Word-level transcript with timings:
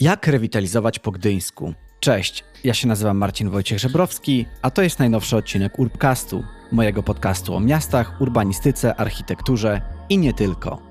Jak 0.00 0.26
rewitalizować 0.26 0.98
po 0.98 1.12
gdyńsku? 1.12 1.74
Cześć, 2.00 2.44
ja 2.64 2.74
się 2.74 2.88
nazywam 2.88 3.16
Marcin 3.16 3.50
Wojciech 3.50 3.78
Żebrowski, 3.78 4.46
a 4.62 4.70
to 4.70 4.82
jest 4.82 4.98
najnowszy 4.98 5.36
odcinek 5.36 5.78
Urbcastu, 5.78 6.44
mojego 6.72 7.02
podcastu 7.02 7.54
o 7.54 7.60
miastach, 7.60 8.20
urbanistyce, 8.20 8.94
architekturze 8.94 9.80
i 10.08 10.18
nie 10.18 10.32
tylko. 10.32 10.82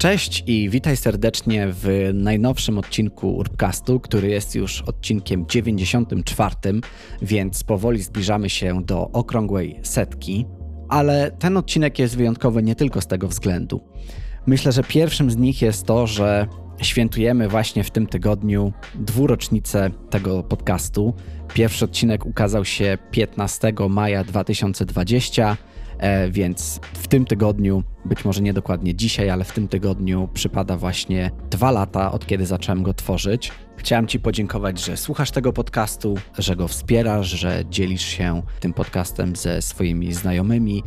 Cześć 0.00 0.44
i 0.46 0.70
witaj 0.70 0.96
serdecznie 0.96 1.66
w 1.70 2.10
najnowszym 2.14 2.78
odcinku 2.78 3.36
Urbcastu, 3.36 4.00
który 4.00 4.28
jest 4.28 4.54
już 4.54 4.82
odcinkiem 4.82 5.46
94, 5.46 6.54
więc 7.22 7.64
powoli 7.64 8.02
zbliżamy 8.02 8.50
się 8.50 8.82
do 8.84 9.10
okrągłej 9.10 9.80
setki. 9.82 10.46
Ale 10.88 11.30
ten 11.38 11.56
odcinek 11.56 11.98
jest 11.98 12.16
wyjątkowy 12.16 12.62
nie 12.62 12.74
tylko 12.74 13.00
z 13.00 13.06
tego 13.06 13.28
względu. 13.28 13.80
Myślę, 14.46 14.72
że 14.72 14.84
pierwszym 14.84 15.30
z 15.30 15.36
nich 15.36 15.62
jest 15.62 15.86
to, 15.86 16.06
że 16.06 16.46
świętujemy 16.82 17.48
właśnie 17.48 17.84
w 17.84 17.90
tym 17.90 18.06
tygodniu 18.06 18.72
dwurocznicę 18.94 19.90
tego 20.10 20.42
podcastu. 20.42 21.14
Pierwszy 21.54 21.84
odcinek 21.84 22.26
ukazał 22.26 22.64
się 22.64 22.98
15 23.10 23.72
maja 23.88 24.24
2020 24.24 25.56
E, 25.56 25.79
więc 26.30 26.80
w 26.92 27.08
tym 27.08 27.24
tygodniu, 27.24 27.82
być 28.04 28.24
może 28.24 28.42
nie 28.42 28.52
dokładnie 28.52 28.94
dzisiaj, 28.94 29.30
ale 29.30 29.44
w 29.44 29.52
tym 29.52 29.68
tygodniu 29.68 30.28
przypada 30.34 30.76
właśnie 30.76 31.30
dwa 31.50 31.70
lata, 31.70 32.12
od 32.12 32.26
kiedy 32.26 32.46
zacząłem 32.46 32.82
go 32.82 32.94
tworzyć. 32.94 33.52
Chciałem 33.76 34.06
Ci 34.06 34.20
podziękować, 34.20 34.84
że 34.84 34.96
słuchasz 34.96 35.30
tego 35.30 35.52
podcastu, 35.52 36.14
że 36.38 36.56
go 36.56 36.68
wspierasz, 36.68 37.28
że 37.28 37.62
dzielisz 37.70 38.04
się 38.04 38.42
tym 38.60 38.72
podcastem 38.72 39.36
ze 39.36 39.62
swoimi 39.62 40.12
znajomymi. 40.12 40.82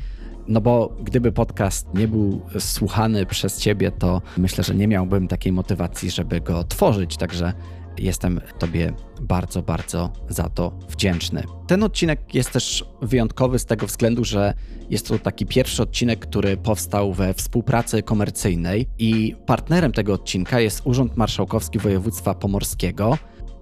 No 0.47 0.61
bo 0.61 0.95
gdyby 1.03 1.31
podcast 1.31 1.87
nie 1.93 2.07
był 2.07 2.41
słuchany 2.59 3.25
przez 3.25 3.59
Ciebie, 3.59 3.91
to 3.91 4.21
myślę, 4.37 4.63
że 4.63 4.75
nie 4.75 4.87
miałbym 4.87 5.27
takiej 5.27 5.51
motywacji, 5.51 6.11
żeby 6.11 6.41
go 6.41 6.63
tworzyć. 6.63 7.17
Także 7.17 7.53
Jestem 7.97 8.41
Tobie 8.59 8.93
bardzo, 9.21 9.61
bardzo 9.61 10.13
za 10.29 10.49
to 10.49 10.71
wdzięczny. 10.89 11.43
Ten 11.67 11.83
odcinek 11.83 12.35
jest 12.35 12.51
też 12.51 12.85
wyjątkowy 13.01 13.59
z 13.59 13.65
tego 13.65 13.87
względu, 13.87 14.23
że 14.23 14.53
jest 14.89 15.07
to 15.07 15.19
taki 15.19 15.45
pierwszy 15.45 15.83
odcinek, 15.83 16.19
który 16.19 16.57
powstał 16.57 17.13
we 17.13 17.33
współpracy 17.33 18.03
komercyjnej 18.03 18.87
i 18.99 19.35
partnerem 19.45 19.91
tego 19.91 20.13
odcinka 20.13 20.59
jest 20.59 20.81
Urząd 20.85 21.17
Marszałkowski 21.17 21.79
Województwa 21.79 22.33
Pomorskiego. 22.33 23.17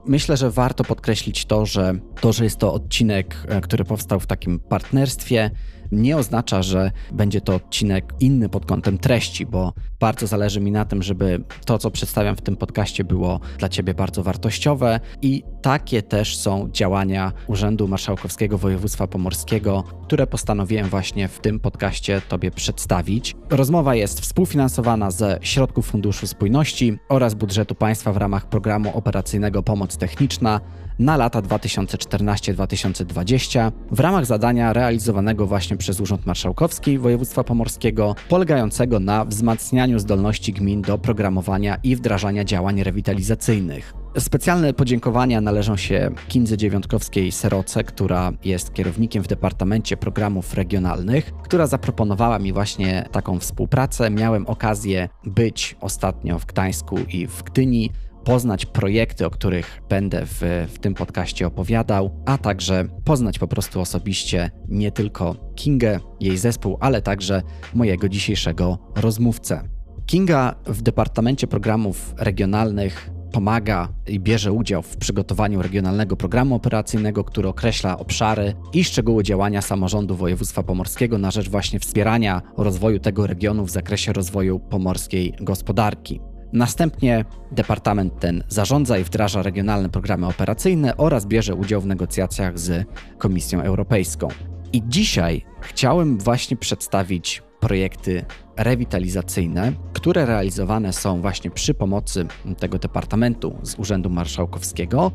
Myślę, 0.06 0.38
że 0.38 0.52
warto 0.52 0.84
podkreślić 0.84 1.46
to, 1.46 1.66
że 1.66 1.94
to, 2.22 2.34
że 2.34 2.44
jest 2.44 2.58
to 2.58 2.74
odcinek, 2.74 3.36
e, 3.48 3.62
który 3.62 3.86
powstał 3.86 4.20
w 4.20 4.28
takim 4.28 4.60
partnerstwie, 4.60 5.52
nie 5.92 6.18
oznacza, 6.18 6.64
że 6.64 6.92
będzie 7.12 7.42
to 7.42 7.56
odcinek 7.56 8.14
inny 8.20 8.50
pod 8.50 8.66
kątem 8.66 8.98
treści, 8.98 9.46
bo 9.46 9.74
bardzo 10.00 10.28
zależy 10.28 10.60
mi 10.60 10.72
na 10.72 10.86
tym, 10.86 11.04
żeby 11.04 11.44
to, 11.66 11.78
co 11.78 11.92
przedstawiam 11.92 12.36
w 12.36 12.42
tym 12.42 12.56
podcaście, 12.56 13.04
było 13.04 13.40
dla 13.58 13.70
Ciebie 13.70 13.94
bardzo 13.94 14.24
wartościowe 14.24 15.00
i 15.22 15.44
takie 15.62 16.02
też 16.02 16.38
są 16.38 16.70
działania 16.72 17.34
Urzędu 17.48 17.88
Marszałkowskiego 17.88 18.58
Województwa 18.58 19.08
Pomorskiego, 19.08 19.84
które 20.04 20.28
postanowiłem 20.28 20.90
właśnie 20.90 21.28
w 21.28 21.40
tym 21.40 21.60
podcaście 21.60 22.22
Tobie 22.30 22.52
przedstawić. 22.52 23.36
Rozmowa 23.50 23.96
jest 23.96 24.22
współfinansowana 24.22 25.12
ze 25.12 25.40
środków 25.42 25.88
Funduszu 25.88 26.28
Spójności 26.28 26.98
oraz 27.10 27.34
budżetu 27.34 27.76
państwa 27.76 28.14
w 28.14 28.18
ramach 28.18 28.50
programu 28.50 28.98
operacyjnego 28.98 29.64
Pomoc 29.64 29.98
Techniczna 29.98 30.62
na 31.02 31.18
lata 31.18 31.42
2014-2020 31.42 33.72
w 33.92 34.00
ramach 34.00 34.26
zadania 34.26 34.74
realizowanego 34.74 35.48
właśnie 35.48 35.78
przez 35.78 36.00
Urząd 36.00 36.26
Marszałkowski 36.26 36.98
Województwa 36.98 37.44
Pomorskiego, 37.44 38.16
polegającego 38.30 39.00
na 39.00 39.26
wzmacnianiu 39.26 40.00
zdolności 40.00 40.54
gmin 40.54 40.82
do 40.82 40.98
programowania 40.98 41.78
i 41.84 41.96
wdrażania 41.96 42.44
działań 42.44 42.84
rewitalizacyjnych. 42.84 43.94
Specjalne 44.18 44.74
podziękowania 44.74 45.42
należą 45.42 45.78
się 45.78 46.12
Kindze 46.28 46.58
Dziewiątkowskiej 46.58 47.32
Seroce, 47.32 47.84
która 47.84 48.32
jest 48.44 48.74
kierownikiem 48.74 49.24
w 49.24 49.28
Departamencie 49.28 49.98
Programów 49.98 50.54
Regionalnych, 50.54 51.32
która 51.44 51.68
zaproponowała 51.68 52.40
mi 52.40 52.54
właśnie 52.54 53.06
taką 53.12 53.40
współpracę. 53.40 54.10
Miałem 54.10 54.48
okazję 54.48 55.10
być 55.24 55.76
ostatnio 55.82 56.40
w 56.40 56.46
Gdańsku 56.46 56.98
i 57.14 57.28
w 57.28 57.44
Gdyni 57.44 57.92
poznać 58.24 58.66
projekty, 58.66 59.26
o 59.26 59.30
których 59.30 59.82
będę 59.90 60.26
w, 60.26 60.42
w 60.74 60.80
tym 60.80 60.94
podcaście 60.94 61.48
opowiadał, 61.48 62.24
a 62.26 62.38
także 62.38 62.86
poznać 63.06 63.40
po 63.40 63.48
prostu 63.48 63.82
osobiście 63.82 64.52
nie 64.68 64.92
tylko 64.92 65.36
Kingę, 65.56 66.00
jej 66.20 66.38
zespół, 66.38 66.78
ale 66.80 67.02
także 67.02 67.42
mojego 67.74 68.10
dzisiejszego 68.10 68.78
rozmówcę. 68.96 69.62
Kinga 70.06 70.56
w 70.66 70.82
Departamencie 70.82 71.48
Programów 71.48 72.14
Regionalnych 72.18 73.10
pomaga 73.32 73.88
i 74.08 74.20
bierze 74.20 74.52
udział 74.52 74.82
w 74.82 74.98
przygotowaniu 74.98 75.62
regionalnego 75.62 76.18
programu 76.18 76.56
operacyjnego, 76.56 77.24
który 77.24 77.48
określa 77.48 78.00
obszary 78.00 78.54
i 78.74 78.84
szczegóły 78.84 79.24
działania 79.24 79.62
samorządu 79.62 80.16
województwa 80.16 80.64
pomorskiego 80.64 81.18
na 81.18 81.32
rzecz 81.32 81.50
właśnie 81.50 81.80
wspierania 81.80 82.42
rozwoju 82.58 83.00
tego 83.00 83.28
regionu 83.28 83.66
w 83.66 83.72
zakresie 83.72 84.14
rozwoju 84.14 84.60
pomorskiej 84.60 85.34
gospodarki. 85.42 86.31
Następnie 86.54 87.26
departament 87.52 88.20
ten 88.20 88.44
zarządza 88.48 88.98
i 88.98 89.04
wdraża 89.04 89.44
regionalne 89.44 89.90
programy 89.90 90.28
operacyjne 90.28 90.98
oraz 90.98 91.26
bierze 91.26 91.56
udział 91.56 91.82
w 91.82 91.86
negocjacjach 91.86 92.60
z 92.60 92.88
Komisją 93.18 93.62
Europejską. 93.62 94.28
I 94.74 94.84
dzisiaj 94.88 95.46
chciałem 95.62 96.18
właśnie 96.18 96.58
przedstawić 96.58 97.44
projekty 97.60 98.26
rewitalizacyjne, 98.58 99.74
które 99.94 100.26
realizowane 100.26 100.94
są 100.94 101.22
właśnie 101.22 101.52
przy 101.52 101.74
pomocy 101.74 102.28
tego 102.60 102.80
departamentu 102.80 103.58
z 103.64 103.80
Urzędu 103.80 104.10
Marszałkowskiego 104.10 105.12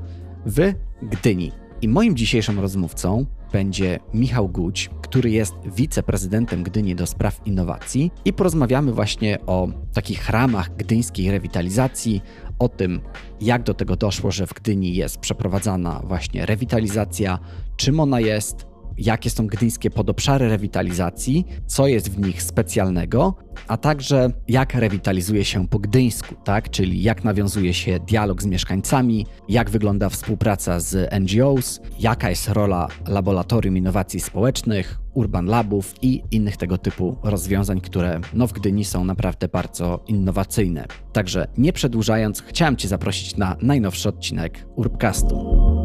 w 0.46 0.72
Gdyni. 1.02 1.65
I 1.82 1.88
moim 1.88 2.16
dzisiejszym 2.16 2.60
rozmówcą 2.60 3.26
będzie 3.52 3.98
Michał 4.14 4.48
Guć, 4.48 4.90
który 5.02 5.30
jest 5.30 5.54
wiceprezydentem 5.76 6.62
Gdyni 6.62 6.94
do 6.94 7.06
spraw 7.06 7.46
innowacji. 7.46 8.10
I 8.24 8.32
porozmawiamy 8.32 8.92
właśnie 8.92 9.38
o 9.46 9.68
takich 9.94 10.30
ramach 10.30 10.76
gdyńskiej 10.76 11.30
rewitalizacji, 11.30 12.22
o 12.58 12.68
tym, 12.68 13.00
jak 13.40 13.62
do 13.62 13.74
tego 13.74 13.96
doszło, 13.96 14.30
że 14.30 14.46
w 14.46 14.54
Gdyni 14.54 14.94
jest 14.94 15.18
przeprowadzana 15.18 16.02
właśnie 16.04 16.46
rewitalizacja, 16.46 17.38
czym 17.76 18.00
ona 18.00 18.20
jest, 18.20 18.65
jakie 18.98 19.30
są 19.30 19.46
gdyńskie 19.46 19.90
podobszary 19.90 20.48
rewitalizacji, 20.48 21.46
co 21.66 21.86
jest 21.86 22.10
w 22.10 22.26
nich 22.26 22.42
specjalnego, 22.42 23.34
a 23.68 23.76
także 23.76 24.30
jak 24.48 24.74
rewitalizuje 24.74 25.44
się 25.44 25.68
po 25.68 25.78
gdyńsku, 25.78 26.34
tak? 26.44 26.70
czyli 26.70 27.02
jak 27.02 27.24
nawiązuje 27.24 27.74
się 27.74 28.00
dialog 28.00 28.42
z 28.42 28.46
mieszkańcami, 28.46 29.26
jak 29.48 29.70
wygląda 29.70 30.08
współpraca 30.08 30.80
z 30.80 31.12
NGOs, 31.20 31.80
jaka 31.98 32.30
jest 32.30 32.48
rola 32.48 32.88
Laboratorium 33.08 33.76
Innowacji 33.76 34.20
Społecznych, 34.20 34.98
Urban 35.14 35.46
Labów 35.46 35.94
i 36.02 36.22
innych 36.30 36.56
tego 36.56 36.78
typu 36.78 37.16
rozwiązań, 37.22 37.80
które 37.80 38.20
no 38.34 38.46
w 38.46 38.52
Gdyni 38.52 38.84
są 38.84 39.04
naprawdę 39.04 39.48
bardzo 39.48 40.04
innowacyjne. 40.06 40.86
Także 41.12 41.46
nie 41.58 41.72
przedłużając, 41.72 42.42
chciałem 42.42 42.76
Cię 42.76 42.88
zaprosić 42.88 43.36
na 43.36 43.56
najnowszy 43.62 44.08
odcinek 44.08 44.66
Urbcastu. 44.76 45.75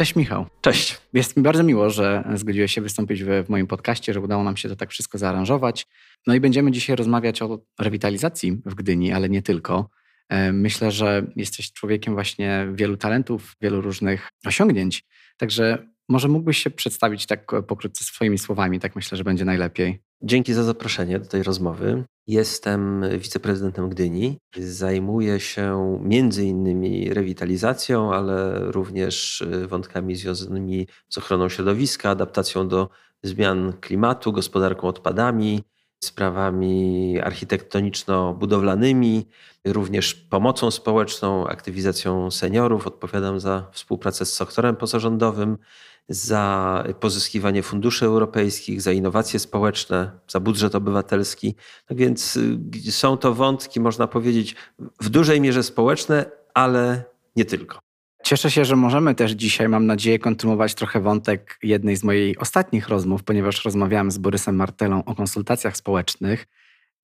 Cześć 0.00 0.16
Michał. 0.16 0.46
Cześć. 0.60 0.98
Jest 1.12 1.36
mi 1.36 1.42
bardzo 1.42 1.62
miło, 1.62 1.90
że 1.90 2.24
zgodziłeś 2.34 2.72
się 2.72 2.80
wystąpić 2.80 3.24
w, 3.24 3.44
w, 3.46 3.48
moim 3.48 3.66
podcaście, 3.66 4.12
że 4.12 4.20
udało 4.20 4.44
nam 4.44 4.56
się 4.56 4.68
to 4.68 4.76
tak 4.76 4.90
wszystko 4.90 5.18
zaaranżować. 5.18 5.86
No 6.26 6.34
i 6.34 6.40
będziemy 6.40 6.72
dzisiaj 6.72 6.96
rozmawiać 6.96 7.42
o 7.42 7.58
rewitalizacji 7.80 8.62
w 8.66 8.74
Gdyni, 8.74 9.12
ale 9.12 9.28
nie 9.28 9.42
tylko. 9.42 9.90
E, 10.28 10.52
myślę, 10.52 10.90
że 10.90 11.26
jesteś 11.36 11.72
człowiekiem 11.72 12.14
właśnie 12.14 12.68
wielu 12.72 12.96
talentów, 12.96 13.56
wielu 13.60 13.80
różnych 13.80 14.28
osiągnięć. 14.46 15.04
Także 15.36 15.86
może 16.08 16.28
mógłbyś 16.28 16.58
się 16.58 16.70
przedstawić 16.70 17.26
tak 17.26 17.52
pokrótce 17.66 18.04
swoimi 18.04 18.38
słowami, 18.38 18.80
tak 18.80 18.96
myślę, 18.96 19.18
że 19.18 19.24
będzie 19.24 19.44
najlepiej. 19.44 20.02
Dzięki 20.22 20.54
za 20.54 20.64
zaproszenie 20.64 21.18
do 21.18 21.26
tej 21.26 21.42
rozmowy. 21.42 22.04
Jestem 22.26 23.04
wiceprezydentem 23.18 23.88
Gdyni. 23.88 24.38
Zajmuję 24.56 25.40
się 25.40 25.98
między 26.02 26.44
innymi 26.44 27.14
rewitalizacją, 27.14 28.14
ale 28.14 28.60
również 28.72 29.40
y, 29.40 29.66
wątkami 29.66 30.16
związanymi 30.16 30.86
z 31.08 31.18
ochroną 31.18 31.48
środowiska, 31.48 32.10
adaptacją 32.10 32.68
do 32.68 32.88
zmian 33.22 33.72
klimatu, 33.80 34.32
gospodarką 34.32 34.88
odpadami, 34.88 35.62
sprawami 36.04 37.20
architektoniczno-budowlanymi, 37.20 39.24
również 39.64 40.14
pomocą 40.14 40.70
społeczną, 40.70 41.46
aktywizacją 41.46 42.30
seniorów. 42.30 42.86
Odpowiadam 42.86 43.40
za 43.40 43.68
współpracę 43.72 44.26
z 44.26 44.32
sektorem 44.32 44.76
pozarządowym, 44.76 45.58
za 46.10 46.84
pozyskiwanie 47.00 47.62
funduszy 47.62 48.04
europejskich, 48.04 48.82
za 48.82 48.92
innowacje 48.92 49.40
społeczne, 49.40 50.10
za 50.28 50.40
budżet 50.40 50.74
obywatelski. 50.74 51.54
Tak 51.86 51.98
więc 51.98 52.36
y, 52.86 52.92
są 52.92 53.16
to 53.16 53.34
wątki, 53.34 53.80
można 53.80 54.06
powiedzieć, 54.06 54.56
w 55.00 55.08
dużej 55.08 55.40
mierze 55.40 55.62
społeczne, 55.62 56.30
ale 56.54 57.04
nie 57.36 57.44
tylko. 57.44 57.78
Cieszę 58.24 58.50
się, 58.50 58.64
że 58.64 58.76
możemy 58.76 59.14
też 59.14 59.32
dzisiaj, 59.32 59.68
mam 59.68 59.86
nadzieję, 59.86 60.18
kontynuować 60.18 60.74
trochę 60.74 61.00
wątek 61.00 61.58
jednej 61.62 61.96
z 61.96 62.04
moich 62.04 62.42
ostatnich 62.42 62.88
rozmów, 62.88 63.22
ponieważ 63.22 63.64
rozmawiałem 63.64 64.10
z 64.10 64.18
Borysem 64.18 64.56
Martelą 64.56 65.04
o 65.04 65.14
konsultacjach 65.14 65.76
społecznych. 65.76 66.46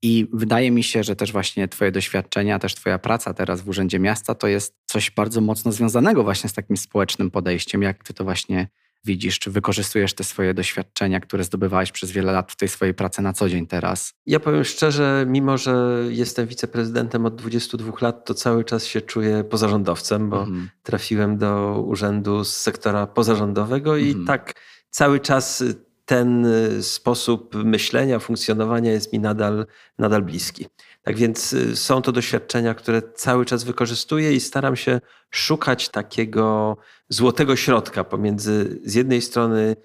I 0.03 0.29
wydaje 0.33 0.71
mi 0.71 0.83
się, 0.83 1.05
że 1.05 1.17
też 1.17 1.33
właśnie 1.33 1.69
Twoje 1.69 1.93
doświadczenia, 1.93 2.59
też 2.59 2.75
Twoja 2.75 2.99
praca 2.99 3.35
teraz 3.35 3.61
w 3.61 3.69
Urzędzie 3.69 3.99
Miasta 3.99 4.35
to 4.35 4.47
jest 4.47 4.75
coś 4.87 5.11
bardzo 5.11 5.41
mocno 5.41 5.73
związanego 5.73 6.25
właśnie 6.25 6.51
z 6.51 6.53
takim 6.53 6.77
społecznym 6.77 7.31
podejściem. 7.31 7.83
Jak 7.83 8.05
Ty 8.05 8.15
to 8.15 8.25
właśnie 8.25 8.69
widzisz? 9.07 9.39
Czy 9.39 9.51
wykorzystujesz 9.51 10.15
te 10.15 10.25
swoje 10.25 10.55
doświadczenia, 10.55 11.21
które 11.21 11.45
zdobywałeś 11.45 11.93
przez 11.93 12.11
wiele 12.11 12.33
lat 12.33 12.53
w 12.53 12.57
tej 12.57 12.69
swojej 12.69 12.95
pracy 12.95 13.23
na 13.23 13.33
co 13.33 13.49
dzień 13.49 13.67
teraz? 13.67 14.15
Ja 14.27 14.41
powiem 14.41 14.65
szczerze, 14.65 15.25
mimo 15.29 15.59
że 15.59 16.05
jestem 16.09 16.47
wiceprezydentem 16.47 17.27
od 17.27 17.37
22 17.37 17.93
lat, 18.01 18.25
to 18.25 18.35
cały 18.35 18.65
czas 18.65 18.87
się 18.87 19.01
czuję 19.01 19.45
pozarządowcem, 19.45 20.31
bo 20.31 20.41
mhm. 20.41 20.69
trafiłem 20.83 21.39
do 21.39 21.83
urzędu 21.87 22.45
z 22.45 22.57
sektora 22.57 23.07
pozarządowego 23.07 23.97
i 23.97 24.09
mhm. 24.09 24.27
tak 24.27 24.55
cały 24.91 25.21
czas 25.21 25.65
ten 26.07 26.47
sposób 26.83 27.55
myślenia, 27.55 28.19
funkcjonowania 28.19 28.93
jest 28.93 29.13
mi 29.13 29.19
nadal, 29.19 29.67
nadal 29.99 30.23
bliski. 30.23 30.67
Tak 31.03 31.17
więc 31.17 31.53
y, 31.53 31.77
są 31.77 32.03
to 32.03 32.13
doświadczenia, 32.13 32.75
które 32.75 33.03
cały 33.15 33.45
czas 33.45 33.65
wykorzystuję 33.65 34.33
i 34.33 34.41
staram 34.41 34.77
się 34.77 35.01
szukać 35.31 35.89
takiego 35.89 36.77
złotego 37.09 37.57
środka 37.57 38.05
pomiędzy 38.05 38.81
z 38.85 38.95
jednej 38.95 39.23
strony 39.23 39.77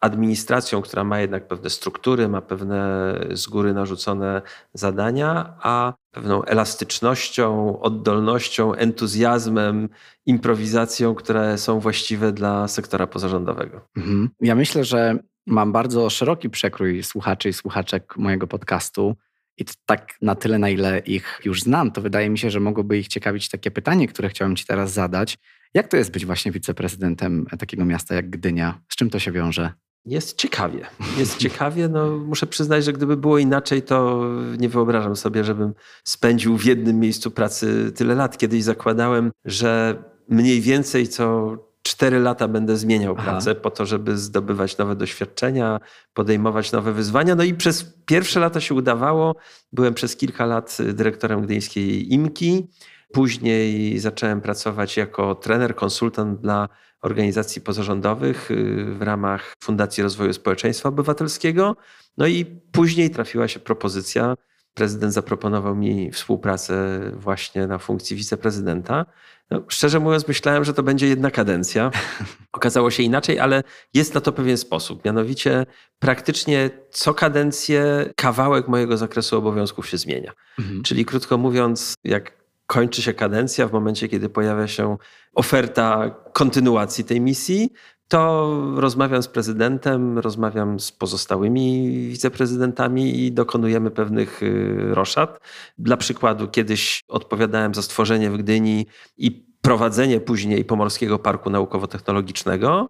administracją, 0.00 0.82
która 0.82 1.04
ma 1.04 1.20
jednak 1.20 1.48
pewne 1.48 1.70
struktury, 1.70 2.28
ma 2.28 2.40
pewne 2.40 3.14
z 3.30 3.46
góry 3.46 3.74
narzucone 3.74 4.42
zadania, 4.74 5.54
a 5.62 5.94
pewną 6.10 6.44
elastycznością, 6.44 7.80
oddolnością, 7.80 8.74
entuzjazmem, 8.74 9.88
improwizacją, 10.26 11.14
które 11.14 11.58
są 11.58 11.80
właściwe 11.80 12.32
dla 12.32 12.68
sektora 12.68 13.06
pozarządowego. 13.06 13.80
Mhm. 13.96 14.28
Ja 14.40 14.54
myślę, 14.54 14.84
że 14.84 15.18
mam 15.46 15.72
bardzo 15.72 16.10
szeroki 16.10 16.50
przekrój 16.50 17.02
słuchaczy 17.02 17.48
i 17.48 17.52
słuchaczek 17.52 18.16
mojego 18.16 18.46
podcastu. 18.46 19.16
I 19.56 19.64
tak 19.86 20.16
na 20.22 20.34
tyle, 20.34 20.58
na 20.58 20.68
ile 20.68 20.98
ich 20.98 21.40
już 21.44 21.62
znam, 21.62 21.92
to 21.92 22.00
wydaje 22.00 22.30
mi 22.30 22.38
się, 22.38 22.50
że 22.50 22.60
mogłoby 22.60 22.98
ich 22.98 23.08
ciekawić 23.08 23.48
takie 23.48 23.70
pytanie, 23.70 24.08
które 24.08 24.28
chciałem 24.28 24.56
Ci 24.56 24.66
teraz 24.66 24.92
zadać. 24.92 25.38
Jak 25.74 25.88
to 25.88 25.96
jest 25.96 26.10
być 26.10 26.26
właśnie 26.26 26.52
wiceprezydentem 26.52 27.46
takiego 27.58 27.84
miasta 27.84 28.14
jak 28.14 28.30
Gdynia? 28.30 28.80
Z 28.88 28.96
czym 28.96 29.10
to 29.10 29.18
się 29.18 29.32
wiąże? 29.32 29.72
Jest 30.04 30.36
ciekawie. 30.36 30.86
Jest 31.18 31.36
ciekawie. 31.36 31.88
No, 31.88 32.16
muszę 32.16 32.46
przyznać, 32.46 32.84
że 32.84 32.92
gdyby 32.92 33.16
było 33.16 33.38
inaczej, 33.38 33.82
to 33.82 34.24
nie 34.58 34.68
wyobrażam 34.68 35.16
sobie, 35.16 35.44
żebym 35.44 35.74
spędził 36.04 36.56
w 36.56 36.64
jednym 36.64 37.00
miejscu 37.00 37.30
pracy 37.30 37.92
tyle 37.92 38.14
lat. 38.14 38.38
Kiedyś 38.38 38.62
zakładałem, 38.62 39.30
że 39.44 40.02
mniej 40.28 40.60
więcej 40.60 41.08
co 41.08 41.56
cztery 41.82 42.20
lata 42.20 42.48
będę 42.48 42.76
zmieniał 42.76 43.14
Aha. 43.18 43.30
pracę 43.30 43.54
po 43.54 43.70
to, 43.70 43.86
żeby 43.86 44.18
zdobywać 44.18 44.78
nowe 44.78 44.96
doświadczenia, 44.96 45.80
podejmować 46.14 46.72
nowe 46.72 46.92
wyzwania. 46.92 47.34
No 47.34 47.44
i 47.44 47.54
przez 47.54 47.94
pierwsze 48.06 48.40
lata 48.40 48.60
się 48.60 48.74
udawało. 48.74 49.36
Byłem 49.72 49.94
przez 49.94 50.16
kilka 50.16 50.46
lat 50.46 50.78
dyrektorem 50.92 51.42
gdyńskiej 51.42 52.12
IMKI. 52.14 52.68
Później 53.12 53.98
zacząłem 53.98 54.40
pracować 54.40 54.96
jako 54.96 55.34
trener, 55.34 55.74
konsultant 55.74 56.40
dla 56.40 56.68
organizacji 57.02 57.62
pozarządowych 57.62 58.50
y, 58.50 58.84
w 58.84 59.02
ramach 59.02 59.54
Fundacji 59.60 60.02
Rozwoju 60.02 60.32
Społeczeństwa 60.32 60.88
Obywatelskiego. 60.88 61.76
No 62.16 62.26
i 62.26 62.44
później 62.72 63.10
trafiła 63.10 63.48
się 63.48 63.60
propozycja. 63.60 64.34
Prezydent 64.74 65.12
zaproponował 65.12 65.76
mi 65.76 66.12
współpracę 66.12 67.00
właśnie 67.14 67.66
na 67.66 67.78
funkcji 67.78 68.16
wiceprezydenta. 68.16 69.06
No, 69.50 69.62
szczerze 69.68 70.00
mówiąc, 70.00 70.28
myślałem, 70.28 70.64
że 70.64 70.74
to 70.74 70.82
będzie 70.82 71.08
jedna 71.08 71.30
kadencja. 71.30 71.90
Okazało 72.52 72.90
się 72.90 73.02
inaczej, 73.02 73.38
ale 73.38 73.62
jest 73.94 74.14
na 74.14 74.20
to 74.20 74.32
pewien 74.32 74.58
sposób. 74.58 75.04
Mianowicie, 75.04 75.66
praktycznie 75.98 76.70
co 76.90 77.14
kadencję 77.14 78.10
kawałek 78.16 78.68
mojego 78.68 78.96
zakresu 78.96 79.38
obowiązków 79.38 79.88
się 79.88 79.98
zmienia. 79.98 80.32
Mhm. 80.58 80.82
Czyli 80.82 81.04
krótko 81.04 81.38
mówiąc, 81.38 81.94
jak 82.04 82.38
kończy 82.68 83.02
się 83.02 83.14
kadencja, 83.14 83.68
w 83.68 83.72
momencie, 83.72 84.08
kiedy 84.08 84.28
pojawia 84.28 84.68
się 84.68 84.96
oferta 85.34 86.10
kontynuacji 86.32 87.04
tej 87.04 87.20
misji, 87.20 87.72
to 88.08 88.50
rozmawiam 88.76 89.22
z 89.22 89.28
prezydentem, 89.28 90.18
rozmawiam 90.18 90.80
z 90.80 90.92
pozostałymi 90.92 91.90
wiceprezydentami 92.08 93.24
i 93.24 93.32
dokonujemy 93.32 93.90
pewnych 93.90 94.42
y, 94.42 94.76
roszad. 94.94 95.40
Dla 95.78 95.96
przykładu, 95.96 96.48
kiedyś 96.48 97.04
odpowiadałem 97.08 97.74
za 97.74 97.82
stworzenie 97.82 98.30
w 98.30 98.36
Gdyni 98.36 98.86
i 99.16 99.46
prowadzenie 99.62 100.20
później 100.20 100.64
Pomorskiego 100.64 101.18
Parku 101.18 101.50
Naukowo-Technologicznego 101.50 102.88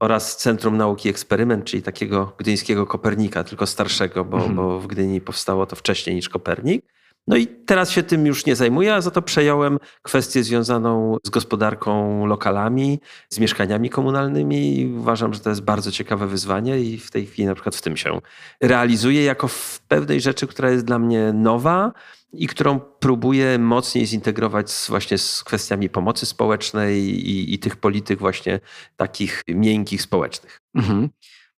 oraz 0.00 0.36
Centrum 0.36 0.76
Nauki 0.76 1.08
Eksperyment, 1.08 1.64
czyli 1.64 1.82
takiego 1.82 2.32
gdyńskiego 2.38 2.86
Kopernika, 2.86 3.44
tylko 3.44 3.66
starszego, 3.66 4.24
bo, 4.24 4.36
mhm. 4.36 4.56
bo 4.56 4.80
w 4.80 4.86
Gdyni 4.86 5.20
powstało 5.20 5.66
to 5.66 5.76
wcześniej 5.76 6.16
niż 6.16 6.28
Kopernik. 6.28 6.84
No 7.26 7.36
i 7.36 7.46
teraz 7.46 7.90
się 7.90 8.02
tym 8.02 8.26
już 8.26 8.46
nie 8.46 8.56
zajmuję, 8.56 8.94
a 8.94 9.00
za 9.00 9.10
to 9.10 9.22
przejąłem 9.22 9.78
kwestię 10.02 10.42
związaną 10.42 11.16
z 11.26 11.30
gospodarką 11.30 12.26
lokalami, 12.26 13.00
z 13.28 13.38
mieszkaniami 13.38 13.90
komunalnymi 13.90 14.80
i 14.80 14.86
uważam, 14.86 15.34
że 15.34 15.40
to 15.40 15.50
jest 15.50 15.62
bardzo 15.62 15.92
ciekawe 15.92 16.26
wyzwanie 16.26 16.80
i 16.80 16.98
w 16.98 17.10
tej 17.10 17.26
chwili 17.26 17.46
na 17.46 17.54
przykład 17.54 17.76
w 17.76 17.82
tym 17.82 17.96
się 17.96 18.20
realizuję 18.60 19.24
jako 19.24 19.48
w 19.48 19.80
pewnej 19.88 20.20
rzeczy, 20.20 20.46
która 20.46 20.70
jest 20.70 20.84
dla 20.84 20.98
mnie 20.98 21.32
nowa 21.32 21.92
i 22.32 22.46
którą 22.46 22.80
próbuję 22.80 23.58
mocniej 23.58 24.06
zintegrować 24.06 24.70
z, 24.70 24.88
właśnie 24.88 25.18
z 25.18 25.44
kwestiami 25.44 25.88
pomocy 25.88 26.26
społecznej 26.26 27.00
i, 27.02 27.54
i 27.54 27.58
tych 27.58 27.76
polityk 27.76 28.18
właśnie 28.18 28.60
takich 28.96 29.44
miękkich 29.48 30.02
społecznych. 30.02 30.60
Mhm. 30.74 31.08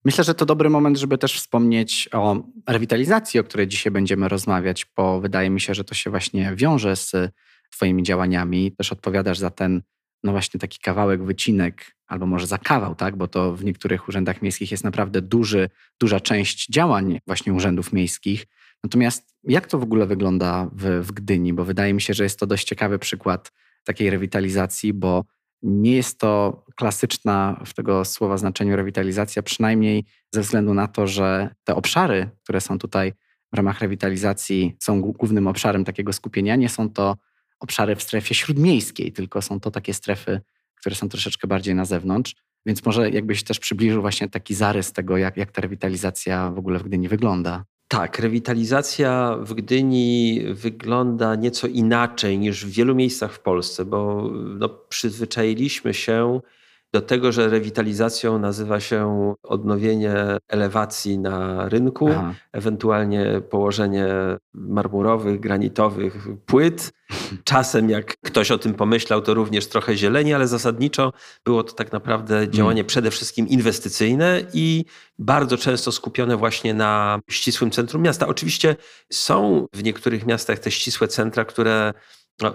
Myślę, 0.04 0.24
że 0.24 0.34
to 0.34 0.46
dobry 0.46 0.70
moment, 0.70 0.98
żeby 0.98 1.18
też 1.18 1.34
wspomnieć 1.40 2.08
o 2.12 2.42
rewitalizacji, 2.68 3.40
o 3.40 3.44
której 3.44 3.68
dzisiaj 3.68 3.90
będziemy 3.90 4.28
rozmawiać, 4.28 4.86
bo 4.96 5.20
wydaje 5.20 5.50
mi 5.50 5.60
się, 5.60 5.74
że 5.74 5.84
to 5.84 5.94
się 5.94 6.10
właśnie 6.10 6.52
wiąże 6.56 6.96
z 6.96 7.12
Twoimi 7.70 8.02
działaniami. 8.02 8.72
Też 8.72 8.92
odpowiadasz 8.92 9.38
za 9.38 9.50
ten, 9.50 9.82
no 10.22 10.32
właśnie 10.32 10.60
taki 10.60 10.78
kawałek, 10.78 11.22
wycinek, 11.22 11.96
albo 12.06 12.26
może 12.26 12.46
za 12.46 12.58
kawał, 12.58 12.94
tak? 12.94 13.16
Bo 13.16 13.28
to 13.28 13.56
w 13.56 13.64
niektórych 13.64 14.08
urzędach 14.08 14.42
miejskich 14.42 14.70
jest 14.70 14.84
naprawdę 14.84 15.22
duży, 15.22 15.68
duża 16.00 16.20
część 16.20 16.68
działań 16.68 17.20
właśnie 17.26 17.52
urzędów 17.52 17.92
miejskich. 17.92 18.46
Natomiast 18.84 19.34
jak 19.44 19.66
to 19.66 19.78
w 19.78 19.82
ogóle 19.82 20.06
wygląda 20.06 20.70
w, 20.72 21.06
w 21.06 21.12
Gdyni? 21.12 21.52
Bo 21.52 21.64
wydaje 21.64 21.94
mi 21.94 22.00
się, 22.00 22.14
że 22.14 22.24
jest 22.24 22.38
to 22.38 22.46
dość 22.46 22.66
ciekawy 22.66 22.98
przykład 22.98 23.52
takiej 23.84 24.10
rewitalizacji, 24.10 24.92
bo 24.92 25.24
nie 25.62 25.96
jest 25.96 26.18
to 26.18 26.64
klasyczna 26.76 27.62
w 27.66 27.74
tego 27.74 28.04
słowa 28.04 28.36
znaczeniu 28.36 28.76
rewitalizacja, 28.76 29.42
przynajmniej 29.42 30.04
ze 30.34 30.40
względu 30.40 30.74
na 30.74 30.88
to, 30.88 31.06
że 31.06 31.54
te 31.64 31.74
obszary, 31.74 32.30
które 32.42 32.60
są 32.60 32.78
tutaj 32.78 33.12
w 33.52 33.56
ramach 33.56 33.80
rewitalizacji, 33.80 34.76
są 34.80 35.00
głównym 35.00 35.46
obszarem 35.46 35.84
takiego 35.84 36.12
skupienia. 36.12 36.56
Nie 36.56 36.68
są 36.68 36.90
to 36.90 37.16
obszary 37.60 37.96
w 37.96 38.02
strefie 38.02 38.34
śródmiejskiej, 38.34 39.12
tylko 39.12 39.42
są 39.42 39.60
to 39.60 39.70
takie 39.70 39.94
strefy, 39.94 40.40
które 40.74 40.94
są 40.94 41.08
troszeczkę 41.08 41.48
bardziej 41.48 41.74
na 41.74 41.84
zewnątrz. 41.84 42.34
Więc 42.66 42.84
może 42.84 43.10
jakbyś 43.10 43.42
też 43.42 43.58
przybliżył 43.58 44.00
właśnie 44.00 44.28
taki 44.28 44.54
zarys 44.54 44.92
tego, 44.92 45.16
jak, 45.16 45.36
jak 45.36 45.52
ta 45.52 45.62
rewitalizacja 45.62 46.50
w 46.50 46.58
ogóle 46.58 46.78
w 46.78 46.82
Gdyni 46.82 47.08
wygląda. 47.08 47.64
Tak, 47.92 48.18
rewitalizacja 48.18 49.36
w 49.40 49.54
Gdyni 49.54 50.40
wygląda 50.52 51.34
nieco 51.34 51.66
inaczej 51.66 52.38
niż 52.38 52.66
w 52.66 52.70
wielu 52.70 52.94
miejscach 52.94 53.32
w 53.32 53.40
Polsce, 53.40 53.84
bo 53.84 54.30
no, 54.58 54.68
przyzwyczailiśmy 54.68 55.94
się 55.94 56.40
do 56.92 57.00
tego, 57.00 57.32
że 57.32 57.48
rewitalizacją 57.48 58.38
nazywa 58.38 58.80
się 58.80 59.34
odnowienie 59.42 60.14
elewacji 60.48 61.18
na 61.18 61.68
rynku, 61.68 62.08
Aha. 62.10 62.34
ewentualnie 62.52 63.40
położenie 63.50 64.06
marmurowych, 64.54 65.40
granitowych 65.40 66.28
płyt. 66.46 66.92
Czasem, 67.44 67.90
jak 67.90 68.16
ktoś 68.16 68.50
o 68.50 68.58
tym 68.58 68.74
pomyślał, 68.74 69.22
to 69.22 69.34
również 69.34 69.66
trochę 69.66 69.96
zieleni, 69.96 70.34
ale 70.34 70.48
zasadniczo 70.48 71.12
było 71.44 71.64
to 71.64 71.72
tak 71.72 71.92
naprawdę 71.92 72.34
hmm. 72.34 72.52
działanie 72.52 72.84
przede 72.84 73.10
wszystkim 73.10 73.48
inwestycyjne 73.48 74.40
i 74.52 74.84
bardzo 75.18 75.58
często 75.58 75.92
skupione 75.92 76.36
właśnie 76.36 76.74
na 76.74 77.20
ścisłym 77.30 77.70
centrum 77.70 78.02
miasta. 78.02 78.26
Oczywiście 78.26 78.76
są 79.12 79.66
w 79.72 79.82
niektórych 79.82 80.26
miastach 80.26 80.58
te 80.58 80.70
ścisłe 80.70 81.08
centra, 81.08 81.44
które 81.44 81.92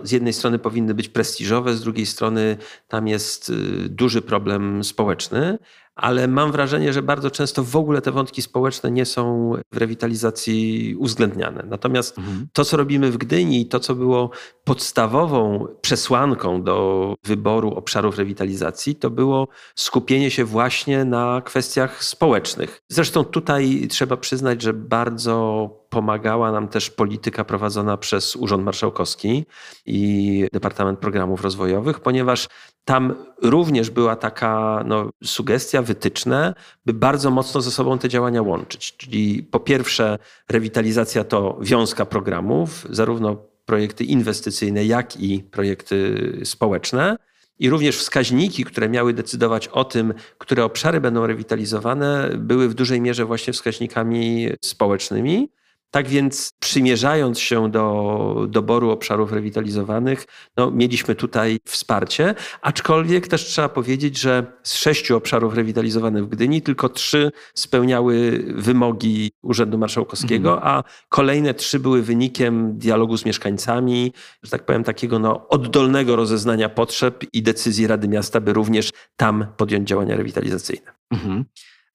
z 0.03 0.11
jednej 0.11 0.33
strony 0.33 0.59
powinny 0.59 0.93
być 0.93 1.09
prestiżowe, 1.09 1.75
z 1.75 1.81
drugiej 1.81 2.05
strony 2.05 2.57
tam 2.87 3.07
jest 3.07 3.49
y, 3.49 3.53
duży 3.89 4.21
problem 4.21 4.83
społeczny, 4.83 5.57
ale 5.97 6.27
mam 6.27 6.51
wrażenie, 6.51 6.93
że 6.93 7.01
bardzo 7.01 7.31
często 7.31 7.63
w 7.63 7.75
ogóle 7.75 8.01
te 8.01 8.11
wątki 8.11 8.41
społeczne 8.41 8.91
nie 8.91 9.05
są 9.05 9.53
w 9.71 9.77
rewitalizacji 9.77 10.95
uwzględniane. 10.99 11.63
Natomiast 11.67 12.17
mhm. 12.17 12.47
to, 12.53 12.65
co 12.65 12.77
robimy 12.77 13.11
w 13.11 13.17
Gdyni 13.17 13.65
to, 13.65 13.79
co 13.79 13.95
było 13.95 14.29
podstawową 14.63 15.67
przesłanką 15.81 16.63
do 16.63 17.15
wyboru 17.23 17.71
obszarów 17.71 18.17
rewitalizacji, 18.17 18.95
to 18.95 19.09
było 19.09 19.47
skupienie 19.75 20.31
się 20.31 20.45
właśnie 20.45 21.05
na 21.05 21.41
kwestiach 21.45 22.03
społecznych. 22.03 22.81
Zresztą 22.89 23.23
tutaj 23.23 23.87
trzeba 23.89 24.17
przyznać, 24.17 24.61
że 24.61 24.73
bardzo 24.73 25.69
pomagała 25.89 26.51
nam 26.51 26.67
też 26.67 26.89
polityka 26.89 27.43
prowadzona 27.43 27.97
przez 27.97 28.35
Urząd 28.35 28.63
Marszałkowski 28.63 29.45
i 29.85 30.47
Departament 30.53 30.99
Programów 30.99 31.41
Rozwojowych, 31.41 31.99
ponieważ 31.99 32.47
tam 32.85 33.15
również 33.41 33.89
była 33.89 34.15
taka 34.15 34.83
no, 34.85 35.09
sugestia, 35.23 35.81
wytyczne, 35.81 36.53
by 36.85 36.93
bardzo 36.93 37.31
mocno 37.31 37.61
ze 37.61 37.71
sobą 37.71 37.97
te 37.97 38.09
działania 38.09 38.41
łączyć. 38.41 38.97
Czyli 38.97 39.43
po 39.43 39.59
pierwsze, 39.59 40.17
rewitalizacja 40.49 41.23
to 41.23 41.57
wiązka 41.61 42.05
programów, 42.05 42.87
zarówno 42.89 43.37
projekty 43.65 44.03
inwestycyjne, 44.03 44.85
jak 44.85 45.17
i 45.19 45.43
projekty 45.43 46.17
społeczne. 46.43 47.17
I 47.59 47.69
również 47.69 47.97
wskaźniki, 47.97 48.63
które 48.63 48.89
miały 48.89 49.13
decydować 49.13 49.67
o 49.67 49.83
tym, 49.83 50.13
które 50.37 50.63
obszary 50.63 51.01
będą 51.01 51.27
rewitalizowane, 51.27 52.29
były 52.37 52.69
w 52.69 52.73
dużej 52.73 53.01
mierze 53.01 53.25
właśnie 53.25 53.53
wskaźnikami 53.53 54.49
społecznymi. 54.61 55.49
Tak 55.91 56.07
więc 56.07 56.51
przymierzając 56.59 57.39
się 57.39 57.71
do 57.71 58.45
doboru 58.49 58.89
obszarów 58.89 59.31
rewitalizowanych, 59.31 60.25
no, 60.57 60.71
mieliśmy 60.71 61.15
tutaj 61.15 61.59
wsparcie, 61.65 62.35
aczkolwiek 62.61 63.27
też 63.27 63.45
trzeba 63.45 63.69
powiedzieć, 63.69 64.19
że 64.19 64.45
z 64.63 64.75
sześciu 64.75 65.17
obszarów 65.17 65.53
rewitalizowanych 65.53 66.25
w 66.25 66.27
Gdyni 66.27 66.61
tylko 66.61 66.89
trzy 66.89 67.31
spełniały 67.55 68.43
wymogi 68.55 69.31
Urzędu 69.41 69.77
Marszałkowskiego, 69.77 70.53
mhm. 70.53 70.75
a 70.75 70.83
kolejne 71.09 71.53
trzy 71.53 71.79
były 71.79 72.01
wynikiem 72.01 72.77
dialogu 72.77 73.17
z 73.17 73.25
mieszkańcami, 73.25 74.13
że 74.43 74.51
tak 74.51 74.65
powiem, 74.65 74.83
takiego 74.83 75.19
no, 75.19 75.47
oddolnego 75.47 76.15
rozeznania 76.15 76.69
potrzeb 76.69 77.23
i 77.33 77.43
decyzji 77.43 77.87
Rady 77.87 78.07
Miasta, 78.07 78.41
by 78.41 78.53
również 78.53 78.91
tam 79.15 79.45
podjąć 79.57 79.89
działania 79.89 80.15
rewitalizacyjne. 80.15 80.91
Mhm. 81.11 81.45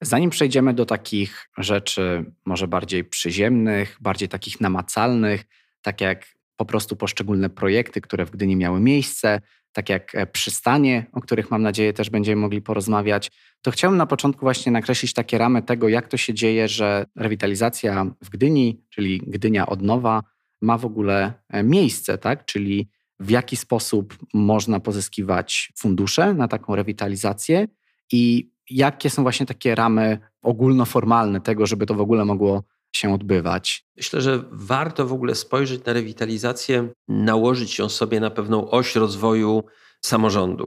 Zanim 0.03 0.31
przejdziemy 0.31 0.75
do 0.75 0.87
takich 0.87 1.49
rzeczy 1.59 2.33
może 2.45 2.69
bardziej 2.69 3.05
przyziemnych, 3.05 3.97
bardziej 4.01 4.29
takich 4.29 4.61
namacalnych, 4.61 5.45
tak 5.83 6.01
jak 6.01 6.27
po 6.57 6.65
prostu 6.65 6.97
poszczególne 6.97 7.51
projekty, 7.51 8.01
które 8.01 8.27
w 8.27 8.31
Gdyni 8.31 8.57
miały 8.57 8.81
miejsce, 8.81 9.41
tak 9.73 9.89
jak 9.89 10.15
e, 10.15 10.27
przystanie, 10.27 11.07
o 11.13 11.21
których 11.21 11.51
mam 11.51 11.63
nadzieję 11.63 11.93
też 11.93 12.11
będziemy 12.11 12.43
mogli 12.43 12.63
porozmawiać, 12.63 13.31
to 13.63 13.71
chciałbym 13.71 13.99
na 13.99 14.07
początku 14.07 14.41
właśnie 14.41 14.73
nakreślić 14.73 15.13
takie 15.13 15.39
ramy 15.39 15.63
tego, 15.63 15.89
jak 15.89 16.09
to 16.09 16.17
się 16.17 16.35
dzieje, 16.35 16.69
że 16.69 17.07
rewitalizacja 17.17 18.07
w 18.25 18.31
Gdyni, 18.31 18.85
czyli 18.91 19.23
Gdynia 19.27 19.67
od 19.67 19.83
nowa, 19.83 20.23
ma 20.63 20.79
w 20.79 20.85
ogóle 20.85 21.33
e, 21.49 21.63
miejsce, 21.63 22.19
tak? 22.19 22.45
Czyli 22.45 22.89
w 23.21 23.31
jaki 23.31 23.57
sposób 23.57 24.19
można 24.35 24.81
pozyskiwać 24.81 25.73
fundusze 25.77 26.35
na 26.35 26.49
taką 26.49 26.77
rewitalizację 26.77 27.67
i 28.13 28.53
jakie 28.71 29.11
są 29.11 29.23
właśnie 29.23 29.47
takie 29.47 29.75
ramy 29.75 30.19
ogólnoformalne 30.43 31.41
tego, 31.41 31.67
żeby 31.67 31.87
to 31.87 31.95
w 31.95 32.01
ogóle 32.01 32.25
mogło 32.25 32.63
się 32.93 33.15
odbywać? 33.15 33.87
Myślę, 33.97 34.21
że 34.21 34.45
warto 34.51 35.07
w 35.07 35.13
ogóle 35.13 35.35
spojrzeć 35.35 35.85
na 35.85 35.93
rewitalizację, 35.93 36.89
nałożyć 37.09 37.79
ją 37.79 37.89
sobie 37.89 38.21
na 38.21 38.31
pewną 38.31 38.71
oś 38.71 38.97
rozwoju 38.97 39.65
samorządu. 40.01 40.67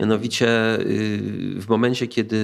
Mianowicie 0.00 0.80
y, 0.80 1.60
w 1.60 1.68
momencie, 1.68 2.06
kiedy 2.06 2.38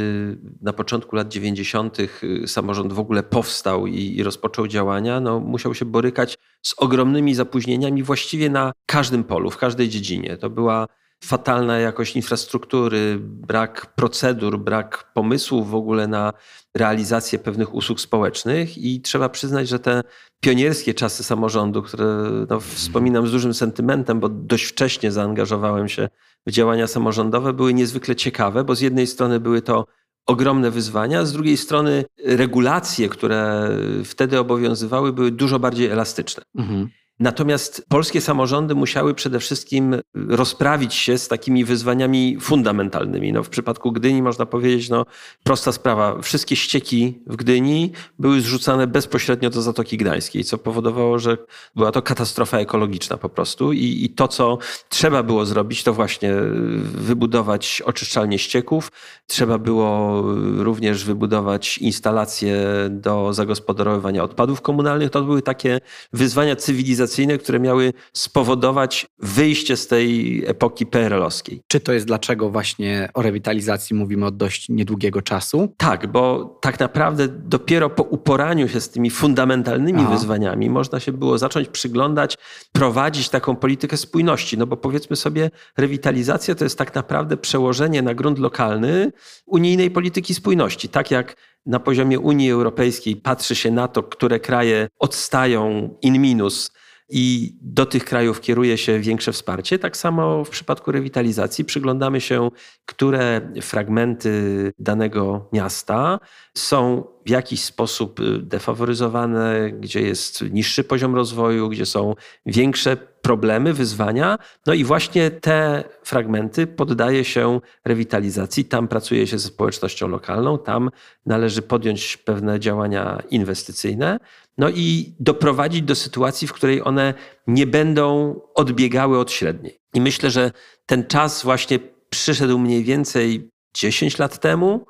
na 0.60 0.72
początku 0.72 1.16
lat 1.16 1.28
90. 1.28 1.98
Y, 2.00 2.08
samorząd 2.46 2.92
w 2.92 2.98
ogóle 2.98 3.22
powstał 3.22 3.86
i, 3.86 4.16
i, 4.16 4.22
rozpoczął 4.22 4.66
działania, 4.66 5.20
no, 5.20 5.40
musiał 5.40 5.74
się 5.74 5.84
borykać 5.84 6.38
z 6.62 6.74
ogromnymi 6.78 7.34
zapóźnieniami 7.34 8.02
właściwie 8.02 8.50
na 8.50 8.72
każdym 8.86 9.24
polu, 9.24 9.50
w 9.50 9.56
każdej 9.56 9.88
dziedzinie. 9.88 10.36
To 10.36 10.50
była 10.50 10.86
fatalna 11.24 11.78
jakość 11.78 12.16
infrastruktury, 12.16 13.18
brak 13.20 13.94
procedur, 13.94 14.58
brak 14.58 15.12
pomysłów 15.14 15.70
w 15.70 15.74
ogóle 15.74 16.06
na 16.06 16.32
realizację 16.76 17.38
pewnych 17.38 17.74
usług 17.74 18.00
społecznych 18.00 18.78
i 18.78 19.00
trzeba 19.00 19.28
przyznać, 19.28 19.68
że 19.68 19.78
te 19.78 20.02
pionierskie 20.40 20.94
czasy 20.94 21.24
samorządu, 21.24 21.82
które 21.82 22.06
no, 22.50 22.60
wspominam 22.60 23.26
z 23.26 23.32
dużym 23.32 23.54
sentymentem, 23.54 24.20
bo 24.20 24.28
dość 24.28 24.64
wcześnie 24.64 25.12
zaangażowałem 25.12 25.88
się 25.88 26.08
w 26.46 26.50
działania 26.50 26.86
samorządowe, 26.86 27.52
były 27.52 27.74
niezwykle 27.74 28.16
ciekawe, 28.16 28.64
bo 28.64 28.74
z 28.74 28.80
jednej 28.80 29.06
strony 29.06 29.40
były 29.40 29.62
to 29.62 29.86
ogromne 30.26 30.70
wyzwania, 30.70 31.24
z 31.24 31.32
drugiej 31.32 31.56
strony 31.56 32.04
regulacje, 32.24 33.08
które 33.08 33.68
wtedy 34.04 34.38
obowiązywały, 34.38 35.12
były 35.12 35.30
dużo 35.30 35.58
bardziej 35.58 35.86
elastyczne. 35.86 36.42
Mhm. 36.58 36.88
Natomiast 37.20 37.84
polskie 37.88 38.20
samorządy 38.20 38.74
musiały 38.74 39.14
przede 39.14 39.40
wszystkim 39.40 39.96
rozprawić 40.14 40.94
się 40.94 41.18
z 41.18 41.28
takimi 41.28 41.64
wyzwaniami 41.64 42.36
fundamentalnymi. 42.40 43.32
No, 43.32 43.42
w 43.42 43.48
przypadku 43.48 43.92
Gdyni 43.92 44.22
można 44.22 44.46
powiedzieć, 44.46 44.88
no, 44.88 45.06
prosta 45.44 45.72
sprawa. 45.72 46.22
Wszystkie 46.22 46.56
ścieki 46.56 47.22
w 47.26 47.36
Gdyni 47.36 47.92
były 48.18 48.40
zrzucane 48.40 48.86
bezpośrednio 48.86 49.50
do 49.50 49.62
Zatoki 49.62 49.96
Gdańskiej, 49.96 50.44
co 50.44 50.58
powodowało, 50.58 51.18
że 51.18 51.38
była 51.76 51.92
to 51.92 52.02
katastrofa 52.02 52.58
ekologiczna 52.58 53.16
po 53.16 53.28
prostu. 53.28 53.72
I, 53.72 54.04
i 54.04 54.08
to, 54.08 54.28
co 54.28 54.58
trzeba 54.88 55.22
było 55.22 55.46
zrobić, 55.46 55.82
to 55.82 55.94
właśnie 55.94 56.34
wybudować 56.82 57.82
oczyszczalnie 57.84 58.38
ścieków. 58.38 58.92
Trzeba 59.26 59.58
było 59.58 60.22
również 60.56 61.04
wybudować 61.04 61.78
instalacje 61.78 62.64
do 62.90 63.34
zagospodarowywania 63.34 64.24
odpadów 64.24 64.60
komunalnych. 64.60 65.10
To 65.10 65.22
były 65.22 65.42
takie 65.42 65.80
wyzwania 66.12 66.56
cywilizacyjne, 66.56 67.09
cywilizacyjne, 67.10 67.38
które 67.38 67.60
miały 67.60 67.92
spowodować 68.12 69.06
wyjście 69.18 69.76
z 69.76 69.86
tej 69.86 70.42
epoki 70.46 70.86
PRL-owskiej. 70.86 71.62
Czy 71.68 71.80
to 71.80 71.92
jest 71.92 72.06
dlaczego 72.06 72.50
właśnie 72.50 73.08
o 73.14 73.22
rewitalizacji 73.22 73.96
mówimy 73.96 74.26
od 74.26 74.36
dość 74.36 74.68
niedługiego 74.68 75.22
czasu? 75.22 75.74
Tak, 75.76 76.06
bo 76.06 76.58
tak 76.62 76.80
naprawdę 76.80 77.28
dopiero 77.28 77.90
po 77.90 78.02
uporaniu 78.02 78.68
się 78.68 78.80
z 78.80 78.90
tymi 78.90 79.10
fundamentalnymi 79.10 80.00
Aha. 80.00 80.10
wyzwaniami 80.10 80.70
można 80.70 81.00
się 81.00 81.12
było 81.12 81.38
zacząć 81.38 81.68
przyglądać, 81.68 82.38
prowadzić 82.72 83.28
taką 83.28 83.56
politykę 83.56 83.96
spójności. 83.96 84.58
No 84.58 84.66
bo 84.66 84.76
powiedzmy 84.76 85.16
sobie, 85.16 85.50
rewitalizacja 85.78 86.54
to 86.54 86.64
jest 86.64 86.78
tak 86.78 86.94
naprawdę 86.94 87.36
przełożenie 87.36 88.02
na 88.02 88.14
grunt 88.14 88.38
lokalny 88.38 89.12
unijnej 89.46 89.90
polityki 89.90 90.34
spójności. 90.34 90.88
Tak 90.88 91.10
jak 91.10 91.36
na 91.66 91.80
poziomie 91.80 92.20
Unii 92.20 92.50
Europejskiej 92.50 93.16
patrzy 93.16 93.54
się 93.54 93.70
na 93.70 93.88
to, 93.88 94.02
które 94.02 94.40
kraje 94.40 94.88
odstają 94.98 95.94
in 96.02 96.18
minus 96.18 96.70
i 97.10 97.56
do 97.60 97.86
tych 97.86 98.04
krajów 98.04 98.40
kieruje 98.40 98.78
się 98.78 98.98
większe 98.98 99.32
wsparcie. 99.32 99.78
Tak 99.78 99.96
samo 99.96 100.44
w 100.44 100.50
przypadku 100.50 100.92
rewitalizacji 100.92 101.64
przyglądamy 101.64 102.20
się, 102.20 102.50
które 102.86 103.40
fragmenty 103.62 104.72
danego 104.78 105.48
miasta 105.52 106.20
są 106.54 107.04
w 107.26 107.30
jakiś 107.30 107.64
sposób 107.64 108.20
y, 108.20 108.38
defaworyzowane, 108.38 109.70
gdzie 109.72 110.00
jest 110.00 110.42
niższy 110.50 110.84
poziom 110.84 111.14
rozwoju, 111.14 111.68
gdzie 111.68 111.86
są 111.86 112.14
większe 112.46 112.96
problemy, 112.96 113.72
wyzwania. 113.72 114.38
No 114.66 114.74
i 114.74 114.84
właśnie 114.84 115.30
te 115.30 115.84
fragmenty 116.02 116.66
poddaje 116.66 117.24
się 117.24 117.60
rewitalizacji. 117.84 118.64
Tam 118.64 118.88
pracuje 118.88 119.26
się 119.26 119.38
ze 119.38 119.48
społecznością 119.48 120.08
lokalną, 120.08 120.58
tam 120.58 120.90
należy 121.26 121.62
podjąć 121.62 122.16
pewne 122.16 122.60
działania 122.60 123.22
inwestycyjne. 123.30 124.18
No 124.60 124.68
i 124.68 125.14
doprowadzić 125.20 125.82
do 125.82 125.94
sytuacji, 125.94 126.48
w 126.48 126.52
której 126.52 126.82
one 126.84 127.14
nie 127.46 127.66
będą 127.66 128.34
odbiegały 128.54 129.18
od 129.18 129.32
średniej. 129.32 129.78
I 129.94 130.00
myślę, 130.00 130.30
że 130.30 130.52
ten 130.86 131.06
czas 131.06 131.42
właśnie 131.42 131.78
przyszedł 132.10 132.58
mniej 132.58 132.84
więcej 132.84 133.50
10 133.74 134.18
lat 134.18 134.40
temu 134.40 134.86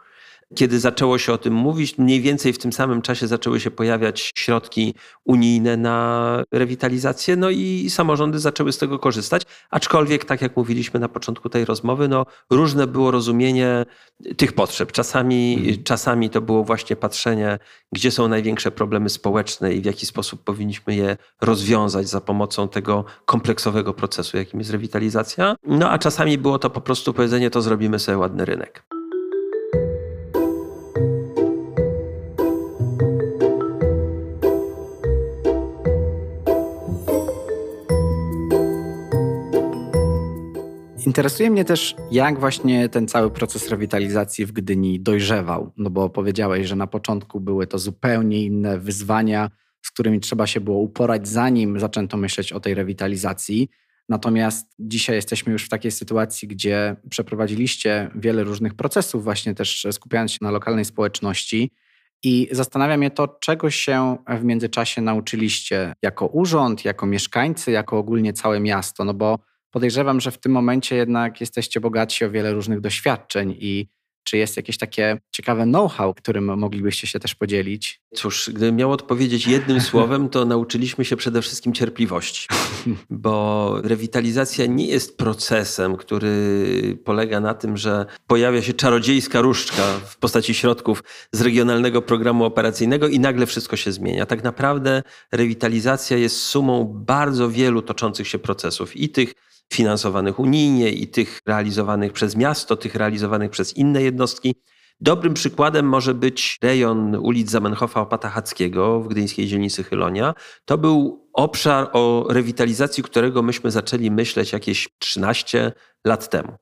kiedy 0.55 0.81
zaczęło 0.81 1.19
się 1.19 1.33
o 1.33 1.39
tym 1.39 1.55
mówić, 1.55 1.99
mniej 1.99 2.21
więcej 2.21 2.53
w 2.53 2.59
tym 2.59 2.73
samym 2.73 3.03
czasie 3.03 3.27
zaczęły 3.27 3.61
się 3.61 3.71
pojawiać 3.71 4.31
środki 4.35 4.95
unijne 5.25 5.77
na 5.77 6.45
rewitalizację, 6.53 7.37
no 7.37 7.51
i 7.51 7.91
samorządy 7.91 8.39
zaczęły 8.39 8.73
z 8.73 8.79
tego 8.79 8.99
korzystać. 8.99 9.43
Aczkolwiek, 9.71 10.25
tak 10.25 10.43
jak 10.43 10.57
mówiliśmy 10.57 11.01
na 11.01 11.09
początku 11.09 11.49
tej 11.49 11.65
rozmowy, 11.65 12.09
no, 12.09 12.27
różne 12.51 12.87
było 12.87 13.11
rozumienie 13.11 13.87
tych 14.37 14.53
potrzeb. 14.53 14.93
Czasami, 14.93 15.57
mhm. 15.59 15.83
czasami 15.85 16.31
to 16.31 16.41
było 16.41 16.65
właśnie 16.65 16.97
patrzenie, 16.97 17.59
gdzie 17.93 18.11
są 18.11 18.29
największe 18.29 18.71
problemy 18.71 19.09
społeczne 19.09 19.75
i 19.75 19.81
w 19.81 19.85
jaki 19.85 20.07
sposób 20.07 20.45
powinniśmy 20.45 20.95
je 20.97 21.17
rozwiązać 21.41 22.09
za 22.09 22.21
pomocą 22.21 22.69
tego 22.69 23.05
kompleksowego 23.25 23.95
procesu, 23.95 24.37
jakim 24.37 24.61
jest 24.61 24.71
rewitalizacja. 24.71 25.57
No 25.67 25.91
a 25.91 25.99
czasami 25.99 26.39
było 26.39 26.59
to 26.59 26.71
po 26.71 26.81
prostu 26.81 27.15
powiedzenie, 27.15 27.51
to 27.51 27.63
zrobimy 27.63 27.99
sobie 27.99 28.19
ładny 28.19 28.45
rynek. 28.45 29.00
Interesuje 41.11 41.51
mnie 41.51 41.65
też, 41.65 41.95
jak 42.11 42.41
właśnie 42.41 42.89
ten 42.89 43.09
cały 43.09 43.31
proces 43.31 43.69
rewitalizacji 43.69 44.47
w 44.47 44.53
Gdyni 44.53 45.01
dojrzewał. 45.01 45.73
No 45.77 45.91
bo 45.91 46.11
powiedziałeś, 46.11 46.67
że 46.67 46.77
na 46.77 46.87
początku 46.87 47.41
były 47.41 47.67
to 47.67 47.79
zupełnie 47.79 48.45
inne 48.45 48.79
wyzwania, 48.79 49.51
z 49.83 49.91
którymi 49.91 50.21
trzeba 50.21 50.47
się 50.47 50.61
było 50.61 50.79
uporać, 50.79 51.29
zanim 51.29 51.81
zaczęto 51.81 52.17
myśleć 52.17 52.53
o 52.53 52.61
tej 52.61 52.75
rewitalizacji. 52.75 53.69
Natomiast 54.09 54.67
dzisiaj 54.79 55.17
jesteśmy 55.17 55.53
już 55.53 55.65
w 55.65 55.69
takiej 55.69 55.91
sytuacji, 55.91 56.49
gdzie 56.49 56.97
przeprowadziliście 57.11 58.11
wiele 58.15 58.45
różnych 58.45 58.75
procesów, 58.75 59.25
właśnie 59.25 59.55
też 59.55 59.87
skupiając 59.93 60.33
się 60.33 60.39
na 60.41 60.51
lokalnej 60.51 60.85
społeczności. 60.85 61.71
I 62.23 62.49
zastanawia 62.53 62.97
mnie 62.97 63.11
to, 63.11 63.29
czego 63.29 63.71
się 63.71 64.17
w 64.41 64.45
międzyczasie 64.45 65.03
nauczyliście 65.03 65.93
jako 66.03 66.27
urząd, 66.27 66.85
jako 66.85 67.07
mieszkańcy, 67.07 67.71
jako 67.71 67.99
ogólnie 67.99 68.33
całe 68.33 68.61
miasto. 68.61 69.05
No 69.05 69.15
bo 69.15 69.50
podejrzewam, 69.71 70.21
że 70.21 70.31
w 70.31 70.39
tym 70.39 70.53
momencie 70.53 70.97
jednak 70.97 71.41
jesteście 71.41 71.81
bogatsi 71.81 72.25
o 72.25 72.31
wiele 72.31 72.53
różnych 72.53 72.81
doświadczeń 72.81 73.57
i 73.59 73.89
czy 74.25 74.37
jest 74.37 74.57
jakieś 74.57 74.79
takie 74.79 75.19
ciekawe 75.31 75.65
know-how, 75.65 76.15
którym 76.15 76.59
moglibyście 76.59 77.07
się 77.07 77.21
też 77.21 77.35
podzielić? 77.35 78.01
Cóż, 78.15 78.51
gdybym 78.55 78.77
miał 78.77 78.93
odpowiedzieć 78.93 79.47
jednym 79.47 79.81
słowem, 79.91 80.29
to 80.29 80.45
nauczyliśmy 80.45 81.05
się 81.05 81.17
przede 81.17 81.43
wszystkim 81.43 81.73
cierpliwości, 81.73 82.49
bo 83.11 83.75
rewitalizacja 83.83 84.67
nie 84.67 84.87
jest 84.87 85.17
procesem, 85.17 85.97
który 85.97 86.99
polega 87.05 87.41
na 87.41 87.55
tym, 87.55 87.77
że 87.77 88.07
pojawia 88.27 88.63
się 88.63 88.73
czarodziejska 88.73 89.41
różdżka 89.41 89.83
w 90.07 90.19
postaci 90.19 90.55
środków 90.55 91.05
z 91.33 91.41
regionalnego 91.41 92.03
programu 92.03 92.45
operacyjnego 92.45 93.09
i 93.09 93.21
nagle 93.21 93.47
wszystko 93.47 93.77
się 93.77 93.93
zmienia. 93.93 94.27
Tak 94.27 94.45
naprawdę 94.45 95.03
rewitalizacja 95.33 96.17
jest 96.17 96.43
sumą 96.43 96.85
bardzo 96.85 97.51
wielu 97.51 97.83
toczących 97.83 98.29
się 98.29 98.39
procesów 98.39 98.97
i 98.97 99.09
tych 99.09 99.35
finansowanych 99.73 100.39
unijnie 100.39 100.91
i 100.91 101.09
tych 101.09 101.41
realizowanych 101.47 102.13
przez 102.13 102.37
miasto, 102.37 102.77
tych 102.77 102.95
realizowanych 102.95 103.51
przez 103.51 103.77
inne 103.77 104.03
jednostki. 104.03 104.55
Dobrym 105.01 105.35
przykładem 105.35 105.87
może 105.87 106.15
być 106.15 106.59
rejon 106.63 107.17
ulic 107.17 107.51
Zamenhofa 107.51 108.01
Opatachackiego 108.01 109.01
w 109.01 109.09
gdyńskiej 109.09 109.47
dzielnicy 109.47 109.85
Chylonia. 109.85 110.35
To 110.65 110.79
był 110.79 111.29
obszar 111.33 111.91
o 111.93 112.27
rewitalizacji, 112.31 113.03
którego 113.03 113.43
myśmy 113.43 113.71
zaczęli 113.71 114.11
myśleć 114.11 114.53
jakieś 114.53 114.89
13 114.99 115.73
lat 116.05 116.31
temu. 116.31 116.57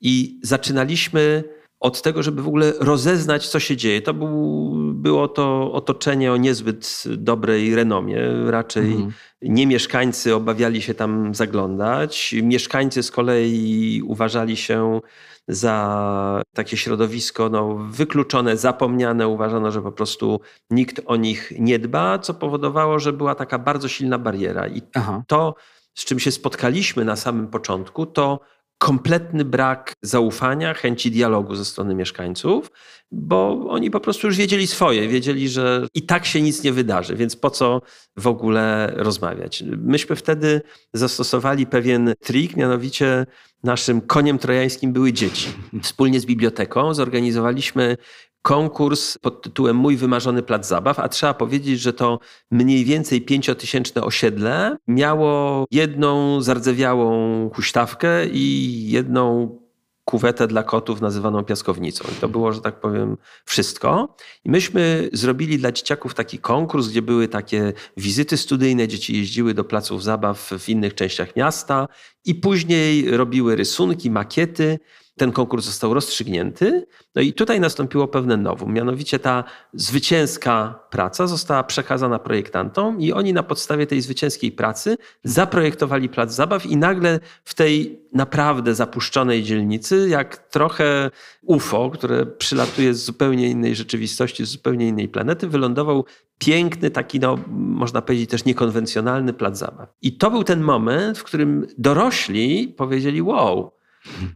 I 0.00 0.40
zaczynaliśmy 0.42 1.44
od 1.80 2.02
tego, 2.02 2.22
żeby 2.22 2.42
w 2.42 2.48
ogóle 2.48 2.72
rozeznać, 2.80 3.48
co 3.48 3.60
się 3.60 3.76
dzieje. 3.76 4.02
To 4.02 4.14
był, 4.14 4.70
było 4.94 5.28
to 5.28 5.72
otoczenie 5.72 6.32
o 6.32 6.36
niezbyt 6.36 7.04
dobrej 7.16 7.74
renomie. 7.74 8.18
Raczej 8.46 8.92
mhm. 8.92 9.12
nie 9.42 9.66
mieszkańcy 9.66 10.34
obawiali 10.34 10.82
się 10.82 10.94
tam 10.94 11.34
zaglądać. 11.34 12.34
Mieszkańcy 12.42 13.02
z 13.02 13.10
kolei 13.10 14.02
uważali 14.06 14.56
się 14.56 15.00
za 15.48 16.42
takie 16.54 16.76
środowisko 16.76 17.48
no, 17.48 17.74
wykluczone, 17.90 18.56
zapomniane. 18.56 19.28
Uważano, 19.28 19.70
że 19.70 19.82
po 19.82 19.92
prostu 19.92 20.40
nikt 20.70 21.00
o 21.06 21.16
nich 21.16 21.52
nie 21.58 21.78
dba, 21.78 22.18
co 22.18 22.34
powodowało, 22.34 22.98
że 22.98 23.12
była 23.12 23.34
taka 23.34 23.58
bardzo 23.58 23.88
silna 23.88 24.18
bariera. 24.18 24.68
I 24.68 24.82
Aha. 24.94 25.22
to, 25.26 25.54
z 25.94 26.04
czym 26.04 26.18
się 26.18 26.30
spotkaliśmy 26.32 27.04
na 27.04 27.16
samym 27.16 27.48
początku, 27.48 28.06
to 28.06 28.40
kompletny 28.80 29.44
brak 29.44 29.92
zaufania, 30.02 30.74
chęci 30.74 31.10
dialogu 31.10 31.54
ze 31.54 31.64
strony 31.64 31.94
mieszkańców, 31.94 32.70
bo 33.12 33.66
oni 33.68 33.90
po 33.90 34.00
prostu 34.00 34.26
już 34.26 34.36
wiedzieli 34.36 34.66
swoje, 34.66 35.08
wiedzieli, 35.08 35.48
że 35.48 35.86
i 35.94 36.02
tak 36.02 36.26
się 36.26 36.42
nic 36.42 36.62
nie 36.62 36.72
wydarzy, 36.72 37.16
więc 37.16 37.36
po 37.36 37.50
co 37.50 37.82
w 38.16 38.26
ogóle 38.26 38.92
rozmawiać. 38.96 39.64
Myśmy 39.66 40.16
wtedy 40.16 40.62
zastosowali 40.92 41.66
pewien 41.66 42.14
trik, 42.20 42.56
mianowicie 42.56 43.26
naszym 43.64 44.00
koniem 44.00 44.38
trojańskim 44.38 44.92
były 44.92 45.12
dzieci. 45.12 45.48
Wspólnie 45.82 46.20
z 46.20 46.26
biblioteką 46.26 46.94
zorganizowaliśmy 46.94 47.96
konkurs 48.42 49.18
pod 49.18 49.42
tytułem 49.42 49.76
Mój 49.76 49.96
wymarzony 49.96 50.42
plac 50.42 50.68
zabaw, 50.68 50.98
a 50.98 51.08
trzeba 51.08 51.34
powiedzieć, 51.34 51.80
że 51.80 51.92
to 51.92 52.18
mniej 52.50 52.84
więcej 52.84 53.22
pięciotysięczne 53.22 54.04
osiedle 54.04 54.76
miało 54.88 55.64
jedną 55.70 56.42
zardzewiałą 56.42 57.50
huśtawkę 57.54 58.26
i 58.26 58.84
jedną 58.90 59.56
kuwetę 60.04 60.46
dla 60.46 60.62
kotów 60.62 61.00
nazywaną 61.00 61.44
piaskownicą. 61.44 62.04
I 62.12 62.20
to 62.20 62.28
było, 62.28 62.52
że 62.52 62.60
tak 62.60 62.80
powiem, 62.80 63.16
wszystko. 63.44 64.16
I 64.44 64.50
myśmy 64.50 65.10
zrobili 65.12 65.58
dla 65.58 65.72
dzieciaków 65.72 66.14
taki 66.14 66.38
konkurs, 66.38 66.88
gdzie 66.88 67.02
były 67.02 67.28
takie 67.28 67.72
wizyty 67.96 68.36
studyjne. 68.36 68.88
Dzieci 68.88 69.16
jeździły 69.16 69.54
do 69.54 69.64
placów 69.64 70.02
zabaw 70.02 70.50
w 70.58 70.68
innych 70.68 70.94
częściach 70.94 71.36
miasta 71.36 71.88
i 72.24 72.34
później 72.34 73.10
robiły 73.16 73.56
rysunki, 73.56 74.10
makiety 74.10 74.78
ten 75.20 75.32
konkurs 75.32 75.64
został 75.64 75.94
rozstrzygnięty. 75.94 76.86
No 77.14 77.22
i 77.22 77.32
tutaj 77.32 77.60
nastąpiło 77.60 78.08
pewne 78.08 78.36
nowum. 78.36 78.72
Mianowicie 78.72 79.18
ta 79.18 79.44
zwycięska 79.74 80.80
praca 80.90 81.26
została 81.26 81.64
przekazana 81.64 82.18
projektantom 82.18 83.00
i 83.00 83.12
oni 83.12 83.32
na 83.32 83.42
podstawie 83.42 83.86
tej 83.86 84.00
zwycięskiej 84.00 84.52
pracy 84.52 84.96
zaprojektowali 85.24 86.08
plac 86.08 86.34
zabaw 86.34 86.66
i 86.66 86.76
nagle 86.76 87.20
w 87.44 87.54
tej 87.54 88.00
naprawdę 88.12 88.74
zapuszczonej 88.74 89.42
dzielnicy, 89.42 90.08
jak 90.08 90.36
trochę 90.36 91.10
UFO, 91.42 91.90
które 91.90 92.26
przylatuje 92.26 92.94
z 92.94 93.04
zupełnie 93.04 93.48
innej 93.50 93.74
rzeczywistości, 93.74 94.46
z 94.46 94.48
zupełnie 94.48 94.88
innej 94.88 95.08
planety, 95.08 95.48
wylądował 95.48 96.04
piękny, 96.38 96.90
taki, 96.90 97.20
no, 97.20 97.38
można 97.48 98.02
powiedzieć, 98.02 98.30
też 98.30 98.44
niekonwencjonalny 98.44 99.32
plac 99.32 99.58
zabaw. 99.58 99.88
I 100.02 100.16
to 100.16 100.30
był 100.30 100.44
ten 100.44 100.60
moment, 100.60 101.18
w 101.18 101.24
którym 101.24 101.66
dorośli 101.78 102.68
powiedzieli: 102.68 103.22
Wow, 103.22 103.79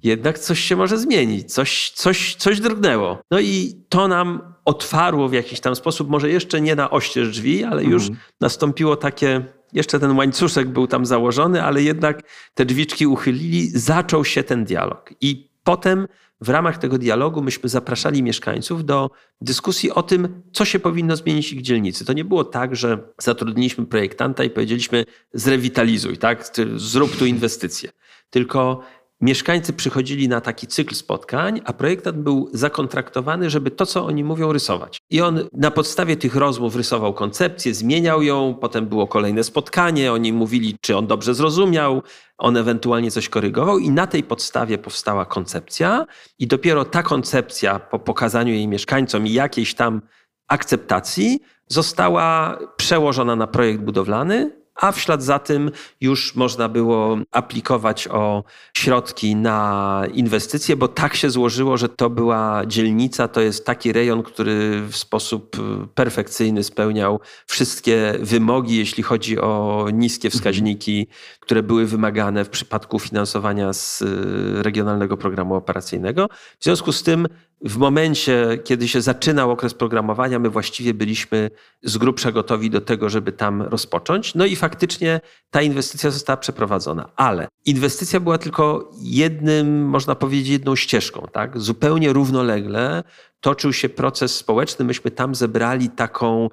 jednak 0.02 0.38
coś 0.38 0.60
się 0.60 0.76
może 0.76 0.98
zmienić, 0.98 1.52
coś, 1.52 1.90
coś, 1.90 2.34
coś 2.34 2.60
drgnęło. 2.60 3.18
No 3.30 3.40
i 3.40 3.74
to 3.88 4.08
nam 4.08 4.54
otwarło 4.64 5.28
w 5.28 5.32
jakiś 5.32 5.60
tam 5.60 5.76
sposób, 5.76 6.08
może 6.08 6.30
jeszcze 6.30 6.60
nie 6.60 6.74
na 6.74 6.90
oścież 6.90 7.30
drzwi, 7.30 7.64
ale 7.64 7.84
już 7.84 8.02
mhm. 8.02 8.20
nastąpiło 8.40 8.96
takie, 8.96 9.44
jeszcze 9.72 10.00
ten 10.00 10.16
łańcuszek 10.16 10.68
był 10.68 10.86
tam 10.86 11.06
założony, 11.06 11.62
ale 11.62 11.82
jednak 11.82 12.22
te 12.54 12.64
drzwiczki 12.64 13.06
uchylili, 13.06 13.70
zaczął 13.70 14.24
się 14.24 14.42
ten 14.42 14.64
dialog. 14.64 15.14
I 15.20 15.50
potem 15.64 16.06
w 16.40 16.48
ramach 16.48 16.78
tego 16.78 16.98
dialogu 16.98 17.42
myśmy 17.42 17.68
zapraszali 17.68 18.22
mieszkańców 18.22 18.84
do 18.84 19.10
dyskusji 19.40 19.90
o 19.90 20.02
tym, 20.02 20.42
co 20.52 20.64
się 20.64 20.78
powinno 20.78 21.16
zmienić 21.16 21.48
w 21.48 21.52
ich 21.52 21.62
dzielnicy. 21.62 22.04
To 22.04 22.12
nie 22.12 22.24
było 22.24 22.44
tak, 22.44 22.76
że 22.76 22.98
zatrudniliśmy 23.18 23.86
projektanta 23.86 24.44
i 24.44 24.50
powiedzieliśmy 24.50 25.04
zrewitalizuj, 25.32 26.18
tak? 26.18 26.52
zrób 26.76 27.16
tu 27.16 27.26
inwestycje. 27.26 27.90
Tylko 28.30 28.80
mieszkańcy 29.24 29.72
przychodzili 29.72 30.28
na 30.28 30.40
taki 30.40 30.66
cykl 30.66 30.94
spotkań, 30.94 31.60
a 31.64 31.72
projektant 31.72 32.16
był 32.16 32.50
zakontraktowany, 32.52 33.50
żeby 33.50 33.70
to, 33.70 33.86
co 33.86 34.06
oni 34.06 34.24
mówią, 34.24 34.52
rysować. 34.52 34.98
I 35.10 35.20
on 35.20 35.48
na 35.52 35.70
podstawie 35.70 36.16
tych 36.16 36.36
rozmów 36.36 36.76
rysował 36.76 37.14
koncepcję, 37.14 37.74
zmieniał 37.74 38.22
ją, 38.22 38.54
potem 38.60 38.86
było 38.86 39.06
kolejne 39.06 39.44
spotkanie, 39.44 40.12
oni 40.12 40.32
mówili, 40.32 40.76
czy 40.80 40.96
on 40.96 41.06
dobrze 41.06 41.34
zrozumiał, 41.34 42.02
on 42.38 42.56
ewentualnie 42.56 43.10
coś 43.10 43.28
korygował 43.28 43.78
i 43.78 43.90
na 43.90 44.06
tej 44.06 44.22
podstawie 44.22 44.78
powstała 44.78 45.24
koncepcja 45.24 46.06
i 46.38 46.46
dopiero 46.46 46.84
ta 46.84 47.02
koncepcja 47.02 47.78
po 47.78 47.98
pokazaniu 47.98 48.54
jej 48.54 48.68
mieszkańcom 48.68 49.26
i 49.26 49.32
jakiejś 49.32 49.74
tam 49.74 50.02
akceptacji 50.48 51.40
została 51.68 52.58
przełożona 52.76 53.36
na 53.36 53.46
projekt 53.46 53.80
budowlany, 53.80 54.63
a 54.74 54.92
w 54.92 55.00
ślad 55.00 55.22
za 55.22 55.38
tym 55.38 55.70
już 56.00 56.34
można 56.34 56.68
było 56.68 57.18
aplikować 57.30 58.08
o 58.08 58.44
środki 58.76 59.36
na 59.36 60.02
inwestycje, 60.12 60.76
bo 60.76 60.88
tak 60.88 61.16
się 61.16 61.30
złożyło, 61.30 61.76
że 61.76 61.88
to 61.88 62.10
była 62.10 62.62
dzielnica, 62.66 63.28
to 63.28 63.40
jest 63.40 63.66
taki 63.66 63.92
rejon, 63.92 64.22
który 64.22 64.82
w 64.88 64.96
sposób 64.96 65.56
perfekcyjny 65.94 66.64
spełniał 66.64 67.20
wszystkie 67.46 68.14
wymogi, 68.20 68.76
jeśli 68.76 69.02
chodzi 69.02 69.40
o 69.40 69.86
niskie 69.92 70.30
wskaźniki, 70.30 71.06
które 71.44 71.62
były 71.62 71.86
wymagane 71.86 72.44
w 72.44 72.48
przypadku 72.48 72.98
finansowania 72.98 73.72
z 73.72 74.02
y, 74.02 74.62
regionalnego 74.62 75.16
programu 75.16 75.54
operacyjnego. 75.54 76.28
W 76.58 76.64
związku 76.64 76.92
z 76.92 77.02
tym 77.02 77.28
w 77.60 77.76
momencie, 77.76 78.58
kiedy 78.64 78.88
się 78.88 79.00
zaczynał 79.00 79.50
okres 79.50 79.74
programowania, 79.74 80.38
my 80.38 80.50
właściwie 80.50 80.94
byliśmy 80.94 81.50
z 81.82 81.98
grubsza 81.98 82.32
gotowi 82.32 82.70
do 82.70 82.80
tego, 82.80 83.08
żeby 83.08 83.32
tam 83.32 83.62
rozpocząć. 83.62 84.34
No 84.34 84.44
i 84.44 84.56
faktycznie 84.56 85.20
ta 85.50 85.62
inwestycja 85.62 86.10
została 86.10 86.36
przeprowadzona, 86.36 87.10
ale 87.16 87.48
inwestycja 87.66 88.20
była 88.20 88.38
tylko 88.38 88.90
jednym, 89.00 89.88
można 89.88 90.14
powiedzieć, 90.14 90.48
jedną 90.48 90.76
ścieżką. 90.76 91.26
Tak? 91.32 91.60
Zupełnie 91.60 92.12
równolegle 92.12 93.04
toczył 93.40 93.72
się 93.72 93.88
proces 93.88 94.36
społeczny. 94.36 94.84
Myśmy 94.84 95.10
tam 95.10 95.34
zebrali 95.34 95.88
taką 95.90 96.48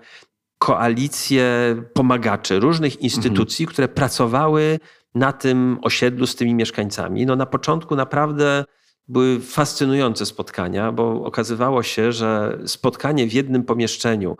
koalicję 0.62 1.46
pomagaczy 1.94 2.60
różnych 2.60 3.02
instytucji, 3.02 3.64
mhm. 3.64 3.74
które 3.74 3.88
pracowały 3.88 4.80
na 5.16 5.34
tym 5.34 5.80
osiedlu 5.82 6.28
z 6.28 6.36
tymi 6.36 6.54
mieszkańcami. 6.54 7.26
No 7.26 7.36
na 7.36 7.46
początku 7.46 7.96
naprawdę 7.96 8.66
były 9.08 9.40
fascynujące 9.40 10.26
spotkania, 10.26 10.92
bo 10.92 11.24
okazywało 11.24 11.84
się, 11.84 12.12
że 12.12 12.60
spotkanie 12.66 13.28
w 13.28 13.34
jednym 13.34 13.64
pomieszczeniu 13.64 14.38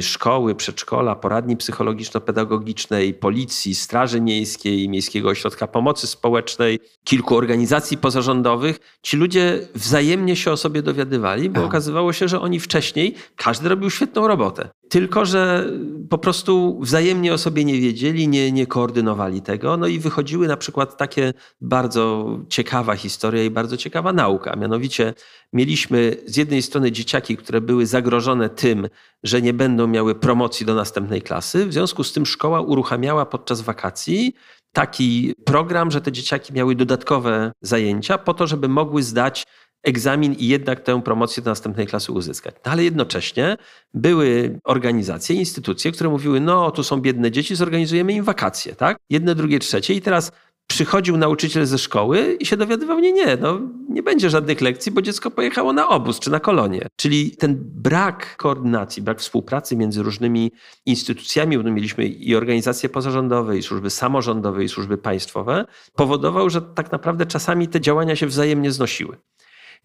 szkoły, 0.00 0.54
przedszkola, 0.54 1.16
poradni 1.16 1.56
psychologiczno-pedagogicznej, 1.56 3.14
policji, 3.14 3.74
Straży 3.74 4.20
Miejskiej, 4.20 4.88
Miejskiego 4.88 5.28
Ośrodka 5.28 5.66
Pomocy 5.66 6.06
Społecznej, 6.06 6.80
kilku 7.04 7.36
organizacji 7.36 7.98
pozarządowych, 7.98 8.98
ci 9.02 9.16
ludzie 9.16 9.68
wzajemnie 9.74 10.36
się 10.36 10.52
o 10.52 10.56
sobie 10.56 10.82
dowiadywali, 10.82 11.50
bo 11.50 11.64
okazywało 11.64 12.12
się, 12.12 12.28
że 12.28 12.40
oni 12.40 12.60
wcześniej, 12.60 13.14
każdy 13.36 13.68
robił 13.68 13.90
świetną 13.90 14.28
robotę. 14.28 14.68
Tylko, 14.88 15.24
że 15.24 15.70
po 16.10 16.18
prostu 16.18 16.78
wzajemnie 16.82 17.34
o 17.34 17.38
sobie 17.38 17.64
nie 17.64 17.80
wiedzieli, 17.80 18.28
nie, 18.28 18.52
nie 18.52 18.66
koordynowali 18.66 19.42
tego. 19.42 19.76
No 19.76 19.86
i 19.86 19.98
wychodziły 19.98 20.48
na 20.48 20.56
przykład 20.56 20.96
takie 20.96 21.32
bardzo 21.60 22.36
ciekawa 22.48 22.96
historia 22.96 23.44
i 23.44 23.50
bardzo 23.50 23.76
ciekawa 23.76 24.12
nauka. 24.12 24.56
Mianowicie 24.56 25.14
mieliśmy 25.52 26.16
z 26.26 26.36
jednej 26.36 26.62
strony 26.62 26.92
dzieciaki, 26.92 27.36
które 27.36 27.60
były 27.60 27.86
zagrożone 27.86 28.48
tym, 28.48 28.88
że 29.22 29.42
nie 29.42 29.52
będą 29.52 29.63
miały 29.68 30.14
promocji 30.14 30.66
do 30.66 30.74
następnej 30.74 31.22
klasy. 31.22 31.66
W 31.66 31.72
związku 31.72 32.04
z 32.04 32.12
tym 32.12 32.26
szkoła 32.26 32.60
uruchamiała 32.60 33.26
podczas 33.26 33.60
wakacji 33.60 34.34
taki 34.72 35.34
program, 35.44 35.90
że 35.90 36.00
te 36.00 36.12
dzieciaki 36.12 36.52
miały 36.52 36.74
dodatkowe 36.74 37.52
zajęcia 37.62 38.18
po 38.18 38.34
to, 38.34 38.46
żeby 38.46 38.68
mogły 38.68 39.02
zdać 39.02 39.44
egzamin 39.82 40.32
i 40.32 40.48
jednak 40.48 40.80
tę 40.80 41.02
promocję 41.02 41.42
do 41.42 41.50
następnej 41.50 41.86
klasy 41.86 42.12
uzyskać. 42.12 42.54
No, 42.66 42.72
ale 42.72 42.84
jednocześnie 42.84 43.56
były 43.94 44.58
organizacje, 44.64 45.36
instytucje, 45.36 45.92
które 45.92 46.10
mówiły, 46.10 46.40
no 46.40 46.70
tu 46.70 46.82
są 46.82 47.00
biedne 47.00 47.30
dzieci, 47.30 47.56
zorganizujemy 47.56 48.12
im 48.12 48.24
wakacje, 48.24 48.74
tak? 48.74 48.96
Jedne, 49.10 49.34
drugie, 49.34 49.58
trzecie 49.58 49.94
i 49.94 50.00
teraz 50.00 50.32
przychodził 50.66 51.16
nauczyciel 51.16 51.66
ze 51.66 51.78
szkoły 51.78 52.36
i 52.40 52.46
się 52.46 52.56
dowiadywał, 52.56 52.98
nie, 52.98 53.12
nie, 53.12 53.36
no 53.36 53.60
nie 53.88 54.02
będzie 54.02 54.30
żadnych 54.30 54.60
lekcji, 54.60 54.92
bo 54.92 55.02
dziecko 55.02 55.30
pojechało 55.30 55.72
na 55.72 55.88
obóz 55.88 56.20
czy 56.20 56.30
na 56.30 56.40
kolonie. 56.40 56.88
Czyli 56.96 57.36
ten 57.36 57.56
brak 57.60 58.36
koordynacji, 58.36 59.02
brak 59.02 59.20
współpracy 59.20 59.76
między 59.76 60.02
różnymi 60.02 60.52
instytucjami, 60.86 61.58
bo 61.58 61.70
mieliśmy 61.70 62.06
i 62.06 62.36
organizacje 62.36 62.88
pozarządowe, 62.88 63.58
i 63.58 63.62
służby 63.62 63.90
samorządowe, 63.90 64.64
i 64.64 64.68
służby 64.68 64.98
państwowe, 64.98 65.64
powodował, 65.94 66.50
że 66.50 66.62
tak 66.62 66.92
naprawdę 66.92 67.26
czasami 67.26 67.68
te 67.68 67.80
działania 67.80 68.16
się 68.16 68.26
wzajemnie 68.26 68.72
znosiły. 68.72 69.16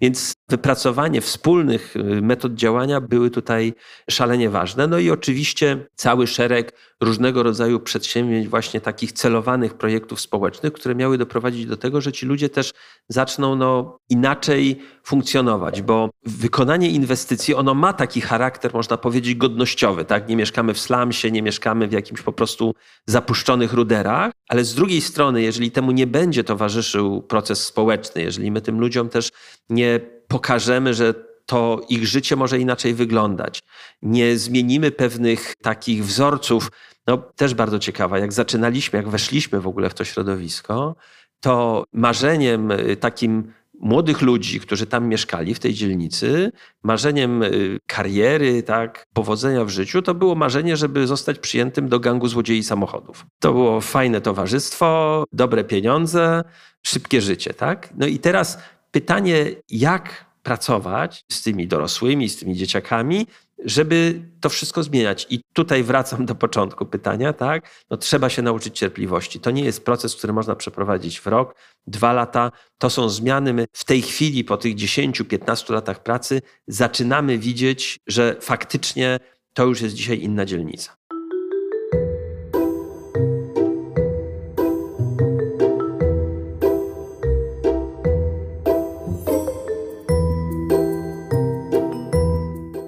Więc 0.01 0.33
wypracowanie 0.49 1.21
wspólnych 1.21 1.95
y, 1.95 2.21
metod 2.21 2.53
działania 2.53 3.01
były 3.01 3.29
tutaj 3.29 3.73
szalenie 4.09 4.49
ważne. 4.49 4.87
No 4.87 4.99
i 4.99 5.11
oczywiście 5.11 5.87
cały 5.95 6.27
szereg 6.27 6.73
różnego 7.01 7.43
rodzaju 7.43 7.79
przedsięwzięć, 7.79 8.47
właśnie 8.47 8.81
takich 8.81 9.11
celowanych 9.11 9.73
projektów 9.73 10.21
społecznych, 10.21 10.73
które 10.73 10.95
miały 10.95 11.17
doprowadzić 11.17 11.65
do 11.65 11.77
tego, 11.77 12.01
że 12.01 12.11
ci 12.11 12.25
ludzie 12.25 12.49
też 12.49 12.73
zaczną 13.09 13.55
no, 13.55 13.97
inaczej 14.09 14.79
funkcjonować, 15.03 15.81
bo 15.81 16.09
wykonanie 16.25 16.89
inwestycji, 16.89 17.55
ono 17.55 17.73
ma 17.73 17.93
taki 17.93 18.21
charakter, 18.21 18.73
można 18.73 18.97
powiedzieć, 18.97 19.35
godnościowy. 19.35 20.05
Tak? 20.05 20.29
Nie 20.29 20.35
mieszkamy 20.35 20.73
w 20.73 20.79
slumsie, 20.79 21.31
nie 21.31 21.41
mieszkamy 21.41 21.87
w 21.87 21.91
jakimś 21.91 22.21
po 22.21 22.33
prostu 22.33 22.73
zapuszczonych 23.05 23.73
ruderach, 23.73 24.31
ale 24.49 24.63
z 24.63 24.75
drugiej 24.75 25.01
strony, 25.01 25.41
jeżeli 25.41 25.71
temu 25.71 25.91
nie 25.91 26.07
będzie 26.07 26.43
towarzyszył 26.43 27.21
proces 27.21 27.65
społeczny, 27.65 28.21
jeżeli 28.21 28.51
my 28.51 28.61
tym 28.61 28.79
ludziom 28.79 29.09
też 29.09 29.29
nie 29.69 29.99
pokażemy, 30.27 30.93
że 30.93 31.13
to 31.45 31.81
ich 31.89 32.07
życie 32.07 32.35
może 32.35 32.59
inaczej 32.59 32.93
wyglądać. 32.93 33.59
Nie 34.01 34.37
zmienimy 34.37 34.91
pewnych 34.91 35.55
takich 35.61 36.05
wzorców. 36.05 36.71
No, 37.07 37.17
też 37.17 37.53
bardzo 37.53 37.79
ciekawa, 37.79 38.19
jak 38.19 38.33
zaczynaliśmy, 38.33 38.97
jak 38.97 39.09
weszliśmy 39.09 39.61
w 39.61 39.67
ogóle 39.67 39.89
w 39.89 39.93
to 39.93 40.05
środowisko, 40.05 40.95
to 41.39 41.83
marzeniem 41.93 42.71
y, 42.71 42.95
takim 42.95 43.53
młodych 43.79 44.21
ludzi, 44.21 44.59
którzy 44.59 44.85
tam 44.85 45.07
mieszkali 45.07 45.53
w 45.53 45.59
tej 45.59 45.73
dzielnicy, 45.73 46.51
marzeniem 46.83 47.43
y, 47.43 47.79
kariery, 47.85 48.63
tak, 48.63 49.05
powodzenia 49.13 49.65
w 49.65 49.69
życiu, 49.69 50.01
to 50.01 50.13
było 50.13 50.35
marzenie, 50.35 50.77
żeby 50.77 51.07
zostać 51.07 51.39
przyjętym 51.39 51.89
do 51.89 51.99
gangu 51.99 52.27
złodziei 52.27 52.63
samochodów. 52.63 53.25
To 53.39 53.53
było 53.53 53.81
fajne 53.81 54.21
towarzystwo, 54.21 55.23
dobre 55.31 55.63
pieniądze, 55.63 56.43
szybkie 56.83 57.21
życie, 57.21 57.53
tak? 57.53 57.89
No 57.97 58.07
i 58.07 58.19
teraz 58.19 58.57
pytanie, 58.91 59.45
jak 59.69 60.25
pracować 60.43 61.25
z 61.31 61.41
tymi 61.41 61.67
dorosłymi, 61.67 62.29
z 62.29 62.37
tymi 62.37 62.55
dzieciakami, 62.55 63.27
żeby 63.65 64.21
to 64.41 64.49
wszystko 64.49 64.83
zmieniać. 64.83 65.27
I 65.29 65.41
tutaj 65.53 65.83
wracam 65.83 66.25
do 66.25 66.35
początku 66.35 66.85
pytania, 66.85 67.33
tak? 67.33 67.85
No, 67.89 67.97
trzeba 67.97 68.29
się 68.29 68.41
nauczyć 68.41 68.79
cierpliwości. 68.79 69.39
To 69.39 69.51
nie 69.51 69.63
jest 69.63 69.85
proces, 69.85 70.15
który 70.15 70.33
można 70.33 70.55
przeprowadzić 70.55 71.19
w 71.19 71.27
rok, 71.27 71.55
dwa 71.87 72.13
lata. 72.13 72.51
To 72.77 72.89
są 72.89 73.09
zmiany. 73.09 73.53
My 73.53 73.65
w 73.73 73.85
tej 73.85 74.01
chwili, 74.01 74.43
po 74.43 74.57
tych 74.57 74.75
10-15 74.75 75.73
latach 75.73 76.03
pracy, 76.03 76.41
zaczynamy 76.67 77.37
widzieć, 77.37 77.99
że 78.07 78.35
faktycznie 78.41 79.19
to 79.53 79.65
już 79.65 79.81
jest 79.81 79.95
dzisiaj 79.95 80.21
inna 80.21 80.45
dzielnica. 80.45 80.98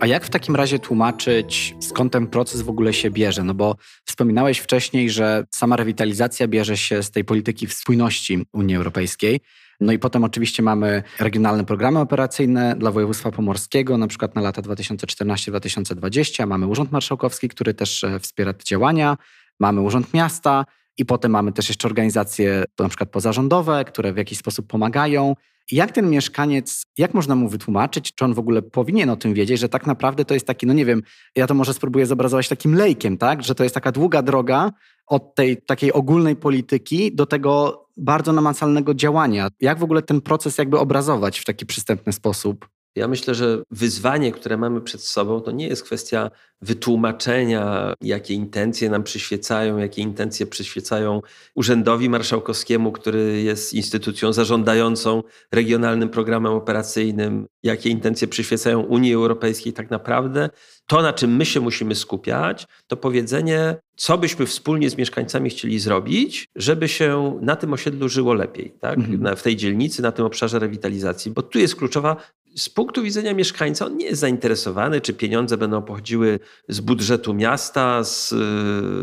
A 0.02 0.08
jak 0.08 0.26
w 0.26 0.30
takim 0.30 0.56
razie 0.56 0.80
tłumaczyć, 0.80 1.76
skąd 1.80 2.14
ten 2.14 2.28
proces 2.28 2.62
w 2.62 2.70
ogóle 2.70 2.94
się 2.94 3.12
bierze? 3.12 3.44
No 3.44 3.54
bo 3.54 3.76
wspominałeś 4.06 4.60
wcześniej, 4.60 5.10
że 5.10 5.44
sama 5.52 5.76
rewitalizacja 5.76 6.48
bierze 6.48 6.78
się 6.78 7.04
z 7.04 7.12
tej 7.12 7.24
polityki 7.24 7.68
spójności 7.68 8.46
Unii 8.54 8.76
Europejskiej. 8.76 9.40
No 9.80 9.94
i 9.94 10.00
potem 10.00 10.24
oczywiście 10.24 10.64
mamy 10.64 11.04
regionalne 11.20 11.66
programy 11.66 12.00
operacyjne 12.00 12.76
dla 12.78 12.92
województwa 12.92 13.32
pomorskiego, 13.32 13.98
na 13.98 14.08
przykład 14.08 14.36
na 14.36 14.42
lata 14.42 14.62
2014-2020. 14.62 16.48
Mamy 16.48 16.68
Urząd 16.68 16.92
Marszałkowski, 16.92 17.50
który 17.50 17.74
też 17.74 18.04
e, 18.04 18.20
wspiera 18.20 18.54
te 18.54 18.64
działania. 18.64 19.18
Mamy 19.60 19.82
Urząd 19.82 20.14
Miasta 20.14 20.66
i 20.98 21.06
potem 21.06 21.32
mamy 21.32 21.52
też 21.52 21.70
jeszcze 21.70 21.88
organizacje 21.88 22.64
na 22.80 22.88
przykład 22.88 23.10
pozarządowe, 23.10 23.86
które 23.86 24.14
w 24.14 24.18
jakiś 24.18 24.38
sposób 24.38 24.68
pomagają. 24.68 25.36
Jak 25.72 25.92
ten 25.92 26.10
mieszkaniec, 26.10 26.84
jak 26.98 27.14
można 27.14 27.36
mu 27.36 27.50
wytłumaczyć, 27.50 28.16
czy 28.16 28.26
on 28.26 28.34
w 28.34 28.40
ogóle 28.40 28.62
powinien 28.62 29.10
o 29.10 29.16
tym 29.16 29.34
wiedzieć, 29.34 29.60
że 29.60 29.70
tak 29.70 29.88
naprawdę 29.88 30.26
to 30.26 30.34
jest 30.34 30.48
taki, 30.48 30.68
no 30.68 30.74
nie 30.74 30.86
wiem, 30.86 31.02
ja 31.36 31.48
to 31.48 31.54
może 31.54 31.74
spróbuję 31.74 32.06
zobrazować 32.06 32.48
takim 32.48 32.76
lejkiem, 32.76 33.18
tak? 33.18 33.44
Że 33.44 33.56
to 33.56 33.64
jest 33.64 33.76
taka 33.76 33.92
długa 33.92 34.22
droga 34.22 34.72
od 35.08 35.36
tej 35.36 35.62
takiej 35.62 35.94
ogólnej 35.94 36.36
polityki 36.36 37.16
do 37.16 37.26
tego 37.26 37.86
bardzo 37.98 38.34
namacalnego 38.34 38.94
działania. 38.94 39.48
Jak 39.62 39.80
w 39.80 39.84
ogóle 39.84 40.02
ten 40.02 40.22
proces 40.22 40.58
jakby 40.58 40.80
obrazować 40.80 41.40
w 41.40 41.46
taki 41.46 41.66
przystępny 41.66 42.14
sposób? 42.14 42.70
Ja 42.96 43.08
myślę, 43.08 43.36
że 43.36 43.64
wyzwanie, 43.72 44.32
które 44.32 44.58
mamy 44.58 44.82
przed 44.82 45.02
sobą, 45.02 45.42
to 45.42 45.52
nie 45.52 45.68
jest 45.68 45.84
kwestia 45.84 46.32
wytłumaczenia, 46.62 47.94
jakie 48.02 48.34
intencje 48.34 48.90
nam 48.90 49.04
przyświecają, 49.04 49.78
jakie 49.78 50.02
intencje 50.02 50.46
przyświecają 50.46 51.22
Urzędowi 51.56 52.10
Marszałkowskiemu, 52.10 52.92
który 52.92 53.42
jest 53.42 53.74
instytucją 53.74 54.34
zarządzającą 54.34 55.24
regionalnym 55.52 56.10
programem 56.10 56.54
operacyjnym, 56.54 57.48
jakie 57.64 57.90
intencje 57.90 58.28
przyświecają 58.28 58.82
Unii 58.82 59.14
Europejskiej 59.14 59.74
tak 59.74 59.90
naprawdę. 59.90 60.50
To, 60.88 61.02
na 61.02 61.14
czym 61.14 61.36
my 61.36 61.46
się 61.46 61.60
musimy 61.60 61.96
skupiać, 61.96 62.68
to 62.88 62.98
powiedzenie, 62.98 63.76
co 63.96 64.18
byśmy 64.18 64.46
wspólnie 64.46 64.90
z 64.90 64.98
mieszkańcami 64.98 65.50
chcieli 65.50 65.80
zrobić, 65.80 66.48
żeby 66.56 66.88
się 66.88 67.40
na 67.42 67.56
tym 67.56 67.74
osiedlu 67.74 68.10
żyło 68.10 68.34
lepiej, 68.34 68.72
tak? 68.80 68.98
Mhm. 68.98 69.36
w 69.36 69.44
tej 69.44 69.56
dzielnicy, 69.56 70.02
na 70.02 70.12
tym 70.12 70.26
obszarze 70.26 70.60
rewitalizacji, 70.60 71.32
bo 71.32 71.42
tu 71.42 71.60
jest 71.60 71.76
kluczowa 71.76 72.16
z 72.56 72.70
punktu 72.70 73.04
widzenia 73.04 73.34
mieszkańca 73.34 73.86
on 73.86 73.98
nie 73.98 74.06
jest 74.06 74.22
zainteresowany, 74.22 75.02
czy 75.02 75.14
pieniądze 75.14 75.58
będą 75.58 75.82
pochodziły 75.82 76.40
z 76.70 76.80
budżetu 76.80 77.34
miasta, 77.34 78.04
z 78.04 78.34
e, 78.34 78.36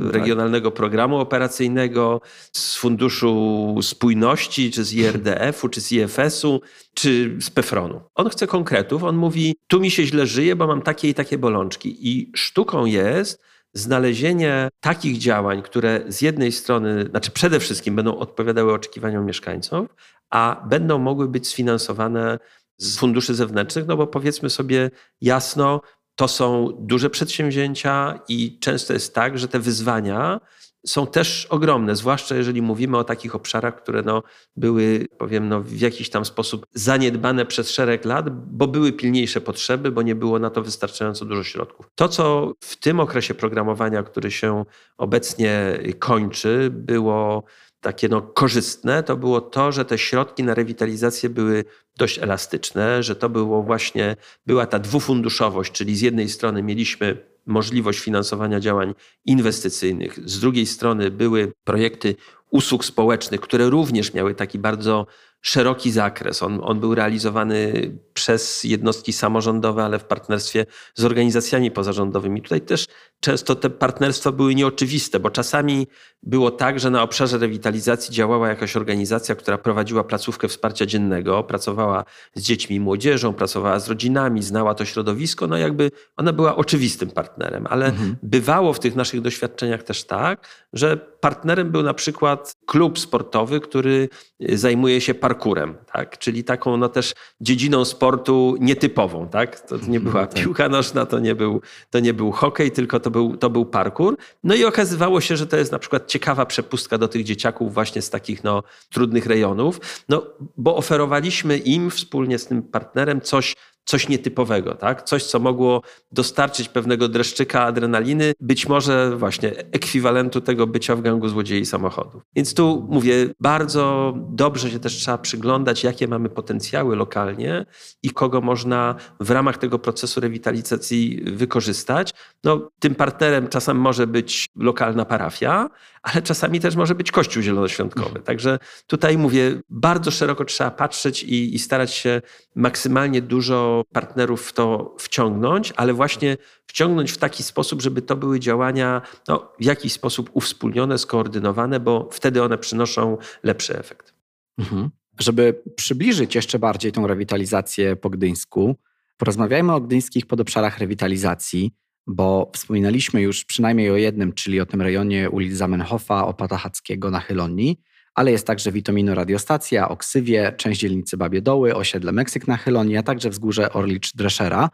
tak. 0.04 0.14
regionalnego 0.14 0.70
programu 0.70 1.16
operacyjnego, 1.16 2.20
z 2.52 2.76
Funduszu 2.76 3.76
Spójności, 3.82 4.70
czy 4.70 4.84
z 4.84 4.94
IRDF-u, 4.94 5.68
czy 5.68 5.80
z 5.80 5.92
IFS-u, 5.92 6.60
czy 6.94 7.36
z 7.40 7.50
PEFRON-u. 7.50 8.00
On 8.14 8.28
chce 8.28 8.46
konkretów, 8.46 9.04
on 9.04 9.16
mówi, 9.16 9.54
tu 9.66 9.80
mi 9.80 9.90
się 9.90 10.04
źle 10.04 10.26
żyje, 10.26 10.56
bo 10.56 10.66
mam 10.66 10.82
takie 10.82 11.08
i 11.08 11.14
takie 11.14 11.38
bolączki. 11.38 12.08
I 12.08 12.32
sztuką 12.34 12.84
jest 12.84 13.42
znalezienie 13.72 14.68
takich 14.80 15.18
działań, 15.18 15.62
które 15.62 16.00
z 16.08 16.20
jednej 16.22 16.52
strony, 16.52 17.04
znaczy 17.10 17.30
przede 17.30 17.60
wszystkim 17.60 17.96
będą 17.96 18.18
odpowiadały 18.18 18.72
oczekiwaniom 18.72 19.26
mieszkańców, 19.26 19.86
a 20.30 20.62
będą 20.68 20.98
mogły 20.98 21.28
być 21.28 21.48
sfinansowane 21.48 22.38
z 22.78 22.98
funduszy 22.98 23.34
zewnętrznych, 23.34 23.86
no 23.86 23.96
bo 23.96 24.06
powiedzmy 24.06 24.50
sobie 24.50 24.90
jasno, 25.20 25.80
to 26.14 26.28
są 26.28 26.72
duże 26.80 27.10
przedsięwzięcia 27.10 28.20
i 28.28 28.58
często 28.58 28.92
jest 28.92 29.14
tak, 29.14 29.38
że 29.38 29.48
te 29.48 29.58
wyzwania 29.58 30.40
są 30.86 31.06
też 31.06 31.46
ogromne, 31.46 31.96
zwłaszcza 31.96 32.36
jeżeli 32.36 32.62
mówimy 32.62 32.98
o 32.98 33.04
takich 33.04 33.34
obszarach, 33.34 33.82
które 33.82 34.02
no, 34.02 34.22
były, 34.56 35.06
powiem, 35.18 35.48
no, 35.48 35.60
w 35.60 35.80
jakiś 35.80 36.10
tam 36.10 36.24
sposób 36.24 36.66
zaniedbane 36.74 37.46
przez 37.46 37.70
szereg 37.70 38.04
lat, 38.04 38.46
bo 38.46 38.66
były 38.66 38.92
pilniejsze 38.92 39.40
potrzeby, 39.40 39.92
bo 39.92 40.02
nie 40.02 40.14
było 40.14 40.38
na 40.38 40.50
to 40.50 40.62
wystarczająco 40.62 41.24
dużo 41.24 41.44
środków. 41.44 41.86
To, 41.94 42.08
co 42.08 42.52
w 42.60 42.76
tym 42.76 43.00
okresie 43.00 43.34
programowania, 43.34 44.02
który 44.02 44.30
się 44.30 44.64
obecnie 44.98 45.78
kończy, 45.98 46.70
było 46.72 47.44
takie 47.80 48.08
no, 48.08 48.22
korzystne, 48.22 49.02
to 49.02 49.16
było 49.16 49.40
to, 49.40 49.72
że 49.72 49.84
te 49.84 49.98
środki 49.98 50.42
na 50.42 50.54
rewitalizację 50.54 51.30
były 51.30 51.64
dość 51.96 52.18
elastyczne, 52.18 53.02
że 53.02 53.16
to 53.16 53.28
było 53.28 53.62
właśnie, 53.62 54.16
była 54.46 54.66
ta 54.66 54.78
dwufunduszowość, 54.78 55.72
czyli 55.72 55.96
z 55.96 56.00
jednej 56.00 56.28
strony 56.28 56.62
mieliśmy 56.62 57.24
możliwość 57.46 57.98
finansowania 57.98 58.60
działań 58.60 58.94
inwestycyjnych, 59.24 60.18
z 60.24 60.40
drugiej 60.40 60.66
strony 60.66 61.10
były 61.10 61.52
projekty 61.64 62.14
usług 62.50 62.84
społecznych, 62.84 63.40
które 63.40 63.70
również 63.70 64.14
miały 64.14 64.34
taki 64.34 64.58
bardzo 64.58 65.06
szeroki 65.40 65.90
zakres. 65.90 66.42
On, 66.42 66.60
on 66.62 66.80
był 66.80 66.94
realizowany 66.94 67.90
przez 68.14 68.64
jednostki 68.64 69.12
samorządowe, 69.12 69.84
ale 69.84 69.98
w 69.98 70.04
partnerstwie 70.04 70.66
z 70.94 71.04
organizacjami 71.04 71.70
pozarządowymi. 71.70 72.42
Tutaj 72.42 72.60
też 72.60 72.86
często 73.20 73.54
te 73.54 73.70
partnerstwa 73.70 74.32
były 74.32 74.54
nieoczywiste, 74.54 75.20
bo 75.20 75.30
czasami 75.30 75.86
było 76.22 76.50
tak, 76.50 76.80
że 76.80 76.90
na 76.90 77.02
obszarze 77.02 77.38
rewitalizacji 77.38 78.14
działała 78.14 78.48
jakaś 78.48 78.76
organizacja, 78.76 79.34
która 79.34 79.58
prowadziła 79.58 80.04
placówkę 80.04 80.48
wsparcia 80.48 80.86
dziennego, 80.86 81.42
pracowała 81.42 82.04
z 82.34 82.42
dziećmi 82.42 82.76
i 82.76 82.80
młodzieżą, 82.80 83.34
pracowała 83.34 83.80
z 83.80 83.88
rodzinami, 83.88 84.42
znała 84.42 84.74
to 84.74 84.84
środowisko, 84.84 85.46
no 85.46 85.56
jakby 85.56 85.90
ona 86.16 86.32
była 86.32 86.56
oczywistym 86.56 87.10
partnerem, 87.10 87.66
ale 87.70 87.86
mhm. 87.86 88.16
bywało 88.22 88.72
w 88.72 88.80
tych 88.80 88.96
naszych 88.96 89.20
doświadczeniach 89.20 89.82
też 89.82 90.04
tak, 90.04 90.48
że 90.72 90.96
partnerem 90.96 91.70
był 91.70 91.82
na 91.82 91.94
przykład 91.94 92.52
klub 92.66 92.98
sportowy, 92.98 93.60
który 93.60 94.08
zajmuje 94.40 95.00
się 95.00 95.14
parkurem, 95.28 95.74
tak? 95.92 96.18
czyli 96.18 96.44
taką 96.44 96.76
no 96.76 96.88
też 96.88 97.14
dziedziną 97.40 97.84
sportu 97.84 98.56
nietypową. 98.60 99.28
Tak? 99.28 99.60
To 99.60 99.76
nie 99.88 100.00
była 100.00 100.26
tak. 100.26 100.42
piłka 100.42 100.68
nożna, 100.68 101.06
to 101.06 101.18
nie 101.18 101.34
był, 101.34 101.60
to 101.90 102.00
nie 102.00 102.14
był 102.14 102.32
hokej, 102.32 102.70
tylko 102.70 103.00
to 103.00 103.10
był, 103.10 103.36
to 103.36 103.50
był 103.50 103.66
parkur. 103.66 104.16
No 104.44 104.54
i 104.54 104.64
okazywało 104.64 105.20
się, 105.20 105.36
że 105.36 105.46
to 105.46 105.56
jest 105.56 105.72
na 105.72 105.78
przykład 105.78 106.06
ciekawa 106.06 106.46
przepustka 106.46 106.98
do 106.98 107.08
tych 107.08 107.24
dzieciaków 107.24 107.74
właśnie 107.74 108.02
z 108.02 108.10
takich 108.10 108.44
no, 108.44 108.62
trudnych 108.92 109.26
rejonów, 109.26 109.80
no, 110.08 110.26
bo 110.56 110.76
oferowaliśmy 110.76 111.58
im 111.58 111.90
wspólnie 111.90 112.38
z 112.38 112.46
tym 112.46 112.62
partnerem 112.62 113.20
coś, 113.20 113.56
coś 113.88 114.08
nietypowego, 114.08 114.74
tak? 114.74 115.02
coś, 115.02 115.24
co 115.24 115.38
mogło 115.38 115.82
dostarczyć 116.12 116.68
pewnego 116.68 117.08
dreszczyka 117.08 117.62
adrenaliny, 117.62 118.32
być 118.40 118.68
może 118.68 119.16
właśnie 119.16 119.56
ekwiwalentu 119.72 120.40
tego 120.40 120.66
bycia 120.66 120.96
w 120.96 121.02
gangu 121.02 121.28
złodziei 121.28 121.66
samochodów. 121.66 122.22
Więc 122.36 122.54
tu 122.54 122.86
mówię, 122.90 123.28
bardzo 123.40 124.14
dobrze 124.16 124.70
się 124.70 124.78
też 124.78 124.96
trzeba 124.96 125.18
przyglądać, 125.18 125.84
jakie 125.84 126.08
mamy 126.08 126.28
potencjały 126.28 126.96
lokalnie 126.96 127.66
i 128.02 128.10
kogo 128.10 128.40
można 128.40 128.94
w 129.20 129.30
ramach 129.30 129.58
tego 129.58 129.78
procesu 129.78 130.20
rewitalizacji 130.20 131.22
wykorzystać. 131.26 132.14
No, 132.44 132.70
tym 132.78 132.94
partnerem 132.94 133.48
czasem 133.48 133.76
może 133.76 134.06
być 134.06 134.46
lokalna 134.56 135.04
parafia, 135.04 135.70
ale 136.12 136.22
czasami 136.22 136.60
też 136.60 136.76
może 136.76 136.94
być 136.94 137.10
Kościół 137.10 137.42
Zielonoświątkowy. 137.42 138.20
Także 138.20 138.58
tutaj 138.86 139.18
mówię, 139.18 139.60
bardzo 139.70 140.10
szeroko 140.10 140.44
trzeba 140.44 140.70
patrzeć 140.70 141.22
i, 141.22 141.54
i 141.54 141.58
starać 141.58 141.94
się 141.94 142.22
maksymalnie 142.54 143.22
dużo 143.22 143.84
partnerów 143.92 144.46
w 144.46 144.52
to 144.52 144.96
wciągnąć, 144.98 145.72
ale 145.76 145.94
właśnie 145.94 146.36
wciągnąć 146.66 147.12
w 147.12 147.18
taki 147.18 147.42
sposób, 147.42 147.82
żeby 147.82 148.02
to 148.02 148.16
były 148.16 148.40
działania 148.40 149.02
no, 149.28 149.52
w 149.60 149.64
jakiś 149.64 149.92
sposób 149.92 150.30
uwspólnione, 150.32 150.98
skoordynowane, 150.98 151.80
bo 151.80 152.08
wtedy 152.12 152.42
one 152.42 152.58
przynoszą 152.58 153.18
lepszy 153.42 153.78
efekt. 153.78 154.14
Mhm. 154.58 154.90
Żeby 155.20 155.62
przybliżyć 155.76 156.34
jeszcze 156.34 156.58
bardziej 156.58 156.92
tą 156.92 157.06
rewitalizację 157.06 157.96
po 157.96 158.10
gdyńsku, 158.10 158.76
porozmawiajmy 159.16 159.74
o 159.74 159.80
gdyńskich 159.80 160.26
podobszarach 160.26 160.78
rewitalizacji 160.78 161.72
bo 162.08 162.50
wspominaliśmy 162.54 163.22
już 163.22 163.44
przynajmniej 163.44 163.90
o 163.90 163.96
jednym, 163.96 164.32
czyli 164.32 164.60
o 164.60 164.66
tym 164.66 164.82
rejonie 164.82 165.30
ulic 165.30 165.56
Zamenhofa, 165.56 166.26
Opata 166.26 166.56
Hackiego 166.56 167.10
na 167.10 167.20
Chylonii, 167.20 167.80
ale 168.14 168.30
jest 168.30 168.46
także 168.46 168.72
Witomino 168.72 169.14
Radiostacja, 169.14 169.88
Oksywie, 169.88 170.52
część 170.56 170.80
dzielnicy 170.80 171.16
Babie 171.16 171.42
Doły, 171.42 171.74
osiedle 171.74 172.12
Meksyk 172.12 172.48
na 172.48 172.56
Chylonii, 172.56 172.96
a 172.96 173.02
także 173.02 173.30
wzgórze 173.30 173.72
Orlicz-Dreszera. 173.72 174.68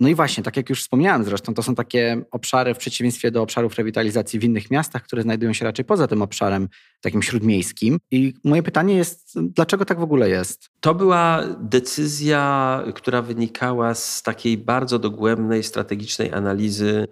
No 0.00 0.08
i 0.08 0.14
właśnie, 0.14 0.42
tak 0.42 0.56
jak 0.56 0.70
już 0.70 0.80
wspomniałem 0.82 1.24
zresztą, 1.24 1.54
to 1.54 1.62
są 1.62 1.74
takie 1.74 2.24
obszary 2.30 2.74
w 2.74 2.78
przeciwieństwie 2.78 3.30
do 3.30 3.42
obszarów 3.42 3.74
rewitalizacji 3.74 4.38
w 4.38 4.44
innych 4.44 4.70
miastach, 4.70 5.02
które 5.02 5.22
znajdują 5.22 5.52
się 5.52 5.64
raczej 5.64 5.84
poza 5.84 6.06
tym 6.06 6.22
obszarem 6.22 6.68
takim 7.00 7.22
śródmiejskim. 7.22 7.98
I 8.10 8.34
moje 8.44 8.62
pytanie 8.62 8.94
jest, 8.94 9.40
dlaczego 9.40 9.84
tak 9.84 9.98
w 9.98 10.02
ogóle 10.02 10.28
jest? 10.28 10.70
To 10.80 10.94
była 10.94 11.42
decyzja, 11.60 12.84
która 12.94 13.22
wynikała 13.22 13.94
z 13.94 14.22
takiej 14.22 14.58
bardzo 14.58 14.98
dogłębnej, 14.98 15.62
strategicznej 15.62 16.32
analizy 16.32 17.08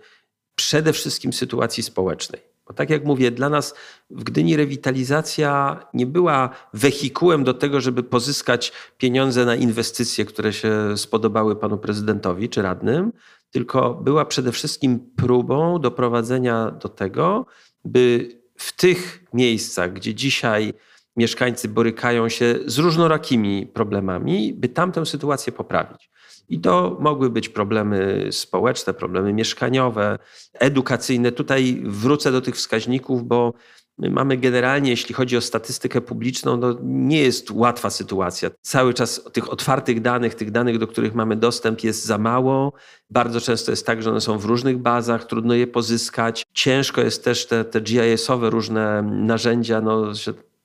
przede 0.55 0.93
wszystkim 0.93 1.33
sytuacji 1.33 1.83
społecznej. 1.83 2.50
Bo 2.71 2.75
tak 2.75 2.91
jak 2.91 3.05
mówię, 3.05 3.31
dla 3.31 3.49
nas 3.49 3.75
w 4.11 4.25
Gdyni 4.25 4.57
rewitalizacja 4.57 5.81
nie 5.95 6.07
była 6.07 6.51
wehikułem 6.75 7.45
do 7.45 7.55
tego, 7.55 7.81
żeby 7.81 8.03
pozyskać 8.03 8.73
pieniądze 8.99 9.45
na 9.45 9.57
inwestycje, 9.57 10.25
które 10.25 10.53
się 10.53 10.73
spodobały 10.97 11.57
panu 11.57 11.79
prezydentowi 11.79 12.49
czy 12.49 12.63
radnym, 12.63 13.13
tylko 13.51 13.95
była 13.95 14.25
przede 14.25 14.53
wszystkim 14.53 15.11
próbą 15.17 15.79
doprowadzenia 15.79 16.71
do 16.71 16.89
tego, 16.89 17.47
by 17.85 18.29
w 18.57 18.77
tych 18.77 19.25
miejscach, 19.33 19.93
gdzie 19.93 20.15
dzisiaj 20.15 20.75
mieszkańcy 21.17 21.69
borykają 21.69 22.29
się 22.29 22.59
z 22.67 22.79
różnorakimi 22.79 23.67
problemami, 23.67 24.53
by 24.55 24.69
tamtę 24.69 25.07
sytuację 25.07 25.53
poprawić. 25.53 26.11
I 26.51 26.61
to 26.61 26.97
mogły 27.01 27.31
być 27.31 27.49
problemy 27.49 28.29
społeczne, 28.31 28.95
problemy 28.95 29.33
mieszkaniowe, 29.33 30.19
edukacyjne. 30.55 31.33
Tutaj 31.33 31.83
wrócę 31.85 32.33
do 32.33 32.41
tych 32.41 32.55
wskaźników, 32.55 33.25
bo 33.25 33.53
my 33.99 34.11
mamy 34.11 34.37
generalnie, 34.37 34.91
jeśli 34.91 35.15
chodzi 35.15 35.37
o 35.37 35.41
statystykę 35.41 36.01
publiczną, 36.01 36.57
no 36.57 36.77
nie 36.83 37.23
jest 37.23 37.51
łatwa 37.51 37.91
sytuacja. 37.91 38.51
Cały 38.61 38.95
czas 38.95 39.23
tych 39.33 39.53
otwartych 39.53 40.01
danych, 40.01 40.35
tych 40.35 40.51
danych, 40.51 40.79
do 40.79 40.87
których 40.87 41.15
mamy 41.15 41.37
dostęp, 41.37 41.85
jest 41.85 42.05
za 42.05 42.19
mało. 42.19 42.73
Bardzo 43.11 43.41
często 43.41 43.73
jest 43.73 43.87
tak, 43.87 44.03
że 44.03 44.11
one 44.11 44.21
są 44.21 44.39
w 44.39 44.45
różnych 44.45 44.79
bazach, 44.79 45.25
trudno 45.25 45.55
je 45.55 45.67
pozyskać. 45.67 46.47
Ciężko 46.55 47.01
jest 47.01 47.25
też 47.25 47.47
te, 47.47 47.65
te 47.65 47.81
GIS-owe 47.81 48.51
różne 48.51 49.03
narzędzia, 49.03 49.81
no, 49.81 50.15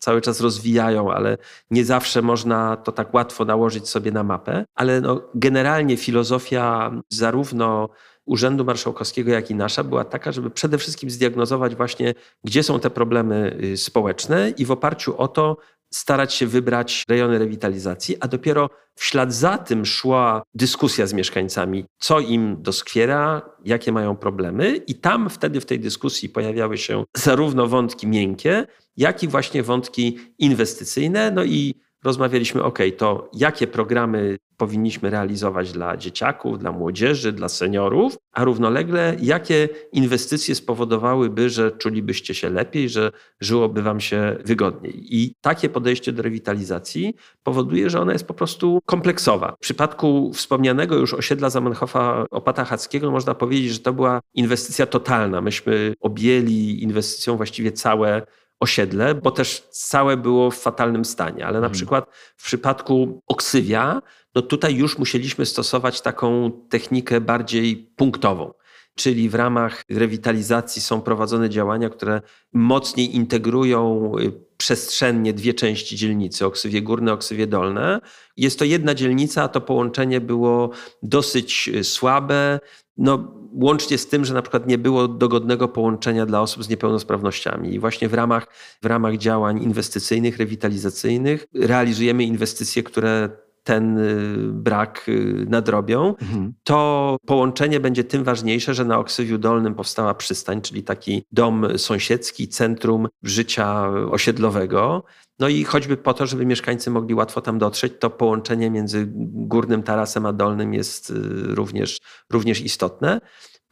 cały 0.06 0.22
czas 0.22 0.42
rozwijają, 0.42 1.12
ale 1.12 1.38
nie 1.72 1.86
zawsze 1.86 2.22
można 2.22 2.78
to 2.78 2.92
tak 2.92 3.14
łatwo 3.14 3.46
nałożyć 3.46 3.90
sobie 3.90 4.12
na 4.12 4.24
mapę. 4.24 4.66
Ale 4.76 5.02
no, 5.02 5.22
generalnie 5.36 5.98
filozofia 5.98 6.92
zarówno 7.10 7.90
Urzędu 8.26 8.66
Marszałkowskiego, 8.66 9.32
jak 9.32 9.52
i 9.52 9.56
nasza 9.56 9.84
była 9.84 10.04
taka, 10.04 10.32
żeby 10.32 10.50
przede 10.50 10.78
wszystkim 10.78 11.10
zdiagnozować 11.10 11.76
właśnie, 11.76 12.14
gdzie 12.44 12.64
są 12.64 12.80
te 12.80 12.90
problemy 12.90 13.58
y, 13.64 13.78
społeczne 13.78 14.50
i 14.50 14.66
w 14.66 14.72
oparciu 14.72 15.18
o 15.18 15.28
to 15.28 15.58
starać 15.96 16.34
się 16.34 16.48
wybrać 16.48 17.04
rejony 17.10 17.40
rewitalizacji, 17.40 18.16
a 18.20 18.28
dopiero 18.28 18.70
w 18.96 19.06
ślad 19.06 19.34
za 19.34 19.58
tym 19.58 19.86
szła 19.86 20.44
dyskusja 20.54 21.08
z 21.08 21.14
mieszkańcami, 21.14 21.86
co 22.00 22.20
im 22.20 22.56
doskwiera, 22.60 23.42
jakie 23.66 23.92
mają 23.92 24.16
problemy, 24.16 24.76
i 24.76 24.96
tam 24.96 25.30
wtedy 25.30 25.62
w 25.62 25.66
tej 25.66 25.80
dyskusji 25.80 26.30
pojawiały 26.30 26.78
się 26.78 27.04
zarówno 27.18 27.68
wątki 27.68 28.08
miękkie, 28.08 28.68
jak 28.98 29.24
i 29.24 29.28
właśnie 29.28 29.64
wątki 29.64 30.20
inwestycyjne. 30.40 31.32
No 31.32 31.44
i 31.44 31.85
rozmawialiśmy, 32.06 32.64
ok, 32.64 32.80
to 32.98 33.30
jakie 33.34 33.68
programy 33.68 34.38
powinniśmy 34.58 35.10
realizować 35.10 35.72
dla 35.72 35.98
dzieciaków, 35.98 36.60
dla 36.60 36.72
młodzieży, 36.72 37.32
dla 37.32 37.50
seniorów, 37.50 38.18
a 38.32 38.44
równolegle 38.44 39.16
jakie 39.22 39.70
inwestycje 39.92 40.56
spowodowałyby, 40.56 41.50
że 41.50 41.72
czulibyście 41.72 42.34
się 42.34 42.50
lepiej, 42.50 42.90
że 42.90 43.12
żyłoby 43.42 43.82
wam 43.82 44.00
się 44.00 44.38
wygodniej. 44.46 45.16
I 45.16 45.34
takie 45.42 45.70
podejście 45.70 46.12
do 46.12 46.24
rewitalizacji 46.24 47.16
powoduje, 47.44 47.90
że 47.90 48.02
ona 48.02 48.14
jest 48.14 48.28
po 48.28 48.34
prostu 48.34 48.80
kompleksowa. 48.86 49.52
W 49.52 49.60
przypadku 49.60 50.32
wspomnianego 50.34 50.96
już 50.96 51.14
osiedla 51.14 51.50
Zamenhofa 51.50 52.26
Opata 52.32 52.66
Hackiego 52.66 53.12
można 53.12 53.36
powiedzieć, 53.36 53.72
że 53.74 53.80
to 53.80 53.94
była 53.94 54.20
inwestycja 54.34 54.86
totalna. 54.86 55.42
Myśmy 55.42 55.94
objęli 56.00 56.84
inwestycją 56.84 57.38
właściwie 57.38 57.72
całe 57.72 58.22
osiedle, 58.66 59.16
bo 59.16 59.32
też 59.32 59.68
całe 59.72 60.18
było 60.18 60.52
w 60.52 60.58
fatalnym 60.58 61.06
stanie. 61.06 61.46
Ale 61.46 61.54
na 61.54 61.68
hmm. 61.68 61.74
przykład 61.74 62.06
w 62.38 62.46
przypadku 62.46 63.22
Oksywia, 63.28 64.02
no 64.36 64.42
tutaj 64.42 64.76
już 64.76 64.98
musieliśmy 64.98 65.46
stosować 65.46 66.02
taką 66.02 66.52
technikę 66.70 67.22
bardziej 67.22 67.92
punktową. 67.96 68.54
Czyli 68.96 69.30
w 69.30 69.36
ramach 69.36 69.84
rewitalizacji 69.90 70.82
są 70.82 71.02
prowadzone 71.02 71.50
działania, 71.50 71.90
które 71.90 72.22
mocniej 72.54 73.16
integrują 73.16 74.12
y, 74.20 74.32
przestrzennie 74.58 75.34
dwie 75.34 75.54
części 75.54 75.96
dzielnicy, 75.96 76.46
Oksywie 76.46 76.82
Górne, 76.82 77.14
Oksywie 77.14 77.48
Dolne. 77.48 78.02
Jest 78.38 78.60
to 78.60 78.66
jedna 78.66 78.96
dzielnica, 78.96 79.44
a 79.44 79.48
to 79.48 79.62
połączenie 79.62 80.22
było 80.22 80.70
dosyć 81.04 81.70
y, 81.76 81.84
słabe. 81.84 82.60
No, 82.98 83.35
łącznie 83.62 83.98
z 83.98 84.08
tym, 84.08 84.26
że 84.26 84.34
na 84.34 84.42
przykład 84.42 84.68
nie 84.68 84.78
było 84.78 85.08
dogodnego 85.08 85.68
połączenia 85.68 86.26
dla 86.26 86.42
osób 86.42 86.64
z 86.64 86.70
niepełnosprawnościami. 86.70 87.74
I 87.74 87.80
właśnie 87.80 88.10
w 88.10 88.14
ramach, 88.14 88.48
w 88.82 88.86
ramach 88.86 89.18
działań 89.18 89.64
inwestycyjnych, 89.64 90.38
rewitalizacyjnych 90.38 91.48
realizujemy 91.54 92.24
inwestycje, 92.24 92.84
które 92.84 93.30
ten 93.66 94.00
brak 94.52 95.08
nadrobią, 95.48 96.16
mhm. 96.22 96.54
to 96.64 97.18
połączenie 97.26 97.80
będzie 97.80 98.04
tym 98.04 98.24
ważniejsze, 98.24 98.74
że 98.74 98.86
na 98.86 99.00
Oksywiu 99.00 99.38
Dolnym 99.38 99.76
powstała 99.76 100.14
przystań, 100.14 100.62
czyli 100.62 100.84
taki 100.84 101.24
dom 101.32 101.68
sąsiedzki, 101.78 102.48
centrum 102.48 103.08
życia 103.24 103.90
osiedlowego. 104.12 105.04
No 105.40 105.48
i 105.48 105.64
choćby 105.64 105.98
po 105.98 106.14
to, 106.14 106.26
żeby 106.26 106.46
mieszkańcy 106.46 106.92
mogli 106.92 107.16
łatwo 107.16 107.42
tam 107.42 107.60
dotrzeć, 107.60 107.94
to 108.00 108.10
połączenie 108.10 108.70
między 108.70 109.06
górnym 109.26 109.84
tarasem 109.84 110.26
a 110.26 110.34
dolnym 110.34 110.74
jest 110.74 111.14
również, 111.48 111.98
również 112.32 112.62
istotne. 112.62 113.22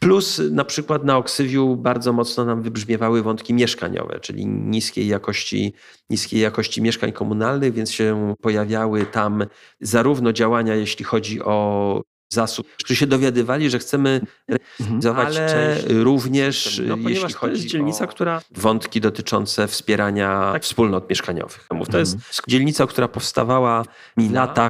Plus 0.03 0.41
na 0.51 0.65
przykład 0.65 1.03
na 1.03 1.17
Oksywiu 1.17 1.75
bardzo 1.75 2.13
mocno 2.13 2.45
nam 2.45 2.61
wybrzmiewały 2.61 3.23
wątki 3.23 3.53
mieszkaniowe, 3.53 4.19
czyli 4.19 4.45
niskiej 4.47 5.07
jakości, 5.07 5.73
niskiej 6.09 6.39
jakości 6.39 6.81
mieszkań 6.81 7.11
komunalnych, 7.11 7.73
więc 7.73 7.91
się 7.91 8.35
pojawiały 8.41 9.05
tam 9.05 9.45
zarówno 9.81 10.33
działania, 10.33 10.75
jeśli 10.75 11.05
chodzi 11.05 11.41
o 11.41 12.01
zasób, 12.33 12.67
którzy 12.77 12.95
się 12.95 13.07
dowiadywali, 13.07 13.69
że 13.69 13.79
chcemy 13.79 14.21
realizować 14.47 15.37
mhm. 15.37 15.47
ale 15.47 15.75
część, 15.75 15.85
również 15.89 16.81
no, 16.87 16.97
jeśli 17.09 17.33
chodzi 17.33 17.37
to 17.39 17.47
jest 17.47 17.65
dzielnica, 17.65 18.05
o 18.05 18.07
która 18.07 18.41
wątki 18.51 19.01
dotyczące 19.01 19.67
wspierania 19.67 20.49
tak. 20.53 20.63
wspólnot 20.63 21.09
mieszkaniowych. 21.09 21.65
To 21.69 21.75
mhm. 21.75 21.99
jest 21.99 22.17
dzielnica, 22.47 22.87
która 22.87 23.07
powstawała 23.07 23.85
mi 24.17 24.29
lata 24.29 24.69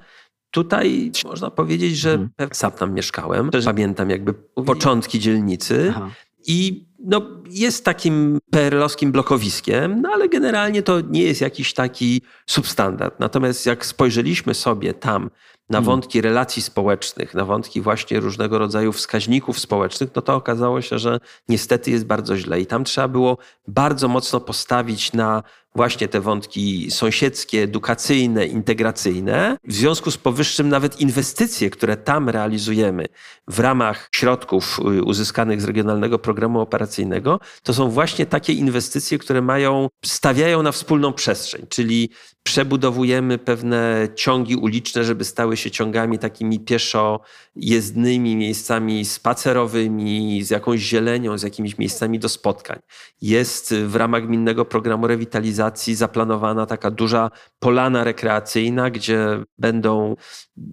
Tutaj 0.53 1.11
można 1.25 1.49
powiedzieć, 1.49 1.97
że 1.97 2.09
hmm. 2.09 2.29
sam 2.51 2.71
tam 2.71 2.93
mieszkałem. 2.93 3.49
Też 3.51 3.65
pamiętam 3.65 4.09
jakby 4.09 4.33
początki 4.65 5.19
dzielnicy. 5.19 5.93
Aha. 5.95 6.09
I 6.47 6.85
no, 6.99 7.21
jest 7.49 7.85
takim 7.85 8.39
PRL-owskim 8.51 9.11
blokowiskiem, 9.11 10.01
no 10.01 10.09
ale 10.13 10.29
generalnie 10.29 10.83
to 10.83 11.01
nie 11.01 11.23
jest 11.23 11.41
jakiś 11.41 11.73
taki 11.73 12.21
substandard. 12.45 13.19
Natomiast 13.19 13.65
jak 13.65 13.85
spojrzeliśmy 13.85 14.53
sobie 14.53 14.93
tam 14.93 15.29
na 15.69 15.77
hmm. 15.77 15.85
wątki 15.85 16.21
relacji 16.21 16.61
społecznych, 16.61 17.33
na 17.33 17.45
wątki 17.45 17.81
właśnie 17.81 18.19
różnego 18.19 18.57
rodzaju 18.59 18.91
wskaźników 18.91 19.59
społecznych, 19.59 20.09
no 20.15 20.21
to 20.21 20.35
okazało 20.35 20.81
się, 20.81 20.99
że 20.99 21.19
niestety 21.49 21.91
jest 21.91 22.05
bardzo 22.05 22.37
źle. 22.37 22.61
I 22.61 22.65
tam 22.65 22.83
trzeba 22.83 23.07
było 23.07 23.37
bardzo 23.67 24.07
mocno 24.07 24.39
postawić 24.39 25.13
na 25.13 25.43
właśnie 25.75 26.07
te 26.07 26.21
wątki 26.21 26.91
sąsiedzkie, 26.91 27.63
edukacyjne, 27.63 28.45
integracyjne. 28.45 29.57
W 29.63 29.73
związku 29.73 30.11
z 30.11 30.17
powyższym 30.17 30.69
nawet 30.69 31.01
inwestycje, 31.01 31.69
które 31.69 31.97
tam 31.97 32.29
realizujemy 32.29 33.05
w 33.47 33.59
ramach 33.59 34.09
środków 34.15 34.79
y, 34.79 35.03
uzyskanych 35.03 35.61
z 35.61 35.65
Regionalnego 35.65 36.19
Programu 36.19 36.59
Operacyjnego, 36.59 37.39
to 37.63 37.73
są 37.73 37.89
właśnie 37.89 38.25
takie 38.25 38.53
inwestycje, 38.53 39.17
które 39.17 39.41
mają, 39.41 39.87
stawiają 40.05 40.63
na 40.63 40.71
wspólną 40.71 41.13
przestrzeń, 41.13 41.65
czyli 41.69 42.09
przebudowujemy 42.43 43.37
pewne 43.37 44.07
ciągi 44.15 44.55
uliczne, 44.55 45.03
żeby 45.03 45.25
stały 45.25 45.57
się 45.57 45.71
ciągami 45.71 46.19
takimi 46.19 46.59
pieszo 46.59 47.19
jezdnymi, 47.55 48.35
miejscami 48.35 49.05
spacerowymi, 49.05 50.43
z 50.43 50.49
jakąś 50.49 50.79
zielenią, 50.79 51.37
z 51.37 51.43
jakimiś 51.43 51.77
miejscami 51.77 52.19
do 52.19 52.29
spotkań. 52.29 52.79
Jest 53.21 53.73
w 53.73 53.95
ramach 53.95 54.27
gminnego 54.27 54.65
programu 54.65 55.07
rewitalizacji 55.07 55.62
zaplanowana 55.75 56.65
taka 56.65 56.91
duża 56.91 57.31
polana 57.59 58.03
rekreacyjna, 58.03 58.89
gdzie 58.89 59.43
będą 59.57 60.15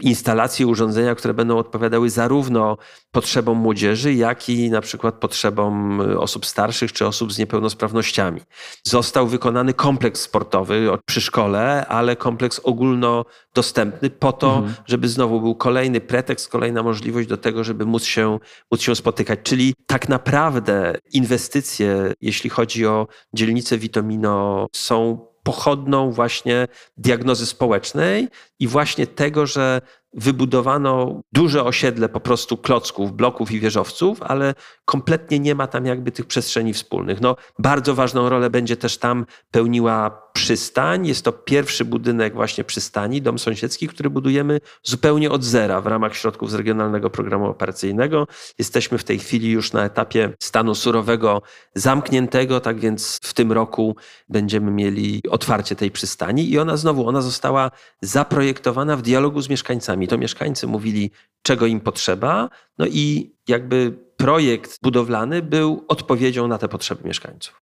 instalacje, 0.00 0.66
urządzenia, 0.66 1.14
które 1.14 1.34
będą 1.34 1.58
odpowiadały 1.58 2.10
zarówno 2.10 2.76
potrzebom 3.10 3.58
młodzieży, 3.58 4.14
jak 4.14 4.48
i 4.48 4.70
na 4.70 4.80
przykład 4.80 5.14
potrzebom 5.14 6.00
osób 6.16 6.46
starszych 6.46 6.92
czy 6.92 7.06
osób 7.06 7.32
z 7.32 7.38
niepełnosprawnościami. 7.38 8.40
Został 8.84 9.26
wykonany 9.26 9.74
kompleks 9.74 10.20
sportowy 10.20 10.90
przy 11.06 11.20
szkole, 11.20 11.86
ale 11.86 12.16
kompleks 12.16 12.60
ogólnodostępny 12.64 14.10
po 14.10 14.32
to, 14.32 14.56
mhm. 14.56 14.74
żeby 14.86 15.08
znowu 15.08 15.40
był 15.40 15.54
kolejny 15.54 16.00
pretekst, 16.00 16.48
kolejna 16.48 16.82
możliwość 16.82 17.28
do 17.28 17.36
tego, 17.36 17.64
żeby 17.64 17.86
móc 17.86 18.04
się, 18.04 18.38
móc 18.72 18.80
się 18.80 18.96
spotykać. 18.96 19.38
Czyli 19.42 19.74
tak 19.86 20.08
naprawdę 20.08 20.98
inwestycje, 21.12 22.12
jeśli 22.20 22.50
chodzi 22.50 22.86
o 22.86 23.06
dzielnicę 23.34 23.78
Witomino, 23.78 24.66
są 24.80 25.26
pochodną 25.42 26.12
właśnie 26.12 26.68
diagnozy 26.96 27.46
społecznej 27.46 28.28
i 28.58 28.66
właśnie 28.66 29.06
tego, 29.06 29.46
że 29.46 29.80
wybudowano 30.14 31.20
duże 31.32 31.64
osiedle 31.64 32.08
po 32.08 32.20
prostu 32.20 32.56
klocków, 32.56 33.12
bloków 33.12 33.52
i 33.52 33.60
wieżowców, 33.60 34.22
ale 34.22 34.54
kompletnie 34.84 35.38
nie 35.38 35.54
ma 35.54 35.66
tam 35.66 35.86
jakby 35.86 36.12
tych 36.12 36.26
przestrzeni 36.26 36.72
wspólnych. 36.72 37.20
No, 37.20 37.36
bardzo 37.58 37.94
ważną 37.94 38.28
rolę 38.28 38.50
będzie 38.50 38.76
też 38.76 38.98
tam 38.98 39.26
pełniła 39.50 40.30
przystań. 40.32 41.06
Jest 41.06 41.24
to 41.24 41.32
pierwszy 41.32 41.84
budynek 41.84 42.34
właśnie 42.34 42.64
przystani, 42.64 43.22
dom 43.22 43.38
sąsiedzki, 43.38 43.88
który 43.88 44.10
budujemy 44.10 44.60
zupełnie 44.82 45.30
od 45.30 45.44
zera 45.44 45.80
w 45.80 45.86
ramach 45.86 46.16
środków 46.16 46.50
z 46.50 46.54
Regionalnego 46.54 47.10
Programu 47.10 47.46
Operacyjnego. 47.46 48.26
Jesteśmy 48.58 48.98
w 48.98 49.04
tej 49.04 49.18
chwili 49.18 49.50
już 49.50 49.72
na 49.72 49.84
etapie 49.84 50.32
stanu 50.40 50.74
surowego 50.74 51.42
zamkniętego, 51.74 52.60
tak 52.60 52.80
więc 52.80 53.18
w 53.22 53.34
tym 53.34 53.52
roku 53.52 53.96
będziemy 54.28 54.70
mieli 54.70 55.22
otwarcie 55.30 55.76
tej 55.76 55.90
przystani 55.90 56.50
i 56.50 56.58
ona 56.58 56.76
znowu, 56.76 57.08
ona 57.08 57.22
została 57.22 57.70
zaprojektowana 58.02 58.96
w 58.96 59.02
dialogu 59.02 59.40
z 59.40 59.48
mieszkańcami. 59.48 59.99
To 60.08 60.18
mieszkańcy 60.18 60.66
mówili, 60.66 61.10
czego 61.42 61.66
im 61.66 61.80
potrzeba, 61.80 62.48
no 62.78 62.86
i 62.86 63.32
jakby 63.48 63.92
projekt 64.16 64.78
budowlany 64.82 65.42
był 65.42 65.84
odpowiedzią 65.88 66.48
na 66.48 66.58
te 66.58 66.68
potrzeby 66.68 67.08
mieszkańców. 67.08 67.60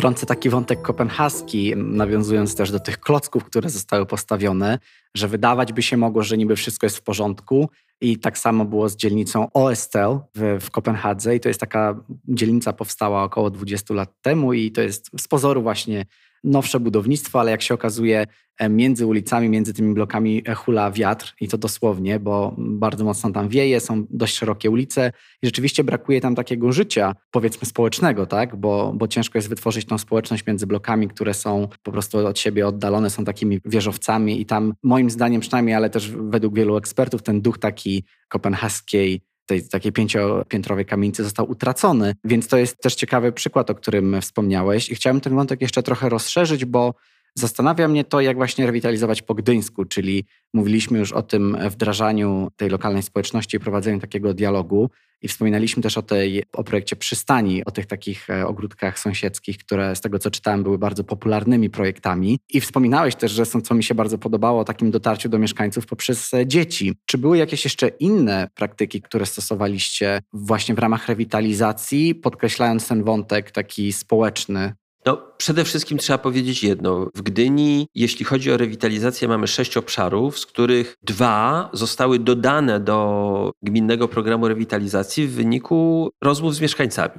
wtrącę 0.00 0.26
taki 0.26 0.50
wątek 0.50 0.82
kopenhaski, 0.82 1.76
nawiązując 1.76 2.56
też 2.56 2.70
do 2.70 2.80
tych 2.80 3.00
klocków, 3.00 3.44
które 3.44 3.70
zostały 3.70 4.06
postawione, 4.06 4.78
że 5.14 5.28
wydawać 5.28 5.72
by 5.72 5.82
się 5.82 5.96
mogło, 5.96 6.22
że 6.22 6.36
niby 6.36 6.56
wszystko 6.56 6.86
jest 6.86 6.96
w 6.98 7.02
porządku. 7.02 7.68
I 8.00 8.18
tak 8.18 8.38
samo 8.38 8.64
było 8.64 8.88
z 8.88 8.96
dzielnicą 8.96 9.48
Oestel 9.54 10.18
w, 10.34 10.58
w 10.60 10.70
Kopenhadze. 10.70 11.36
I 11.36 11.40
to 11.40 11.48
jest 11.48 11.60
taka 11.60 12.04
dzielnica 12.28 12.72
powstała 12.72 13.22
około 13.22 13.50
20 13.50 13.94
lat 13.94 14.22
temu 14.22 14.52
i 14.52 14.72
to 14.72 14.80
jest 14.80 15.10
z 15.20 15.28
pozoru 15.28 15.62
właśnie 15.62 16.06
nowsze 16.44 16.80
budownictwo, 16.80 17.40
ale 17.40 17.50
jak 17.50 17.62
się 17.62 17.74
okazuje, 17.74 18.26
e, 18.58 18.68
między 18.68 19.06
ulicami, 19.06 19.48
między 19.48 19.74
tymi 19.74 19.94
blokami 19.94 20.42
e, 20.46 20.54
hula 20.54 20.90
wiatr 20.90 21.34
i 21.40 21.48
to 21.48 21.58
dosłownie, 21.58 22.20
bo 22.20 22.54
bardzo 22.58 23.04
mocno 23.04 23.30
tam 23.30 23.48
wieje, 23.48 23.80
są 23.80 24.06
dość 24.10 24.36
szerokie 24.36 24.70
ulice 24.70 25.12
i 25.42 25.46
rzeczywiście 25.46 25.84
brakuje 25.84 26.20
tam 26.20 26.34
takiego 26.34 26.72
życia, 26.72 27.14
powiedzmy 27.30 27.66
społecznego, 27.66 28.26
tak? 28.26 28.56
Bo, 28.56 28.92
bo 28.96 29.08
ciężko 29.08 29.38
jest 29.38 29.48
wytworzyć 29.48 29.84
tą 29.84 29.98
społeczność 29.98 30.46
między 30.46 30.66
blokami, 30.66 31.08
które 31.08 31.34
są 31.34 31.68
po 31.82 31.92
prostu 31.92 32.26
od 32.26 32.38
siebie 32.38 32.66
oddalone, 32.66 33.10
są 33.10 33.24
takimi 33.24 33.60
wieżowcami 33.64 34.40
i 34.40 34.46
tam 34.46 34.74
moim 34.82 35.10
zdaniem 35.10 35.40
przynajmniej, 35.40 35.74
ale 35.74 35.90
też 35.90 36.10
według 36.10 36.54
wielu 36.54 36.76
ekspertów 36.76 37.22
ten 37.22 37.40
duch 37.40 37.58
taki 37.58 38.04
kopenhaskiej 38.28 39.29
tej 39.50 39.68
takiej 39.68 39.92
pięciopiętrowej 39.92 40.86
kamienicy 40.86 41.24
został 41.24 41.50
utracony. 41.50 42.14
Więc 42.24 42.48
to 42.48 42.56
jest 42.56 42.78
też 42.78 42.94
ciekawy 42.94 43.32
przykład, 43.32 43.70
o 43.70 43.74
którym 43.74 44.20
wspomniałeś. 44.20 44.88
I 44.88 44.94
chciałem 44.94 45.20
ten 45.20 45.34
wątek 45.34 45.60
jeszcze 45.60 45.82
trochę 45.82 46.08
rozszerzyć, 46.08 46.64
bo 46.64 46.94
Zastanawia 47.34 47.88
mnie 47.88 48.04
to, 48.04 48.20
jak 48.20 48.36
właśnie 48.36 48.66
rewitalizować 48.66 49.22
po 49.22 49.34
Gdyńsku, 49.34 49.84
czyli 49.84 50.24
mówiliśmy 50.54 50.98
już 50.98 51.12
o 51.12 51.22
tym 51.22 51.56
wdrażaniu 51.70 52.48
tej 52.56 52.70
lokalnej 52.70 53.02
społeczności 53.02 53.56
i 53.56 53.60
prowadzeniu 53.60 54.00
takiego 54.00 54.34
dialogu. 54.34 54.90
I 55.22 55.28
wspominaliśmy 55.28 55.82
też 55.82 55.98
o 55.98 56.02
tej, 56.02 56.42
o 56.52 56.64
projekcie 56.64 56.96
przystani, 56.96 57.64
o 57.64 57.70
tych 57.70 57.86
takich 57.86 58.30
e, 58.30 58.46
ogródkach 58.46 58.98
sąsiedzkich, 58.98 59.58
które 59.58 59.96
z 59.96 60.00
tego 60.00 60.18
co 60.18 60.30
czytałem 60.30 60.62
były 60.62 60.78
bardzo 60.78 61.04
popularnymi 61.04 61.70
projektami. 61.70 62.38
I 62.48 62.60
wspominałeś 62.60 63.14
też, 63.14 63.32
że 63.32 63.46
są, 63.46 63.60
co 63.60 63.74
mi 63.74 63.84
się 63.84 63.94
bardzo 63.94 64.18
podobało, 64.18 64.60
o 64.60 64.64
takim 64.64 64.90
dotarciu 64.90 65.28
do 65.28 65.38
mieszkańców 65.38 65.86
poprzez 65.86 66.34
e, 66.34 66.46
dzieci. 66.46 66.94
Czy 67.06 67.18
były 67.18 67.38
jakieś 67.38 67.64
jeszcze 67.64 67.88
inne 67.88 68.48
praktyki, 68.54 69.02
które 69.02 69.26
stosowaliście 69.26 70.20
właśnie 70.32 70.74
w 70.74 70.78
ramach 70.78 71.08
rewitalizacji, 71.08 72.14
podkreślając 72.14 72.88
ten 72.88 73.04
wątek 73.04 73.50
taki 73.50 73.92
społeczny 73.92 74.72
no, 75.06 75.22
przede 75.36 75.64
wszystkim 75.64 75.98
trzeba 75.98 76.18
powiedzieć 76.18 76.62
jedno. 76.62 77.06
W 77.14 77.22
Gdyni, 77.22 77.88
jeśli 77.94 78.24
chodzi 78.24 78.52
o 78.52 78.56
rewitalizację, 78.56 79.28
mamy 79.28 79.46
sześć 79.46 79.76
obszarów, 79.76 80.38
z 80.38 80.46
których 80.46 80.96
dwa 81.02 81.70
zostały 81.72 82.18
dodane 82.18 82.80
do 82.80 83.52
gminnego 83.62 84.08
programu 84.08 84.48
rewitalizacji 84.48 85.26
w 85.26 85.32
wyniku 85.32 86.10
rozmów 86.22 86.54
z 86.54 86.60
mieszkańcami. 86.60 87.14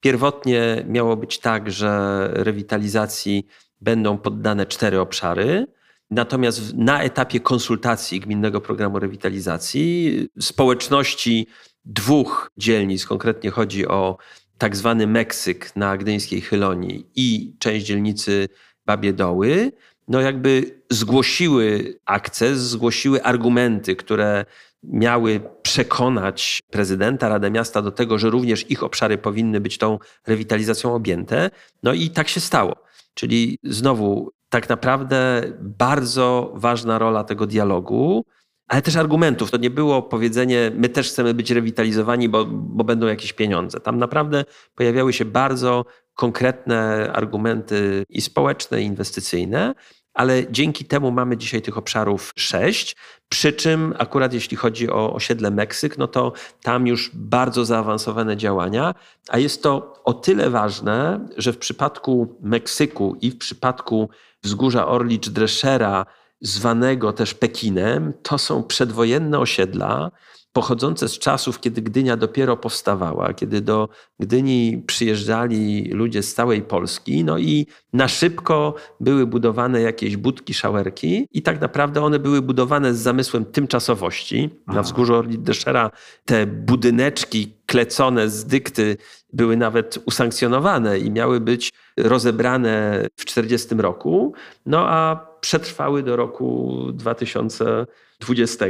Pierwotnie 0.00 0.84
miało 0.88 1.16
być 1.16 1.38
tak, 1.38 1.70
że 1.70 2.28
rewitalizacji 2.32 3.46
będą 3.80 4.18
poddane 4.18 4.66
cztery 4.66 5.00
obszary. 5.00 5.66
Natomiast 6.10 6.74
na 6.74 7.02
etapie 7.02 7.40
konsultacji 7.40 8.20
gminnego 8.20 8.60
programu 8.60 8.98
rewitalizacji 8.98 10.28
społeczności 10.40 11.46
dwóch 11.84 12.50
dzielnic, 12.56 13.06
konkretnie 13.06 13.50
chodzi 13.50 13.88
o 13.88 14.16
tak 14.58 14.76
zwany 14.76 15.06
Meksyk 15.06 15.76
na 15.76 15.96
Gdyńskiej 15.96 16.40
Chylonii 16.40 17.06
i 17.16 17.56
część 17.58 17.86
dzielnicy 17.86 18.48
Babie 18.86 19.12
Doły, 19.12 19.72
no 20.08 20.20
jakby 20.20 20.80
zgłosiły 20.90 21.98
akces, 22.04 22.58
zgłosiły 22.58 23.22
argumenty, 23.22 23.96
które 23.96 24.44
miały 24.82 25.40
przekonać 25.62 26.60
prezydenta, 26.70 27.28
Radę 27.28 27.50
Miasta 27.50 27.82
do 27.82 27.90
tego, 27.90 28.18
że 28.18 28.30
również 28.30 28.70
ich 28.70 28.82
obszary 28.82 29.18
powinny 29.18 29.60
być 29.60 29.78
tą 29.78 29.98
rewitalizacją 30.26 30.94
objęte. 30.94 31.50
No 31.82 31.92
i 31.92 32.10
tak 32.10 32.28
się 32.28 32.40
stało. 32.40 32.76
Czyli 33.14 33.58
znowu 33.62 34.30
tak 34.48 34.68
naprawdę 34.68 35.42
bardzo 35.60 36.52
ważna 36.54 36.98
rola 36.98 37.24
tego 37.24 37.46
dialogu, 37.46 38.24
ale 38.68 38.82
też 38.82 38.96
argumentów. 38.96 39.50
To 39.50 39.56
nie 39.56 39.70
było 39.70 40.02
powiedzenie, 40.02 40.70
my 40.74 40.88
też 40.88 41.08
chcemy 41.08 41.34
być 41.34 41.50
rewitalizowani, 41.50 42.28
bo, 42.28 42.44
bo 42.46 42.84
będą 42.84 43.06
jakieś 43.06 43.32
pieniądze. 43.32 43.80
Tam 43.80 43.98
naprawdę 43.98 44.44
pojawiały 44.74 45.12
się 45.12 45.24
bardzo 45.24 45.84
konkretne 46.14 47.10
argumenty 47.12 48.04
i 48.08 48.20
społeczne, 48.20 48.82
i 48.82 48.84
inwestycyjne, 48.84 49.74
ale 50.14 50.50
dzięki 50.50 50.84
temu 50.84 51.10
mamy 51.10 51.36
dzisiaj 51.36 51.62
tych 51.62 51.78
obszarów 51.78 52.32
sześć. 52.36 52.96
Przy 53.28 53.52
czym 53.52 53.94
akurat 53.98 54.32
jeśli 54.32 54.56
chodzi 54.56 54.90
o 54.90 55.14
osiedle 55.14 55.50
Meksyk, 55.50 55.98
no 55.98 56.06
to 56.06 56.32
tam 56.62 56.86
już 56.86 57.10
bardzo 57.14 57.64
zaawansowane 57.64 58.36
działania, 58.36 58.94
a 59.28 59.38
jest 59.38 59.62
to 59.62 60.02
o 60.04 60.14
tyle 60.14 60.50
ważne, 60.50 61.26
że 61.36 61.52
w 61.52 61.58
przypadku 61.58 62.38
Meksyku 62.42 63.16
i 63.20 63.30
w 63.30 63.38
przypadku 63.38 64.08
wzgórza 64.42 64.86
Orlicz 64.86 65.28
Dreschera, 65.28 66.06
zwanego 66.44 67.12
też 67.12 67.34
Pekinem, 67.34 68.12
to 68.22 68.38
są 68.38 68.62
przedwojenne 68.62 69.38
osiedla, 69.38 70.10
pochodzące 70.54 71.08
z 71.08 71.18
czasów, 71.18 71.60
kiedy 71.60 71.82
Gdynia 71.82 72.16
dopiero 72.16 72.56
powstawała, 72.56 73.34
kiedy 73.34 73.60
do 73.60 73.88
Gdyni 74.20 74.82
przyjeżdżali 74.86 75.90
ludzie 75.92 76.22
z 76.22 76.34
całej 76.34 76.62
Polski, 76.62 77.24
no 77.24 77.38
i 77.38 77.66
na 77.92 78.08
szybko 78.08 78.74
były 79.00 79.26
budowane 79.26 79.80
jakieś 79.80 80.16
budki, 80.16 80.54
szałerki 80.54 81.26
i 81.32 81.42
tak 81.42 81.60
naprawdę 81.60 82.02
one 82.02 82.18
były 82.18 82.42
budowane 82.42 82.94
z 82.94 82.98
zamysłem 82.98 83.44
tymczasowości. 83.44 84.50
Na 84.66 84.82
wzgórzu 84.82 85.14
Orli 85.14 85.38
Deszera 85.38 85.90
te 86.24 86.46
budyneczki 86.46 87.56
klecone 87.66 88.28
z 88.28 88.44
dykty 88.44 88.96
były 89.34 89.56
nawet 89.56 89.98
usankcjonowane 90.06 90.98
i 90.98 91.10
miały 91.10 91.40
być 91.40 91.72
rozebrane 91.96 93.06
w 93.16 93.24
40 93.24 93.74
roku, 93.74 94.34
no 94.66 94.88
a 94.88 95.26
przetrwały 95.40 96.02
do 96.02 96.16
roku 96.16 96.78
2000 96.92 97.86
20 98.20 98.66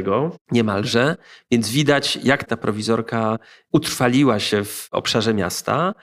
niemalże, 0.51 1.15
więc 1.51 1.69
widać, 1.69 2.19
jak 2.23 2.43
ta 2.43 2.57
prowizorka 2.57 3.37
utrwaliła 3.71 4.39
się 4.39 4.63
w 4.63 4.87
obszarze 4.91 5.33
miasta. 5.33 5.93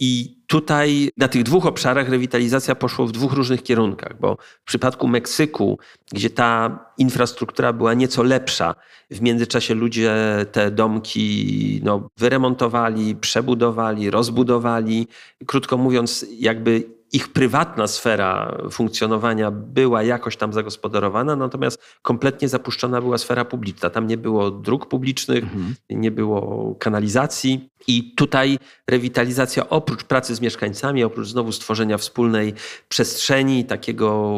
I 0.00 0.40
tutaj 0.46 1.10
na 1.16 1.28
tych 1.28 1.42
dwóch 1.42 1.66
obszarach 1.66 2.08
rewitalizacja 2.08 2.74
poszła 2.74 3.06
w 3.06 3.12
dwóch 3.12 3.32
różnych 3.32 3.62
kierunkach, 3.62 4.20
bo 4.20 4.36
w 4.36 4.64
przypadku 4.64 5.08
Meksyku, 5.08 5.78
gdzie 6.12 6.30
ta 6.30 6.78
infrastruktura 6.98 7.72
była 7.72 7.94
nieco 7.94 8.22
lepsza, 8.22 8.74
w 9.10 9.20
międzyczasie 9.20 9.74
ludzie 9.74 10.12
te 10.52 10.70
domki 10.70 11.80
no, 11.84 12.08
wyremontowali, 12.16 13.16
przebudowali, 13.16 14.10
rozbudowali. 14.10 15.08
Krótko 15.46 15.76
mówiąc, 15.76 16.26
jakby 16.38 16.99
ich 17.12 17.32
prywatna 17.32 17.86
sfera 17.86 18.58
funkcjonowania 18.70 19.50
była 19.50 20.02
jakoś 20.02 20.36
tam 20.36 20.52
zagospodarowana, 20.52 21.36
natomiast 21.36 21.82
kompletnie 22.02 22.48
zapuszczona 22.48 23.00
była 23.00 23.18
sfera 23.18 23.44
publiczna. 23.44 23.90
Tam 23.90 24.06
nie 24.06 24.16
było 24.16 24.50
dróg 24.50 24.86
publicznych, 24.86 25.44
mhm. 25.44 25.74
nie 25.90 26.10
było 26.10 26.74
kanalizacji. 26.78 27.70
I 27.86 28.14
tutaj 28.14 28.58
rewitalizacja 28.90 29.68
oprócz 29.68 30.04
pracy 30.04 30.34
z 30.34 30.40
mieszkańcami, 30.40 31.04
oprócz 31.04 31.28
znowu 31.28 31.52
stworzenia 31.52 31.98
wspólnej 31.98 32.54
przestrzeni, 32.88 33.64
takiego 33.64 34.30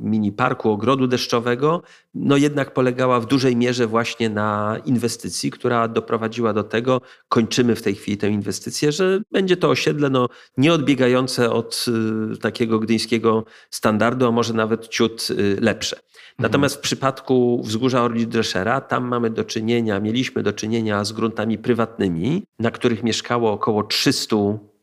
mini 0.00 0.32
parku, 0.32 0.70
ogrodu 0.70 1.06
deszczowego, 1.06 1.82
no 2.14 2.36
jednak 2.36 2.74
polegała 2.74 3.20
w 3.20 3.26
dużej 3.26 3.56
mierze 3.56 3.86
właśnie 3.86 4.28
na 4.28 4.76
inwestycji, 4.84 5.50
która 5.50 5.88
doprowadziła 5.88 6.52
do 6.52 6.64
tego, 6.64 7.00
kończymy 7.28 7.76
w 7.76 7.82
tej 7.82 7.94
chwili 7.94 8.16
tę 8.16 8.28
inwestycję, 8.28 8.92
że 8.92 9.20
będzie 9.32 9.56
to 9.56 9.70
osiedle 9.70 10.10
no, 10.10 10.28
nieodbiegające 10.56 11.50
od 11.50 11.84
y, 11.88 11.92
takiego 12.40 12.78
gdyńskiego 12.78 13.44
standardu, 13.70 14.26
a 14.26 14.30
może 14.30 14.54
nawet 14.54 14.88
ciut 14.88 15.28
y, 15.30 15.56
lepsze. 15.60 16.00
Natomiast 16.38 16.76
w 16.76 16.80
przypadku 16.80 17.62
wzgórza 17.64 18.02
Orli 18.02 18.26
Dreschera, 18.26 18.80
tam 18.80 19.04
mamy 19.04 19.30
do 19.30 19.44
czynienia, 19.44 20.00
mieliśmy 20.00 20.42
do 20.42 20.52
czynienia 20.52 21.04
z 21.04 21.12
gruntami 21.12 21.58
prywatnymi, 21.58 22.42
na 22.58 22.70
których 22.70 23.02
mieszkało 23.02 23.52
około 23.52 23.82
300 23.82 24.36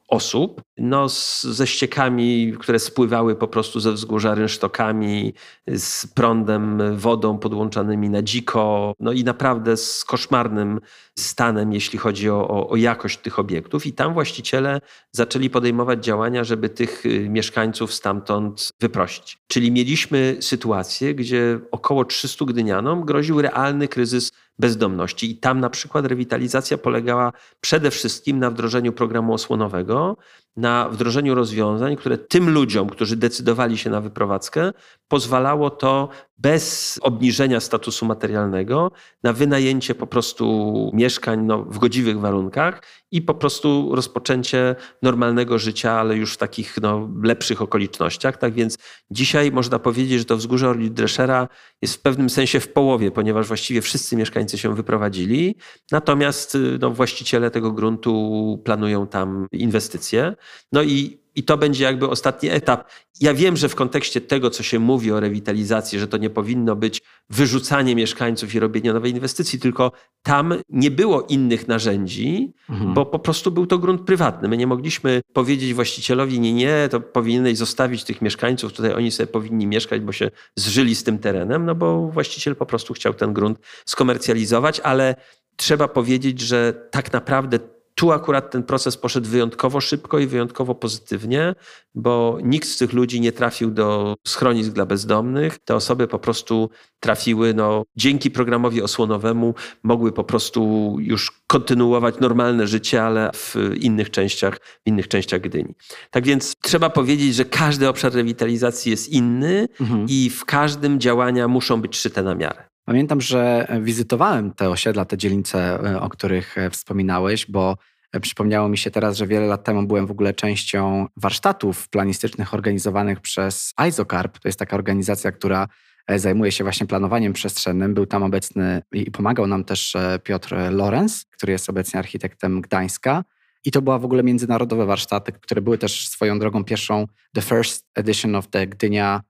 osób, 0.08 0.62
no 0.78 1.10
z, 1.10 1.44
ze 1.44 1.68
ściekami, 1.68 2.54
które 2.60 2.80
spływały 2.80 3.36
po 3.36 3.48
prostu 3.48 3.80
ze 3.80 3.92
wzgórza 3.92 4.36
rynsztokami, 4.36 5.34
z 5.68 6.08
prądem, 6.08 6.82
wodą 6.98 7.38
podłączanymi 7.38 8.10
na 8.10 8.22
dziko, 8.22 8.94
no 9.00 9.12
i 9.12 9.24
naprawdę 9.24 9.78
z 9.78 10.06
koszmarnym 10.06 10.80
stanem, 11.20 11.74
jeśli 11.74 12.00
chodzi 12.00 12.30
o, 12.30 12.48
o, 12.48 12.70
o 12.70 12.76
jakość 12.76 13.18
tych 13.18 13.40
obiektów. 13.40 13.86
I 13.86 13.94
tam 13.94 14.14
właściciele 14.14 14.82
zaczęli 15.12 15.50
podejmować 15.50 16.06
działania, 16.06 16.44
żeby 16.44 16.70
tych 16.70 17.06
y, 17.06 17.30
mieszkańców 17.30 17.94
stamtąd 17.94 18.72
wyprosić. 18.80 19.38
Czyli 19.48 19.72
mieliśmy 19.72 20.38
sytuację, 20.40 21.16
gdzie 21.16 21.60
około 21.72 22.06
300 22.06 22.46
gdynianom 22.46 23.06
groził 23.06 23.42
realny 23.42 23.88
kryzys 23.88 24.32
bezdomności. 24.60 25.32
I 25.32 25.38
tam 25.40 25.60
na 25.60 25.70
przykład 25.70 26.06
rewitalizacja 26.06 26.78
polegała 26.78 27.34
przede 27.62 27.92
wszystkim 27.92 28.40
na 28.40 28.52
wdrożeniu 28.52 28.94
programu 28.94 29.34
osłonowego, 29.34 30.18
na 30.58 30.90
wdrożeniu 30.90 31.36
rozwiązań, 31.36 31.96
które 31.96 32.18
tym 32.18 32.50
ludziom, 32.50 32.90
którzy 32.90 33.16
decydowali 33.16 33.78
się 33.78 33.90
na 33.90 34.02
wyprowadzkę, 34.02 34.72
pozwalało 35.08 35.70
to 35.70 36.10
bez 36.38 37.00
obniżenia 37.02 37.60
statusu 37.60 38.06
materialnego 38.06 38.92
na 39.24 39.34
wynajęcie 39.34 39.96
po 39.96 40.08
prostu 40.08 40.92
mieszkań 40.94 41.46
no, 41.46 41.64
w 41.64 41.80
godziwych 41.80 42.20
warunkach 42.20 42.82
i 43.12 43.22
po 43.22 43.34
prostu 43.34 43.96
rozpoczęcie 43.96 44.76
normalnego 45.02 45.60
życia, 45.60 45.92
ale 45.92 46.16
już 46.16 46.34
w 46.34 46.38
takich 46.38 46.76
no, 46.82 47.10
lepszych 47.24 47.62
okolicznościach. 47.62 48.38
Tak 48.38 48.54
więc 48.54 48.78
dzisiaj 49.12 49.52
można 49.52 49.80
powiedzieć, 49.80 50.20
że 50.20 50.26
to 50.26 50.38
wzgórze 50.38 50.70
Orli 50.70 50.92
Dreschera 50.92 51.48
jest 51.82 51.96
w 51.96 52.02
pewnym 52.02 52.30
sensie 52.30 52.60
w 52.60 52.74
połowie, 52.74 53.12
ponieważ 53.12 53.48
właściwie 53.48 53.82
wszyscy 53.82 54.16
mieszkańcy 54.16 54.58
się 54.58 54.76
wyprowadzili, 54.76 55.56
natomiast 55.92 56.58
no, 56.80 56.92
właściciele 56.92 57.52
tego 57.52 57.72
gruntu 57.72 58.62
planują 58.66 59.08
tam 59.08 59.48
inwestycje. 59.52 60.36
No 60.72 60.84
i 60.84 61.18
i 61.38 61.44
to 61.44 61.58
będzie 61.58 61.84
jakby 61.84 62.10
ostatni 62.10 62.50
etap. 62.50 62.90
Ja 63.22 63.34
wiem, 63.34 63.58
że 63.58 63.70
w 63.70 63.76
kontekście 63.76 64.22
tego, 64.22 64.50
co 64.50 64.64
się 64.64 64.80
mówi 64.80 65.12
o 65.12 65.20
rewitalizacji, 65.20 66.00
że 66.00 66.08
to 66.08 66.18
nie 66.18 66.30
powinno 66.30 66.76
być 66.76 67.02
wyrzucanie 67.30 67.96
mieszkańców 67.96 68.56
i 68.56 68.60
robienie 68.60 68.94
nowej 68.94 69.12
inwestycji, 69.12 69.60
tylko 69.60 69.92
tam 70.24 70.54
nie 70.70 70.92
było 70.92 71.22
innych 71.22 71.68
narzędzi, 71.68 72.54
mhm. 72.70 72.94
bo 72.94 73.06
po 73.06 73.20
prostu 73.20 73.52
był 73.52 73.68
to 73.68 73.78
grunt 73.78 74.02
prywatny. 74.02 74.48
My 74.48 74.58
nie 74.58 74.68
mogliśmy 74.68 75.22
powiedzieć 75.34 75.74
właścicielowi, 75.74 76.40
nie, 76.40 76.54
nie, 76.54 76.88
to 76.92 77.00
powinieneś 77.00 77.58
zostawić 77.58 78.04
tych 78.04 78.22
mieszkańców, 78.22 78.74
tutaj 78.74 78.94
oni 78.94 79.12
sobie 79.12 79.28
powinni 79.28 79.68
mieszkać, 79.68 80.02
bo 80.02 80.12
się 80.12 80.32
zżyli 80.56 80.96
z 80.96 81.04
tym 81.04 81.20
terenem, 81.20 81.66
no 81.66 81.76
bo 81.76 82.08
właściciel 82.08 82.56
po 82.56 82.66
prostu 82.66 82.94
chciał 82.94 83.14
ten 83.14 83.34
grunt 83.34 83.60
skomercjalizować, 83.86 84.80
ale 84.80 85.16
trzeba 85.56 85.88
powiedzieć, 85.88 86.40
że 86.42 86.88
tak 86.92 87.14
naprawdę 87.14 87.60
tu 88.00 88.12
akurat 88.12 88.52
ten 88.52 88.64
proces 88.64 88.98
poszedł 88.98 89.30
wyjątkowo 89.30 89.82
szybko 89.82 90.20
i 90.20 90.28
wyjątkowo 90.28 90.76
pozytywnie, 90.76 91.56
bo 91.96 92.38
nikt 92.44 92.68
z 92.68 92.78
tych 92.78 92.94
ludzi 92.94 93.22
nie 93.22 93.32
trafił 93.32 93.72
do 93.72 94.16
schronisk 94.28 94.72
dla 94.72 94.86
bezdomnych. 94.86 95.60
Te 95.60 95.76
osoby 95.76 96.08
po 96.08 96.20
prostu 96.20 96.70
trafiły, 97.00 97.54
no, 97.54 97.84
dzięki 97.96 98.32
programowi 98.32 98.82
osłonowemu, 98.82 99.54
mogły 99.84 100.12
po 100.12 100.24
prostu 100.24 100.96
już 101.00 101.32
kontynuować 101.48 102.16
normalne 102.20 102.68
życie, 102.68 103.04
ale 103.04 103.32
w 103.34 103.56
innych 103.80 104.12
częściach, 104.12 104.60
w 104.60 104.88
innych 104.88 105.08
częściach 105.08 105.42
Gdyni. 105.42 105.76
Tak 106.12 106.26
więc 106.26 106.56
trzeba 106.64 106.90
powiedzieć, 106.90 107.36
że 107.36 107.46
każdy 107.46 107.90
obszar 107.90 108.14
rewitalizacji 108.14 108.92
jest 108.92 109.10
inny 109.10 109.68
mhm. 109.80 110.06
i 110.10 110.30
w 110.30 110.46
każdym 110.46 111.00
działania 111.00 111.48
muszą 111.48 111.82
być 111.82 111.98
szyte 111.98 112.24
na 112.24 112.36
miarę. 112.36 112.77
Pamiętam, 112.88 113.22
że 113.22 113.68
wizytowałem 113.82 114.54
te 114.54 114.70
osiedla, 114.70 115.06
te 115.06 115.18
dzielnice, 115.18 115.80
e, 115.84 116.02
o 116.02 116.10
których 116.10 116.58
e, 116.58 116.70
wspominałeś, 116.70 117.46
bo 117.52 117.78
e, 118.12 118.20
przypomniało 118.20 118.70
mi 118.70 118.78
się 118.78 118.92
teraz, 118.92 119.18
że 119.18 119.28
wiele 119.28 119.48
lat 119.48 119.64
temu 119.64 119.88
byłem 119.88 120.08
w 120.08 120.12
ogóle 120.12 120.34
częścią 120.34 121.08
warsztatów 121.18 121.90
planistycznych 121.90 122.54
organizowanych 122.54 123.20
przez 123.20 123.74
ISOCARP. 123.90 124.40
To 124.40 124.48
jest 124.48 124.60
taka 124.60 124.76
organizacja, 124.76 125.32
która 125.32 125.68
zajmuje 126.16 126.52
się 126.52 126.64
właśnie 126.64 126.88
planowaniem 126.88 127.34
przestrzennym. 127.34 127.94
Był 127.94 128.06
tam 128.06 128.24
obecny 128.24 128.82
i 128.92 129.12
pomagał 129.12 129.48
nam 129.48 129.64
też 129.64 129.96
Piotr 130.24 130.56
Lorenz, 130.72 131.26
który 131.26 131.52
jest 131.52 131.70
obecnie 131.70 132.00
architektem 132.00 132.62
Gdańska. 132.62 133.24
I 133.66 133.72
to 133.72 133.82
była 133.82 134.00
w 134.00 134.06
ogóle 134.06 134.24
międzynarodowe 134.24 134.86
warsztaty, 134.86 135.32
które 135.32 135.62
były 135.62 135.78
też 135.78 136.10
swoją 136.10 136.40
drogą 136.40 136.64
pierwszą, 136.64 137.08
the 137.36 137.42
first 137.42 137.86
edition 137.96 138.36
of 138.36 138.48
the 138.48 138.68
Gdynia 138.68 139.22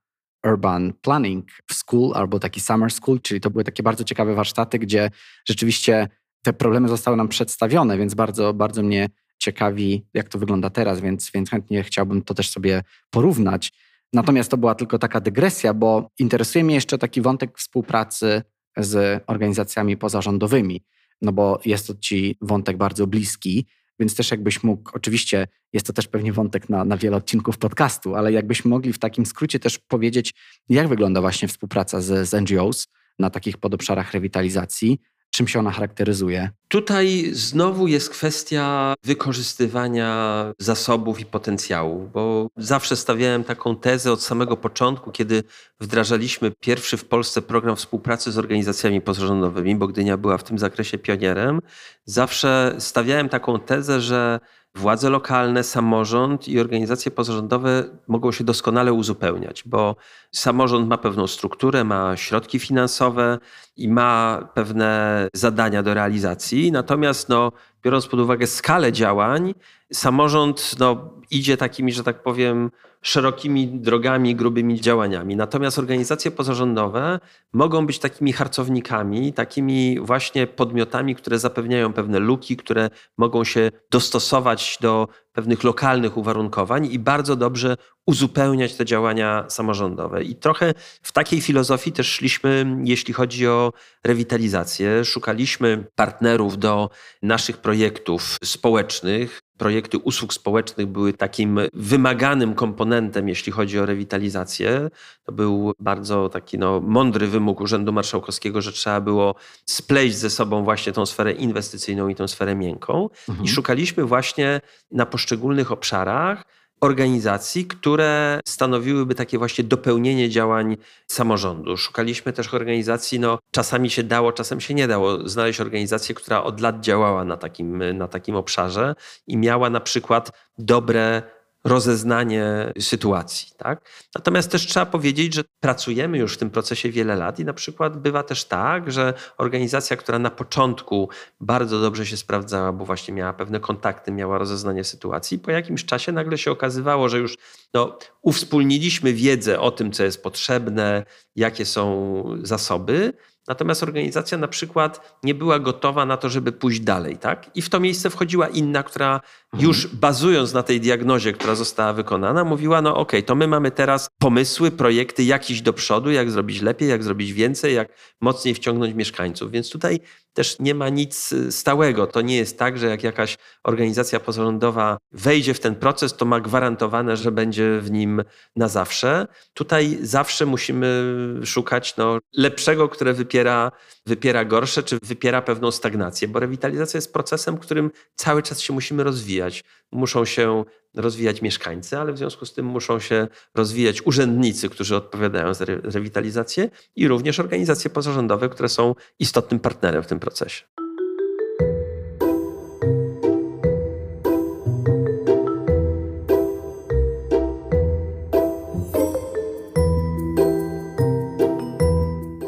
Urban 0.44 0.94
Planning 1.02 1.50
School 1.72 2.12
albo 2.16 2.40
taki 2.40 2.60
Summer 2.60 2.92
School, 2.92 3.22
czyli 3.22 3.42
to 3.42 3.50
były 3.50 3.64
takie 3.64 3.84
bardzo 3.84 4.04
ciekawe 4.04 4.36
warsztaty, 4.36 4.80
gdzie 4.80 5.10
rzeczywiście 5.48 6.08
te 6.44 6.54
problemy 6.54 6.88
zostały 6.88 7.18
nam 7.18 7.28
przedstawione, 7.28 7.98
więc 7.98 8.14
bardzo, 8.14 8.54
bardzo 8.54 8.84
mnie 8.84 9.10
ciekawi, 9.40 10.06
jak 10.14 10.30
to 10.30 10.40
wygląda 10.40 10.70
teraz, 10.70 11.02
więc, 11.02 11.32
więc 11.32 11.50
chętnie 11.50 11.84
chciałbym 11.84 12.22
to 12.22 12.34
też 12.34 12.50
sobie 12.50 12.84
porównać. 13.10 13.74
Natomiast 14.14 14.52
to 14.52 14.58
była 14.58 14.76
tylko 14.76 15.00
taka 15.00 15.22
dygresja, 15.22 15.74
bo 15.74 16.10
interesuje 16.20 16.64
mnie 16.64 16.76
jeszcze 16.76 16.98
taki 16.98 17.22
wątek 17.22 17.58
współpracy 17.58 18.42
z 18.78 19.24
organizacjami 19.28 19.98
pozarządowymi, 19.98 20.84
no 21.22 21.32
bo 21.32 21.60
jest 21.66 21.88
to 21.88 21.94
ci 21.96 22.38
wątek 22.42 22.78
bardzo 22.78 23.08
bliski, 23.08 23.68
więc 24.00 24.16
też 24.16 24.32
jakbyś 24.32 24.64
mógł, 24.64 24.91
oczywiście 24.93 25.48
jest 25.74 25.88
to 25.88 25.93
też 25.93 26.08
pewnie 26.08 26.34
wątek 26.34 26.70
na, 26.70 26.86
na 26.86 26.98
wiele 26.98 27.18
odcinków 27.18 27.58
podcastu, 27.58 28.16
ale 28.16 28.32
jakbyśmy 28.32 28.70
mogli 28.70 28.93
w 28.93 29.00
takim 29.00 29.26
skrócie 29.26 29.60
też 29.60 29.80
powiedzieć, 29.80 30.34
jak 30.70 30.88
wygląda 30.88 31.22
właśnie 31.22 31.48
współpraca 31.48 32.02
z, 32.02 32.30
z 32.30 32.41
NGOs 32.41 32.88
na 33.20 33.30
takich 33.30 33.58
podobszarach 33.58 34.12
rewitalizacji, 34.12 35.00
Czym 35.38 35.48
się 35.48 35.60
ona 35.60 35.72
charakteryzuje? 35.72 36.50
Tutaj 36.68 37.30
znowu 37.34 37.88
jest 37.88 38.10
kwestia 38.10 38.94
wykorzystywania 39.04 40.46
zasobów 40.60 41.20
i 41.20 41.26
potencjału, 41.26 42.10
bo 42.14 42.48
zawsze 42.58 42.96
stawiałem 42.96 43.44
taką 43.44 43.76
tezę 43.76 44.12
od 44.12 44.24
samego 44.24 44.58
początku, 44.58 45.12
kiedy 45.12 45.44
wdrażaliśmy 45.80 46.52
pierwszy 46.60 46.98
w 46.98 47.06
Polsce 47.06 47.42
program 47.42 47.76
współpracy 47.76 48.32
z 48.32 48.38
organizacjami 48.38 49.02
pozarządowymi, 49.02 49.76
bo 49.76 49.88
Gdynia 49.88 50.18
była 50.18 50.38
w 50.38 50.44
tym 50.44 50.60
zakresie 50.60 50.98
pionierem. 50.98 51.62
Zawsze 52.06 52.76
stawiałem 52.80 53.30
taką 53.30 53.60
tezę, 53.60 54.02
że 54.02 54.40
władze 54.78 55.09
lokalne, 55.09 55.63
samorząd 55.63 56.47
i 56.47 56.59
organizacje 56.59 57.11
pozarządowe 57.11 57.84
mogą 58.07 58.32
się 58.32 58.43
doskonale 58.43 58.93
uzupełniać, 58.93 59.63
bo 59.65 59.95
samorząd 60.32 60.88
ma 60.88 60.97
pewną 60.97 61.28
strukturę, 61.28 61.84
ma 61.84 62.17
środki 62.17 62.59
finansowe 62.59 63.39
i 63.78 63.89
ma 63.89 64.41
pewne 64.53 65.28
zadania 65.34 65.84
do 65.84 65.93
realizacji. 65.93 66.71
Natomiast 66.71 67.30
no, 67.30 67.51
biorąc 67.84 68.07
pod 68.07 68.19
uwagę 68.19 68.47
skalę 68.47 68.91
działań, 68.91 69.53
samorząd 69.93 70.75
no, 70.80 71.13
idzie 71.32 71.57
takimi, 71.57 71.93
że 71.93 72.03
tak 72.03 72.23
powiem, 72.23 72.71
szerokimi 73.08 73.68
drogami, 73.68 74.36
grubymi 74.36 74.82
działaniami. 74.82 75.36
Natomiast 75.36 75.80
organizacje 75.80 76.32
pozarządowe 76.32 77.20
mogą 77.53 77.86
być 77.86 77.99
takimi 77.99 78.34
harcownikami, 78.34 79.34
takimi 79.34 79.99
właśnie 79.99 80.47
podmiotami, 80.47 81.16
które 81.16 81.39
zapewniają 81.39 81.93
pewne 81.93 82.20
luki, 82.20 82.58
które 82.58 82.89
mogą 83.18 83.43
się 83.43 83.72
dostosować 83.91 84.78
do 84.82 85.08
pewnych 85.32 85.64
lokalnych 85.64 86.18
uwarunkowań 86.18 86.86
i 86.91 86.99
bardzo 86.99 87.36
dobrze 87.36 87.78
uzupełniać 88.05 88.76
te 88.76 88.86
działania 88.86 89.45
samorządowe. 89.49 90.24
I 90.24 90.36
trochę 90.36 90.74
w 91.01 91.12
takiej 91.12 91.41
filozofii 91.41 91.91
też 91.91 92.12
szliśmy, 92.12 92.78
jeśli 92.84 93.14
chodzi 93.14 93.47
o 93.47 93.74
rewitalizację. 94.05 95.05
Szukaliśmy 95.05 95.88
partnerów 95.95 96.58
do 96.58 96.89
naszych 97.22 97.58
projektów 97.58 98.38
społecznych. 98.43 99.47
Projekty 99.58 99.97
usług 99.97 100.34
społecznych 100.34 100.88
były 100.88 101.14
takim 101.14 101.60
wymaganym 101.74 102.55
komponentem, 102.55 103.30
jeśli 103.30 103.51
chodzi 103.51 103.80
o 103.80 103.86
rewitalizację. 103.86 104.89
To 105.24 105.32
był 105.32 105.74
bardzo 105.80 106.30
taki 106.30 106.58
no, 106.58 106.82
mądry 106.82 107.28
wymóg 107.28 107.62
Urzędu 107.62 107.93
Marszałkowskiego, 107.93 108.62
że 108.62 108.72
trzeba 108.72 109.01
było 109.01 109.36
spleść 109.66 110.16
ze 110.16 110.30
sobą 110.30 110.64
właśnie 110.64 110.93
tą 110.93 111.05
sferę 111.05 111.32
inwestycyjną 111.32 112.08
i 112.08 112.16
tą 112.16 112.28
sferę 112.28 112.55
miękką. 112.55 113.10
Mhm. 113.30 113.45
I 113.45 113.49
szukaliśmy 113.49 114.03
właśnie 114.03 114.62
na 114.91 115.05
poszczególnych 115.05 115.72
obszarach 115.72 116.43
organizacji, 116.82 117.65
które 117.65 118.39
stanowiłyby 118.45 119.15
takie 119.15 119.38
właśnie 119.38 119.63
dopełnienie 119.63 120.30
działań 120.30 120.78
samorządu. 121.07 121.78
Szukaliśmy 121.78 122.34
też 122.34 122.53
organizacji, 122.53 123.19
no 123.19 123.39
czasami 123.51 123.89
się 123.89 124.03
dało, 124.03 124.34
czasem 124.34 124.61
się 124.61 124.73
nie 124.73 124.88
dało 124.88 125.30
znaleźć 125.30 125.61
organizację, 125.61 126.15
która 126.15 126.43
od 126.43 126.61
lat 126.61 126.80
działała 126.80 127.23
na 127.23 127.38
takim, 127.38 127.97
na 127.97 128.07
takim 128.07 128.36
obszarze 128.36 128.95
i 129.28 129.38
miała 129.38 129.69
na 129.69 129.80
przykład 129.80 130.32
dobre 130.57 131.23
rozeznanie 131.64 132.74
sytuacji. 132.80 133.47
Tak? 133.58 133.89
Natomiast 134.16 134.51
też 134.51 134.68
trzeba 134.68 134.86
powiedzieć, 134.86 135.34
że 135.34 135.43
pracujemy 135.60 136.18
już 136.18 136.34
w 136.34 136.38
tym 136.38 136.49
procesie 136.49 136.89
wiele 136.89 137.16
lat 137.16 137.39
i 137.39 137.45
na 137.45 137.53
przykład 137.53 138.01
bywa 138.01 138.24
też 138.24 138.45
tak, 138.45 138.91
że 138.91 139.14
organizacja, 139.38 139.97
która 139.97 140.20
na 140.20 140.30
początku 140.30 141.10
bardzo 141.39 141.82
dobrze 141.82 142.05
się 142.05 142.18
sprawdzała, 142.18 142.72
bo 142.72 142.86
właśnie 142.86 143.14
miała 143.14 143.34
pewne 143.34 143.60
kontakty, 143.60 144.12
miała 144.12 144.38
rozeznanie 144.38 144.84
sytuacji, 144.84 145.39
po 145.39 145.51
jakimś 145.51 145.86
czasie 145.86 146.12
nagle 146.12 146.38
się 146.38 146.51
okazywało, 146.51 147.10
że 147.10 147.18
już 147.20 147.38
no, 147.74 147.97
uwspólniliśmy 148.22 149.13
wiedzę 149.13 149.59
o 149.59 149.72
tym, 149.72 149.91
co 149.91 150.03
jest 150.03 150.24
potrzebne, 150.24 151.05
jakie 151.36 151.65
są 151.65 152.24
zasoby, 152.41 153.13
Natomiast 153.47 153.84
organizacja 153.84 154.38
na 154.38 154.47
przykład 154.47 155.18
nie 155.24 155.36
była 155.36 155.59
gotowa 155.59 156.05
na 156.05 156.18
to, 156.18 156.30
żeby 156.30 156.51
pójść 156.51 156.80
dalej. 156.80 157.18
Tak? 157.18 157.51
I 157.55 157.61
w 157.61 157.70
to 157.70 157.80
miejsce 157.80 158.09
wchodziła 158.09 158.47
inna, 158.47 158.84
która 158.84 159.22
mhm. 159.53 159.63
już 159.70 159.88
bazując 159.88 160.53
na 160.53 160.63
tej 160.63 160.82
diagnozie, 160.82 161.34
która 161.34 161.55
została 161.55 161.93
wykonana, 161.93 162.43
mówiła: 162.43 162.82
No, 162.82 162.89
okej, 162.89 163.20
okay, 163.20 163.24
to 163.24 163.36
my 163.36 163.47
mamy 163.47 163.72
teraz 163.72 164.09
pomysły, 164.20 164.72
projekty, 164.72 165.24
jak 165.24 165.49
iść 165.49 165.61
do 165.61 165.74
przodu, 165.74 166.11
jak 166.11 166.32
zrobić 166.32 166.61
lepiej, 166.61 166.89
jak 166.89 167.03
zrobić 167.03 167.34
więcej, 167.34 167.76
jak 167.76 167.89
mocniej 168.22 168.55
wciągnąć 168.55 168.93
mieszkańców. 168.93 169.51
Więc 169.51 169.70
tutaj 169.70 169.99
też 170.38 170.60
nie 170.60 170.76
ma 170.76 170.90
nic 170.90 171.32
y, 171.32 171.52
stałego. 171.52 172.08
To 172.08 172.22
nie 172.22 172.38
jest 172.38 172.60
tak, 172.60 172.78
że 172.78 172.88
jak 172.88 173.04
jakaś 173.04 173.38
organizacja 173.64 174.20
pozarządowa 174.20 174.98
wejdzie 175.12 175.54
w 175.54 175.60
ten 175.60 175.76
proces, 175.76 176.16
to 176.16 176.26
ma 176.26 176.40
gwarantowane, 176.40 177.18
że 177.18 177.32
będzie 177.32 177.80
w 177.82 177.92
nim 177.92 178.24
na 178.56 178.68
zawsze. 178.68 179.28
Tutaj 179.54 179.98
zawsze 180.02 180.46
musimy 180.46 181.04
szukać 181.46 181.98
no, 181.98 182.20
lepszego, 182.34 182.90
które 182.90 183.14
wypiera, 183.14 183.72
wypiera 184.06 184.46
gorsze, 184.46 184.84
czy 184.84 184.98
wypiera 185.04 185.42
pewną 185.42 185.72
stagnację, 185.72 186.28
bo 186.28 186.40
rewitalizacja 186.40 186.98
jest 186.98 187.14
procesem, 187.14 187.58
którym 187.58 187.92
cały 188.16 188.44
czas 188.44 188.62
się 188.62 188.74
musimy 188.74 189.04
rozwijać. 189.04 189.64
Muszą 189.92 190.26
się 190.26 190.64
rozwijać 190.96 191.42
mieszkańcy, 191.42 191.98
ale 191.98 192.14
w 192.14 192.18
związku 192.18 192.46
z 192.46 192.54
tym 192.54 192.66
muszą 192.66 193.00
się 193.00 193.28
rozwijać 193.56 194.02
urzędnicy, 194.06 194.70
którzy 194.70 194.96
odpowiadają 194.96 195.54
za 195.54 195.66
rewitalizację 195.66 196.70
i 196.96 197.08
również 197.08 197.40
organizacje 197.40 197.90
pozarządowe, 197.90 198.50
które 198.50 198.70
są 198.70 198.96
istotnym 199.20 199.60
partnerem 199.60 200.04
w 200.04 200.08
tym 200.08 200.20
procesie. 200.20 200.66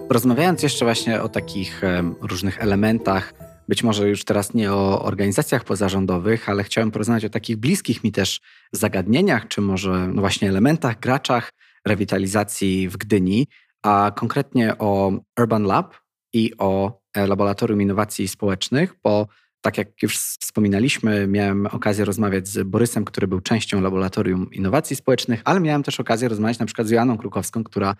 Rozmawiając 0.09 0.63
jeszcze 0.63 0.85
właśnie 0.85 1.21
o 1.21 1.29
takich 1.29 1.81
różnych 2.21 2.61
elementach, 2.61 3.33
być 3.69 3.83
może 3.83 4.09
już 4.09 4.23
teraz 4.23 4.53
nie 4.53 4.73
o 4.73 5.03
organizacjach 5.03 5.63
pozarządowych, 5.63 6.49
ale 6.49 6.63
chciałem 6.63 6.91
porozmawiać 6.91 7.25
o 7.25 7.29
takich 7.29 7.57
bliskich 7.57 8.03
mi 8.03 8.11
też 8.11 8.41
zagadnieniach, 8.71 9.47
czy 9.47 9.61
może 9.61 10.07
no 10.13 10.21
właśnie 10.21 10.49
elementach, 10.49 10.99
graczach 10.99 11.51
rewitalizacji 11.87 12.89
w 12.89 12.97
Gdyni, 12.97 13.47
a 13.83 14.11
konkretnie 14.15 14.77
o 14.77 15.11
Urban 15.39 15.63
Lab 15.63 15.95
i 16.33 16.51
o 16.57 17.01
e, 17.13 17.27
Laboratorium 17.27 17.81
Innowacji 17.81 18.27
Społecznych, 18.27 18.93
bo 19.03 19.27
tak 19.61 19.77
jak 19.77 20.03
już 20.03 20.17
wspominaliśmy, 20.17 21.27
miałem 21.27 21.65
okazję 21.65 22.05
rozmawiać 22.05 22.47
z 22.47 22.63
Borysem, 22.63 23.05
który 23.05 23.27
był 23.27 23.41
częścią 23.41 23.81
Laboratorium 23.81 24.51
Innowacji 24.51 24.95
Społecznych, 24.95 25.41
ale 25.45 25.59
miałem 25.59 25.83
też 25.83 25.99
okazję 25.99 26.29
rozmawiać 26.29 26.59
na 26.59 26.65
przykład 26.65 26.87
z 26.87 26.91
Joanną 26.91 27.17
Krukowską, 27.17 27.63
która 27.63 27.95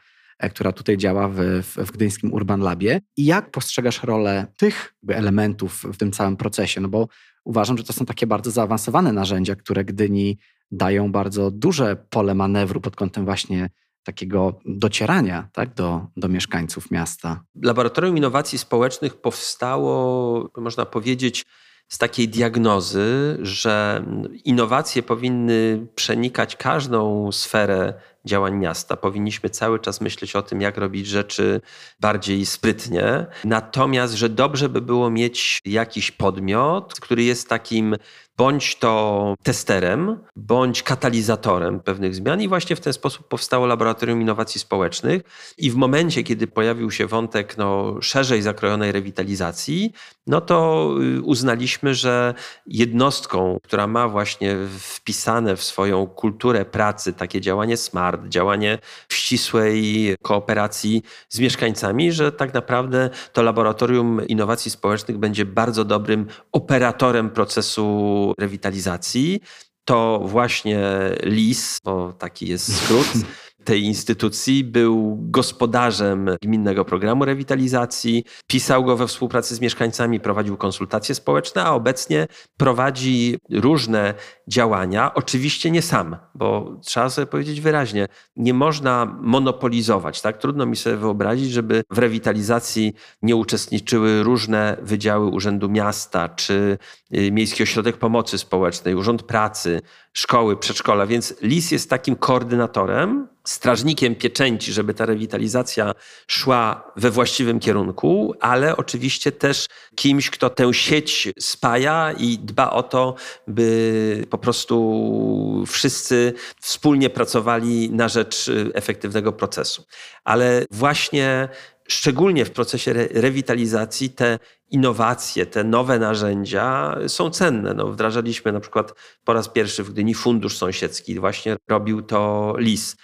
która 0.47 0.71
tutaj 0.71 0.97
działa 0.97 1.29
w, 1.29 1.35
w, 1.63 1.75
w 1.75 1.91
gdyńskim 1.91 2.33
Urban 2.33 2.61
Labie. 2.61 3.01
I 3.17 3.25
jak 3.25 3.51
postrzegasz 3.51 4.03
rolę 4.03 4.47
tych 4.57 4.93
elementów 5.07 5.83
w 5.93 5.97
tym 5.97 6.11
całym 6.11 6.37
procesie? 6.37 6.81
No 6.81 6.87
bo 6.87 7.07
uważam, 7.43 7.77
że 7.77 7.83
to 7.83 7.93
są 7.93 8.05
takie 8.05 8.27
bardzo 8.27 8.51
zaawansowane 8.51 9.13
narzędzia, 9.13 9.55
które 9.55 9.85
Gdyni 9.85 10.37
dają 10.71 11.11
bardzo 11.11 11.51
duże 11.51 11.95
pole 12.09 12.35
manewru 12.35 12.81
pod 12.81 12.95
kątem 12.95 13.25
właśnie 13.25 13.69
takiego 14.03 14.59
docierania 14.65 15.49
tak, 15.53 15.73
do, 15.73 16.07
do 16.17 16.27
mieszkańców 16.27 16.91
miasta. 16.91 17.43
Laboratorium 17.63 18.17
Innowacji 18.17 18.57
Społecznych 18.57 19.21
powstało, 19.21 20.49
można 20.57 20.85
powiedzieć, 20.85 21.45
z 21.89 21.97
takiej 21.97 22.29
diagnozy, 22.29 23.37
że 23.41 24.05
innowacje 24.45 25.03
powinny 25.03 25.87
przenikać 25.95 26.55
każdą 26.55 27.31
sferę 27.31 27.93
działań 28.25 28.55
miasta. 28.57 28.97
Powinniśmy 28.97 29.49
cały 29.49 29.79
czas 29.79 30.01
myśleć 30.01 30.35
o 30.35 30.41
tym, 30.41 30.61
jak 30.61 30.77
robić 30.77 31.07
rzeczy 31.07 31.61
bardziej 31.99 32.45
sprytnie. 32.45 33.25
Natomiast, 33.43 34.13
że 34.13 34.29
dobrze 34.29 34.69
by 34.69 34.81
było 34.81 35.09
mieć 35.09 35.59
jakiś 35.65 36.11
podmiot, 36.11 36.99
który 36.99 37.23
jest 37.23 37.49
takim 37.49 37.95
bądź 38.39 38.75
to 38.75 39.35
testerem, 39.43 40.19
bądź 40.35 40.83
katalizatorem 40.83 41.79
pewnych 41.79 42.15
zmian. 42.15 42.41
I 42.41 42.47
właśnie 42.47 42.75
w 42.75 42.79
ten 42.79 42.93
sposób 42.93 43.27
powstało 43.27 43.65
Laboratorium 43.65 44.21
Innowacji 44.21 44.61
Społecznych. 44.61 45.21
I 45.57 45.71
w 45.71 45.75
momencie, 45.75 46.23
kiedy 46.23 46.47
pojawił 46.47 46.91
się 46.91 47.07
wątek 47.07 47.57
no, 47.57 47.95
szerzej 48.01 48.41
zakrojonej 48.41 48.91
rewitalizacji, 48.91 49.93
no 50.27 50.41
to 50.41 50.89
y, 51.17 51.21
uznaliśmy, 51.21 51.93
że 51.93 52.33
jednostką, 52.65 53.59
która 53.63 53.87
ma 53.87 54.07
właśnie 54.07 54.55
wpisane 54.79 55.55
w 55.55 55.63
swoją 55.63 56.07
kulturę 56.07 56.65
pracy 56.65 57.13
takie 57.13 57.41
działanie 57.41 57.77
smart, 57.77 58.27
działanie 58.27 58.77
w 59.07 59.13
ścisłej 59.13 60.15
kooperacji 60.21 61.03
z 61.29 61.39
mieszkańcami, 61.39 62.11
że 62.11 62.31
tak 62.31 62.53
naprawdę 62.53 63.09
to 63.33 63.41
Laboratorium 63.41 64.27
Innowacji 64.27 64.71
Społecznych 64.71 65.17
będzie 65.17 65.45
bardzo 65.45 65.85
dobrym 65.85 66.27
operatorem 66.51 67.29
procesu 67.29 68.28
rewitalizacji, 68.37 69.39
to 69.85 70.21
właśnie 70.25 70.79
LIS, 71.23 71.77
bo 71.83 72.13
taki 72.13 72.47
jest 72.47 72.77
skrót, 72.77 73.07
tej 73.63 73.83
instytucji, 73.83 74.63
był 74.63 75.17
gospodarzem 75.21 76.29
gminnego 76.41 76.85
programu 76.85 77.25
rewitalizacji, 77.25 78.23
pisał 78.47 78.83
go 78.83 78.97
we 78.97 79.07
współpracy 79.07 79.55
z 79.55 79.61
mieszkańcami, 79.61 80.19
prowadził 80.19 80.57
konsultacje 80.57 81.15
społeczne, 81.15 81.63
a 81.63 81.71
obecnie 81.71 82.27
prowadzi 82.57 83.37
różne 83.49 84.13
działania. 84.47 85.13
Oczywiście 85.13 85.71
nie 85.71 85.81
sam, 85.81 86.17
bo 86.35 86.79
trzeba 86.85 87.09
sobie 87.09 87.27
powiedzieć 87.27 87.61
wyraźnie, 87.61 88.07
nie 88.35 88.53
można 88.53 89.17
monopolizować. 89.21 90.21
Tak? 90.21 90.37
Trudno 90.37 90.65
mi 90.65 90.75
sobie 90.75 90.95
wyobrazić, 90.97 91.51
żeby 91.51 91.83
w 91.89 91.97
rewitalizacji 91.97 92.93
nie 93.21 93.35
uczestniczyły 93.35 94.23
różne 94.23 94.77
wydziały 94.81 95.27
Urzędu 95.27 95.69
Miasta, 95.69 96.29
czy 96.29 96.77
y, 97.15 97.31
Miejski 97.31 97.63
Ośrodek 97.63 97.97
Pomocy 97.97 98.37
Społecznej, 98.37 98.95
Urząd 98.95 99.23
Pracy, 99.23 99.81
szkoły, 100.13 100.57
przedszkola. 100.57 101.05
Więc 101.05 101.33
LIS 101.41 101.71
jest 101.71 101.89
takim 101.89 102.15
koordynatorem, 102.15 103.27
strażnikiem 103.43 104.15
pieczęci, 104.15 104.73
żeby 104.73 104.93
ta 104.93 105.05
rewitalizacja 105.05 105.93
szła 106.27 106.91
we 106.95 107.11
właściwym 107.11 107.59
kierunku, 107.59 108.35
ale 108.39 108.77
oczywiście 108.77 109.31
też 109.31 109.65
kimś, 109.95 110.29
kto 110.29 110.49
tę 110.49 110.73
sieć 110.73 111.27
spaja 111.39 112.11
i 112.17 112.37
dba 112.37 112.69
o 112.69 112.83
to, 112.83 113.15
by 113.47 114.25
po 114.29 114.37
prostu 114.37 115.63
wszyscy 115.67 116.33
wspólnie 116.61 117.09
pracowali 117.09 117.89
na 117.91 118.07
rzecz 118.07 118.51
efektywnego 118.73 119.33
procesu. 119.33 119.83
Ale 120.23 120.65
właśnie 120.71 121.49
szczególnie 121.91 122.45
w 122.45 122.51
procesie 122.51 122.91
re 122.91 123.07
rewitalizacji 123.11 124.09
te 124.09 124.39
innowacje, 124.71 125.45
te 125.45 125.63
nowe 125.63 125.99
narzędzia 125.99 126.97
są 127.07 127.29
cenne. 127.29 127.73
No, 127.73 127.87
wdrażaliśmy 127.87 128.51
na 128.51 128.59
przykład 128.59 128.93
po 129.23 129.33
raz 129.33 129.49
pierwszy 129.49 129.83
w 129.83 129.91
Gdyni 129.91 130.13
fundusz 130.13 130.57
sąsiedzki, 130.57 131.19
właśnie 131.19 131.57
robił 131.67 132.01
to 132.01 132.53
LIS. 132.57 132.95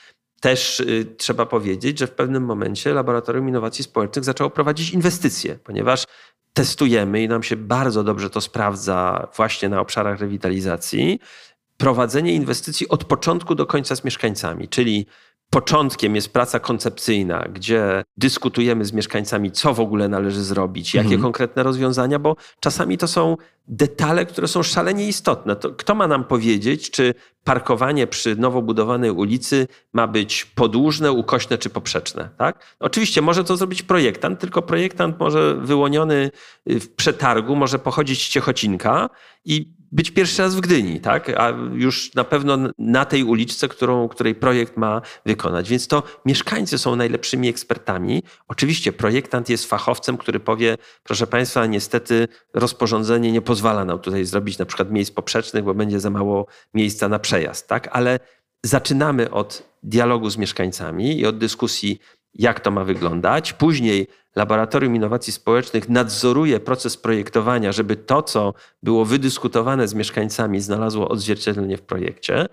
Też 0.42 0.80
y, 0.80 1.16
trzeba 1.18 1.46
powiedzieć, 1.46 2.00
że 2.00 2.08
w 2.08 2.12
pewnym 2.12 2.44
momencie 2.44 2.94
Laboratorium 2.94 3.50
Innowacji 3.50 3.84
Społecznych 3.84 4.26
zaczęło 4.26 4.50
prowadzić 4.50 4.90
inwestycje, 4.90 5.60
ponieważ 5.64 6.06
testujemy 6.54 7.24
i 7.24 7.28
nam 7.28 7.44
się 7.44 7.56
bardzo 7.56 8.04
dobrze 8.04 8.30
to 8.30 8.42
sprawdza 8.42 9.28
właśnie 9.36 9.70
na 9.70 9.82
obszarach 9.82 10.20
rewitalizacji. 10.20 11.20
Prowadzenie 11.78 12.34
inwestycji 12.34 12.88
od 12.88 13.04
początku 13.04 13.56
do 13.56 13.66
końca 13.66 13.96
z 13.96 14.04
mieszkańcami, 14.04 14.68
czyli 14.68 15.06
początkiem 15.56 16.16
jest 16.16 16.34
praca 16.34 16.60
koncepcyjna, 16.60 17.46
gdzie 17.54 18.04
dyskutujemy 18.18 18.86
z 18.86 18.94
mieszkańcami, 18.94 19.52
co 19.52 19.74
w 19.74 19.80
ogóle 19.80 20.10
należy 20.10 20.44
zrobić, 20.44 20.94
jakie 20.94 21.06
mhm. 21.06 21.22
konkretne 21.22 21.64
rozwiązania, 21.64 22.20
bo 22.20 22.36
czasami 22.60 22.98
to 22.98 23.08
są 23.08 23.38
detale, 23.68 24.26
które 24.26 24.48
są 24.48 24.64
szalenie 24.64 25.08
istotne. 25.08 25.56
To 25.56 25.70
kto 25.70 25.96
ma 25.96 26.08
nam 26.08 26.24
powiedzieć, 26.24 26.92
czy 26.92 27.14
parkowanie 27.44 28.08
przy 28.08 28.36
nowo 28.36 28.62
budowanej 28.62 29.12
ulicy 29.12 29.68
ma 29.94 30.08
być 30.08 30.46
podłużne, 30.46 31.12
ukośne 31.12 31.58
czy 31.58 31.70
poprzeczne? 31.70 32.30
Tak? 32.38 32.76
Oczywiście 32.80 33.22
może 33.22 33.44
to 33.44 33.58
zrobić 33.58 33.84
projektant, 33.84 34.40
tylko 34.40 34.62
projektant 34.62 35.20
może 35.20 35.56
wyłoniony 35.56 36.32
w 36.66 36.88
przetargu, 36.88 37.56
może 37.56 37.80
pochodzić 37.80 38.26
z 38.26 38.30
Ciechocinka 38.30 39.10
i 39.46 39.76
być 39.92 40.12
pierwszy 40.12 40.42
raz 40.42 40.56
w 40.56 40.60
Gdyni, 40.60 41.00
tak? 41.02 41.30
a 41.30 41.54
już 41.74 42.14
na 42.14 42.24
pewno 42.24 42.58
na 42.78 43.06
tej 43.06 43.24
uliczce, 43.24 43.68
którą, 43.68 44.08
której 44.08 44.36
projekt 44.36 44.78
ma 44.78 45.02
wykonać. 45.26 45.70
Więc 45.70 45.88
to 45.88 46.04
mieszkańcy 46.26 46.78
są 46.78 46.96
najlepszymi 46.96 47.50
ekspertami. 47.50 48.24
Oczywiście 48.48 48.94
projektant 48.94 49.50
jest 49.50 49.66
fachowcem, 49.66 50.18
który 50.18 50.40
powie, 50.40 50.78
proszę 51.04 51.28
Państwa, 51.28 51.66
niestety 51.66 52.28
rozporządzenie 52.54 53.32
nie 53.32 53.42
pozwala 53.42 53.55
nam 53.64 54.00
tutaj 54.00 54.26
zrobić 54.26 54.58
na 54.58 54.66
przykład 54.66 54.92
miejsc 54.92 55.12
poprzecznych, 55.12 55.64
bo 55.64 55.74
będzie 55.74 56.00
za 56.00 56.10
mało 56.10 56.46
miejsca 56.74 57.10
na 57.10 57.20
przejazd, 57.20 57.68
tak? 57.68 57.90
ale 57.92 58.20
zaczynamy 58.64 59.32
od 59.32 59.64
dialogu 59.84 60.30
z 60.30 60.38
mieszkańcami 60.38 61.20
i 61.20 61.26
od 61.26 61.38
dyskusji, 61.38 62.00
jak 62.34 62.60
to 62.60 62.72
ma 62.72 62.84
wyglądać. 62.84 63.54
Później 63.54 64.08
Laboratorium 64.36 64.96
Innowacji 64.96 65.34
Społecznych 65.34 65.90
nadzoruje 65.90 66.60
proces 66.60 66.98
projektowania, 66.98 67.72
żeby 67.72 67.96
to, 67.96 68.24
co 68.24 68.54
było 68.84 69.06
wydyskutowane 69.06 69.88
z 69.88 69.94
mieszkańcami, 69.94 70.62
znalazło 70.62 71.10
odzwierciedlenie 71.10 71.78
w 71.78 71.82
projekcie. 71.82 72.46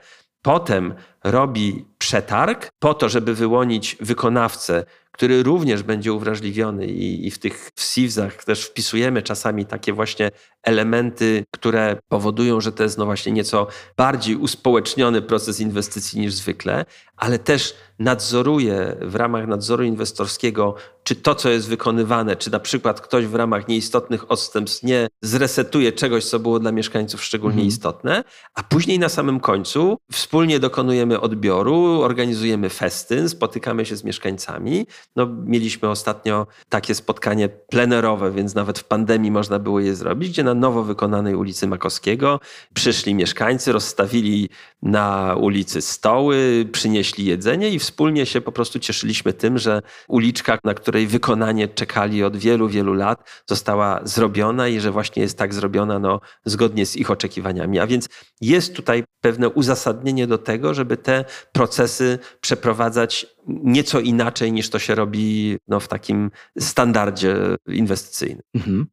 Potem 0.42 0.94
robi 1.24 1.84
przetarg 1.98 2.68
po 2.78 2.94
to, 2.94 3.09
żeby 3.09 3.34
wyłonić 3.34 3.96
wykonawcę, 4.00 4.84
który 5.12 5.42
również 5.42 5.82
będzie 5.82 6.12
uwrażliwiony 6.12 6.86
i, 6.86 7.26
i 7.26 7.30
w 7.30 7.38
tych 7.38 7.70
SIWZach 7.78 8.44
też 8.44 8.64
wpisujemy 8.64 9.22
czasami 9.22 9.66
takie 9.66 9.92
właśnie 9.92 10.30
elementy, 10.62 11.44
które 11.50 11.96
powodują, 12.08 12.60
że 12.60 12.72
to 12.72 12.82
jest 12.82 12.98
no 12.98 13.04
właśnie 13.04 13.32
nieco 13.32 13.66
bardziej 13.96 14.36
uspołeczniony 14.36 15.22
proces 15.22 15.60
inwestycji 15.60 16.20
niż 16.20 16.34
zwykle, 16.34 16.84
ale 17.16 17.38
też 17.38 17.74
nadzoruje 17.98 18.96
w 19.00 19.14
ramach 19.14 19.46
nadzoru 19.46 19.84
inwestorskiego, 19.84 20.74
czy 21.04 21.16
to, 21.16 21.34
co 21.34 21.50
jest 21.50 21.68
wykonywane, 21.68 22.36
czy 22.36 22.50
na 22.50 22.60
przykład 22.60 23.00
ktoś 23.00 23.26
w 23.26 23.34
ramach 23.34 23.68
nieistotnych 23.68 24.30
odstępstw 24.30 24.82
nie 24.82 25.08
zresetuje 25.22 25.92
czegoś, 25.92 26.24
co 26.24 26.38
było 26.38 26.58
dla 26.58 26.72
mieszkańców 26.72 27.24
szczególnie 27.24 27.54
mhm. 27.54 27.68
istotne, 27.68 28.24
a 28.54 28.62
później 28.62 28.98
na 28.98 29.08
samym 29.08 29.40
końcu 29.40 29.98
wspólnie 30.12 30.60
dokonujemy 30.60 31.20
odbioru, 31.20 32.02
organizujemy 32.02 32.68
festyn, 32.68 33.28
spotykamy 33.28 33.86
się 33.86 33.96
z 33.96 34.04
mieszkańcami. 34.04 34.86
No, 35.16 35.26
mieliśmy 35.44 35.88
ostatnio 35.88 36.46
takie 36.68 36.94
spotkanie 36.94 37.48
plenerowe, 37.48 38.30
więc 38.30 38.55
nawet 38.55 38.78
w 38.78 38.84
pandemii 38.84 39.30
można 39.30 39.59
było 39.59 39.80
je 39.80 39.94
zrobić, 39.94 40.30
gdzie 40.30 40.44
na 40.44 40.55
nowo 40.55 40.82
wykonanej 40.82 41.34
ulicy 41.34 41.66
Makowskiego 41.66 42.40
przyszli 42.74 43.14
mieszkańcy, 43.14 43.72
rozstawili 43.72 44.48
na 44.82 45.36
ulicy 45.40 45.82
stoły, 45.82 46.68
przynieśli 46.72 47.24
jedzenie 47.24 47.70
i 47.70 47.78
wspólnie 47.78 48.26
się 48.26 48.40
po 48.40 48.53
prostu 48.53 48.78
cieszyliśmy 48.78 49.32
tym, 49.32 49.59
że 49.59 49.82
uliczka, 50.09 50.59
na 50.64 50.74
której 50.74 51.07
wykonanie 51.07 51.68
czekali 51.68 52.24
od 52.24 52.36
wielu, 52.36 52.68
wielu 52.68 52.94
lat, 52.94 53.42
została 53.46 54.00
zrobiona 54.05 54.68
i 54.68 54.80
że 54.80 54.90
właśnie 54.90 55.22
jest 55.22 55.38
tak 55.38 55.55
zrobiona 55.55 55.98
no, 55.98 56.20
zgodnie 56.44 56.86
z 56.86 56.96
ich 56.96 57.11
oczekiwaniami. 57.11 57.78
A 57.78 57.86
więc 57.86 58.09
jest 58.40 58.76
tutaj 58.76 59.05
pewne 59.20 59.48
uzasadnienie 59.48 60.26
do 60.26 60.38
tego, 60.38 60.74
żeby 60.74 60.96
te 60.96 61.24
procesy 61.53 62.18
przeprowadzać 62.40 63.26
nieco 63.47 64.01
inaczej 64.01 64.53
niż 64.53 64.70
to 64.70 64.78
się 64.78 64.95
robi 64.95 65.57
no, 65.68 65.80
w 65.80 65.88
takim 65.88 66.30
standardzie 66.59 67.36
inwestycyjnym. 67.68 68.43
Mhm. 68.55 68.86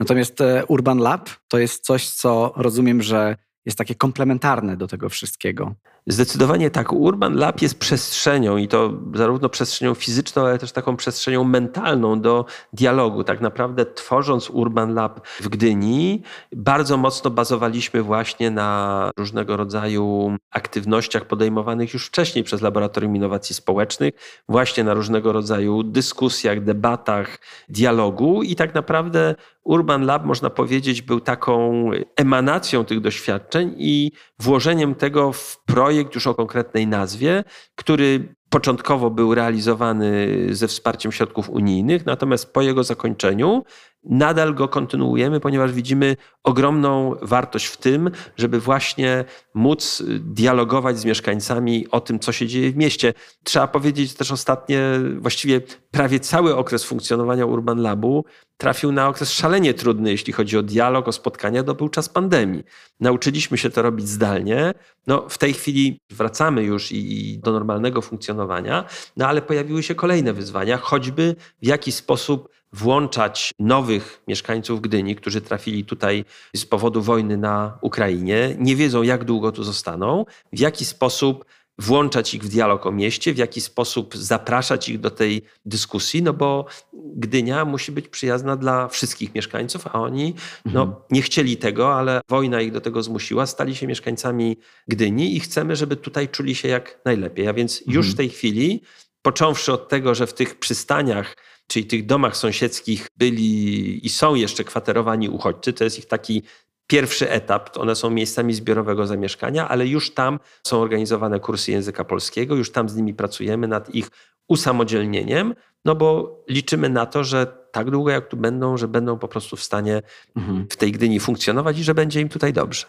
Natomiast 0.00 0.40
e, 0.40 0.64
Urban 0.68 0.98
Lab 0.98 1.30
to 1.48 1.58
jest 1.58 1.84
coś, 1.84 2.10
co 2.10 2.52
rozumiem, 2.56 3.02
że 3.02 3.36
jest 3.64 3.78
takie 3.78 3.94
komplementarne 3.94 4.76
do 4.76 4.88
tego 4.88 5.08
wszystkiego. 5.08 5.74
Zdecydowanie 6.08 6.70
tak. 6.70 6.92
Urban 6.92 7.34
Lab 7.36 7.62
jest 7.62 7.78
przestrzenią 7.78 8.56
i 8.56 8.68
to 8.68 8.92
zarówno 9.14 9.48
przestrzenią 9.48 9.94
fizyczną, 9.94 10.42
ale 10.42 10.58
też 10.58 10.72
taką 10.72 10.96
przestrzenią 10.96 11.44
mentalną 11.44 12.20
do 12.20 12.44
dialogu. 12.72 13.24
Tak 13.24 13.40
naprawdę 13.40 13.86
tworząc 13.86 14.50
Urban 14.50 14.94
Lab 14.94 15.26
w 15.40 15.48
Gdyni, 15.48 16.22
bardzo 16.52 16.96
mocno 16.96 17.30
bazowaliśmy 17.30 18.02
właśnie 18.02 18.50
na 18.50 19.10
różnego 19.16 19.56
rodzaju 19.56 20.36
aktywnościach 20.50 21.24
podejmowanych 21.24 21.94
już 21.94 22.06
wcześniej 22.06 22.44
przez 22.44 22.62
Laboratorium 22.62 23.16
Innowacji 23.16 23.54
Społecznych, 23.54 24.14
właśnie 24.48 24.84
na 24.84 24.94
różnego 24.94 25.32
rodzaju 25.32 25.82
dyskusjach, 25.82 26.64
debatach, 26.64 27.38
dialogu 27.68 28.42
i 28.42 28.56
tak 28.56 28.74
naprawdę 28.74 29.34
Urban 29.66 30.04
Lab, 30.04 30.24
można 30.24 30.50
powiedzieć, 30.50 31.02
był 31.02 31.20
taką 31.20 31.90
emanacją 32.16 32.84
tych 32.84 33.00
doświadczeń 33.00 33.74
i 33.78 34.12
włożeniem 34.38 34.94
tego 34.94 35.32
w 35.32 35.64
projekt 35.64 36.14
już 36.14 36.26
o 36.26 36.34
konkretnej 36.34 36.86
nazwie, 36.86 37.44
który 37.74 38.34
początkowo 38.50 39.10
był 39.10 39.34
realizowany 39.34 40.28
ze 40.50 40.68
wsparciem 40.68 41.12
środków 41.12 41.50
unijnych, 41.50 42.06
natomiast 42.06 42.52
po 42.52 42.62
jego 42.62 42.84
zakończeniu 42.84 43.64
nadal 44.06 44.54
go 44.54 44.68
kontynuujemy, 44.68 45.40
ponieważ 45.40 45.72
widzimy 45.72 46.16
ogromną 46.44 47.14
wartość 47.22 47.66
w 47.66 47.76
tym, 47.76 48.10
żeby 48.36 48.60
właśnie 48.60 49.24
móc 49.54 50.02
dialogować 50.20 50.98
z 50.98 51.04
mieszkańcami 51.04 51.86
o 51.90 52.00
tym, 52.00 52.18
co 52.18 52.32
się 52.32 52.46
dzieje 52.46 52.70
w 52.72 52.76
mieście. 52.76 53.14
Trzeba 53.44 53.66
powiedzieć 53.66 54.14
też 54.14 54.30
ostatnie, 54.30 54.80
właściwie 55.18 55.60
prawie 55.90 56.20
cały 56.20 56.56
okres 56.56 56.84
funkcjonowania 56.84 57.46
Urban 57.46 57.82
Labu 57.82 58.24
trafił 58.56 58.92
na 58.92 59.08
okres 59.08 59.32
szalenie 59.32 59.74
trudny, 59.74 60.10
jeśli 60.10 60.32
chodzi 60.32 60.58
o 60.58 60.62
dialog, 60.62 61.08
o 61.08 61.12
spotkania, 61.12 61.62
to 61.62 61.74
był 61.74 61.88
czas 61.88 62.08
pandemii. 62.08 62.64
Nauczyliśmy 63.00 63.58
się 63.58 63.70
to 63.70 63.82
robić 63.82 64.08
zdalnie. 64.08 64.74
No, 65.06 65.28
w 65.28 65.38
tej 65.38 65.52
chwili 65.52 66.00
wracamy 66.10 66.62
już 66.62 66.92
i, 66.92 67.32
i 67.32 67.38
do 67.38 67.52
normalnego 67.52 68.02
funkcjonowania, 68.02 68.84
no 69.16 69.26
ale 69.26 69.42
pojawiły 69.42 69.82
się 69.82 69.94
kolejne 69.94 70.32
wyzwania, 70.32 70.76
choćby 70.76 71.36
w 71.62 71.66
jaki 71.66 71.92
sposób 71.92 72.48
włączać 72.76 73.54
nowych 73.58 74.22
mieszkańców 74.28 74.80
Gdyni, 74.80 75.16
którzy 75.16 75.40
trafili 75.40 75.84
tutaj 75.84 76.24
z 76.56 76.64
powodu 76.64 77.02
wojny 77.02 77.36
na 77.36 77.78
Ukrainie, 77.80 78.56
nie 78.58 78.76
wiedzą 78.76 79.02
jak 79.02 79.24
długo 79.24 79.52
tu 79.52 79.64
zostaną, 79.64 80.24
w 80.52 80.58
jaki 80.58 80.84
sposób 80.84 81.44
włączać 81.78 82.34
ich 82.34 82.42
w 82.42 82.48
dialog 82.48 82.86
o 82.86 82.92
mieście, 82.92 83.34
w 83.34 83.38
jaki 83.38 83.60
sposób 83.60 84.16
zapraszać 84.16 84.88
ich 84.88 85.00
do 85.00 85.10
tej 85.10 85.42
dyskusji, 85.64 86.22
no 86.22 86.32
bo 86.32 86.66
Gdynia 86.92 87.64
musi 87.64 87.92
być 87.92 88.08
przyjazna 88.08 88.56
dla 88.56 88.88
wszystkich 88.88 89.34
mieszkańców, 89.34 89.86
a 89.86 89.92
oni 89.92 90.34
no, 90.64 90.82
mhm. 90.82 91.02
nie 91.10 91.22
chcieli 91.22 91.56
tego, 91.56 91.94
ale 91.94 92.20
wojna 92.28 92.60
ich 92.60 92.72
do 92.72 92.80
tego 92.80 93.02
zmusiła, 93.02 93.46
stali 93.46 93.76
się 93.76 93.86
mieszkańcami 93.86 94.56
Gdyni 94.88 95.36
i 95.36 95.40
chcemy, 95.40 95.76
żeby 95.76 95.96
tutaj 95.96 96.28
czuli 96.28 96.54
się 96.54 96.68
jak 96.68 97.00
najlepiej. 97.04 97.48
A 97.48 97.52
więc 97.52 97.80
już 97.80 98.06
mhm. 98.06 98.12
w 98.12 98.16
tej 98.16 98.28
chwili, 98.28 98.82
począwszy 99.22 99.72
od 99.72 99.88
tego, 99.88 100.14
że 100.14 100.26
w 100.26 100.34
tych 100.34 100.58
przystaniach 100.58 101.36
czyli 101.66 101.86
tych 101.86 102.06
domach 102.06 102.36
sąsiedzkich 102.36 103.08
byli 103.16 104.06
i 104.06 104.08
są 104.08 104.34
jeszcze 104.34 104.64
kwaterowani 104.64 105.28
uchodźcy. 105.28 105.72
To 105.72 105.84
jest 105.84 105.98
ich 105.98 106.06
taki 106.06 106.42
pierwszy 106.86 107.30
etap. 107.30 107.78
One 107.78 107.94
są 107.94 108.10
miejscami 108.10 108.54
zbiorowego 108.54 109.06
zamieszkania, 109.06 109.68
ale 109.68 109.86
już 109.86 110.14
tam 110.14 110.38
są 110.66 110.80
organizowane 110.80 111.40
kursy 111.40 111.70
języka 111.72 112.04
polskiego, 112.04 112.54
już 112.54 112.72
tam 112.72 112.88
z 112.88 112.96
nimi 112.96 113.14
pracujemy 113.14 113.68
nad 113.68 113.94
ich 113.94 114.10
usamodzielnieniem, 114.48 115.54
no 115.84 115.94
bo 115.94 116.38
liczymy 116.48 116.88
na 116.88 117.06
to, 117.06 117.24
że 117.24 117.46
tak 117.72 117.90
długo 117.90 118.10
jak 118.10 118.28
tu 118.28 118.36
będą, 118.36 118.76
że 118.76 118.88
będą 118.88 119.18
po 119.18 119.28
prostu 119.28 119.56
w 119.56 119.62
stanie 119.62 120.02
mhm. 120.36 120.66
w 120.70 120.76
tej 120.76 120.92
Gdyni 120.92 121.20
funkcjonować 121.20 121.78
i 121.78 121.84
że 121.84 121.94
będzie 121.94 122.20
im 122.20 122.28
tutaj 122.28 122.52
dobrze. 122.52 122.86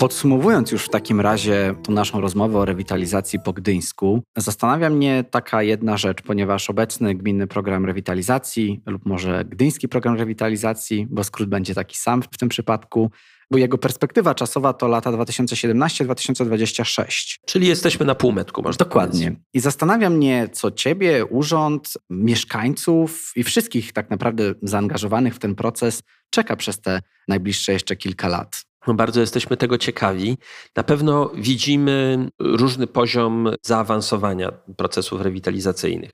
Podsumowując 0.00 0.72
już 0.72 0.84
w 0.84 0.88
takim 0.88 1.20
razie 1.20 1.74
tą 1.82 1.92
naszą 1.92 2.20
rozmowę 2.20 2.58
o 2.58 2.64
rewitalizacji 2.64 3.40
po 3.40 3.52
gdyńsku, 3.52 4.22
zastanawia 4.36 4.90
mnie 4.90 5.24
taka 5.30 5.62
jedna 5.62 5.96
rzecz, 5.96 6.22
ponieważ 6.22 6.70
obecny 6.70 7.14
gminny 7.14 7.46
program 7.46 7.84
rewitalizacji 7.84 8.80
lub 8.86 9.06
może 9.06 9.44
gdyński 9.44 9.88
program 9.88 10.16
rewitalizacji, 10.16 11.06
bo 11.10 11.24
skrót 11.24 11.48
będzie 11.48 11.74
taki 11.74 11.96
sam 11.96 12.22
w 12.22 12.38
tym 12.38 12.48
przypadku, 12.48 13.10
bo 13.50 13.58
jego 13.58 13.78
perspektywa 13.78 14.34
czasowa 14.34 14.72
to 14.72 14.88
lata 14.88 15.12
2017-2026. 15.12 17.38
Czyli 17.46 17.66
jesteśmy 17.66 18.06
na 18.06 18.14
półmetku, 18.14 18.62
można 18.62 18.84
Dokładnie. 18.84 19.26
Powiedzieć. 19.26 19.44
I 19.54 19.60
zastanawia 19.60 20.10
mnie, 20.10 20.48
co 20.52 20.70
ciebie, 20.70 21.26
urząd, 21.26 21.92
mieszkańców 22.10 23.32
i 23.36 23.42
wszystkich 23.42 23.92
tak 23.92 24.10
naprawdę 24.10 24.54
zaangażowanych 24.62 25.34
w 25.34 25.38
ten 25.38 25.54
proces 25.54 26.02
czeka 26.30 26.56
przez 26.56 26.80
te 26.80 27.00
najbliższe 27.28 27.72
jeszcze 27.72 27.96
kilka 27.96 28.28
lat. 28.28 28.69
No 28.86 28.94
bardzo 28.94 29.20
jesteśmy 29.20 29.56
tego 29.56 29.78
ciekawi. 29.78 30.38
Na 30.76 30.82
pewno 30.82 31.30
widzimy 31.34 32.28
różny 32.38 32.86
poziom 32.86 33.50
zaawansowania 33.62 34.52
procesów 34.76 35.20
rewitalizacyjnych. 35.20 36.10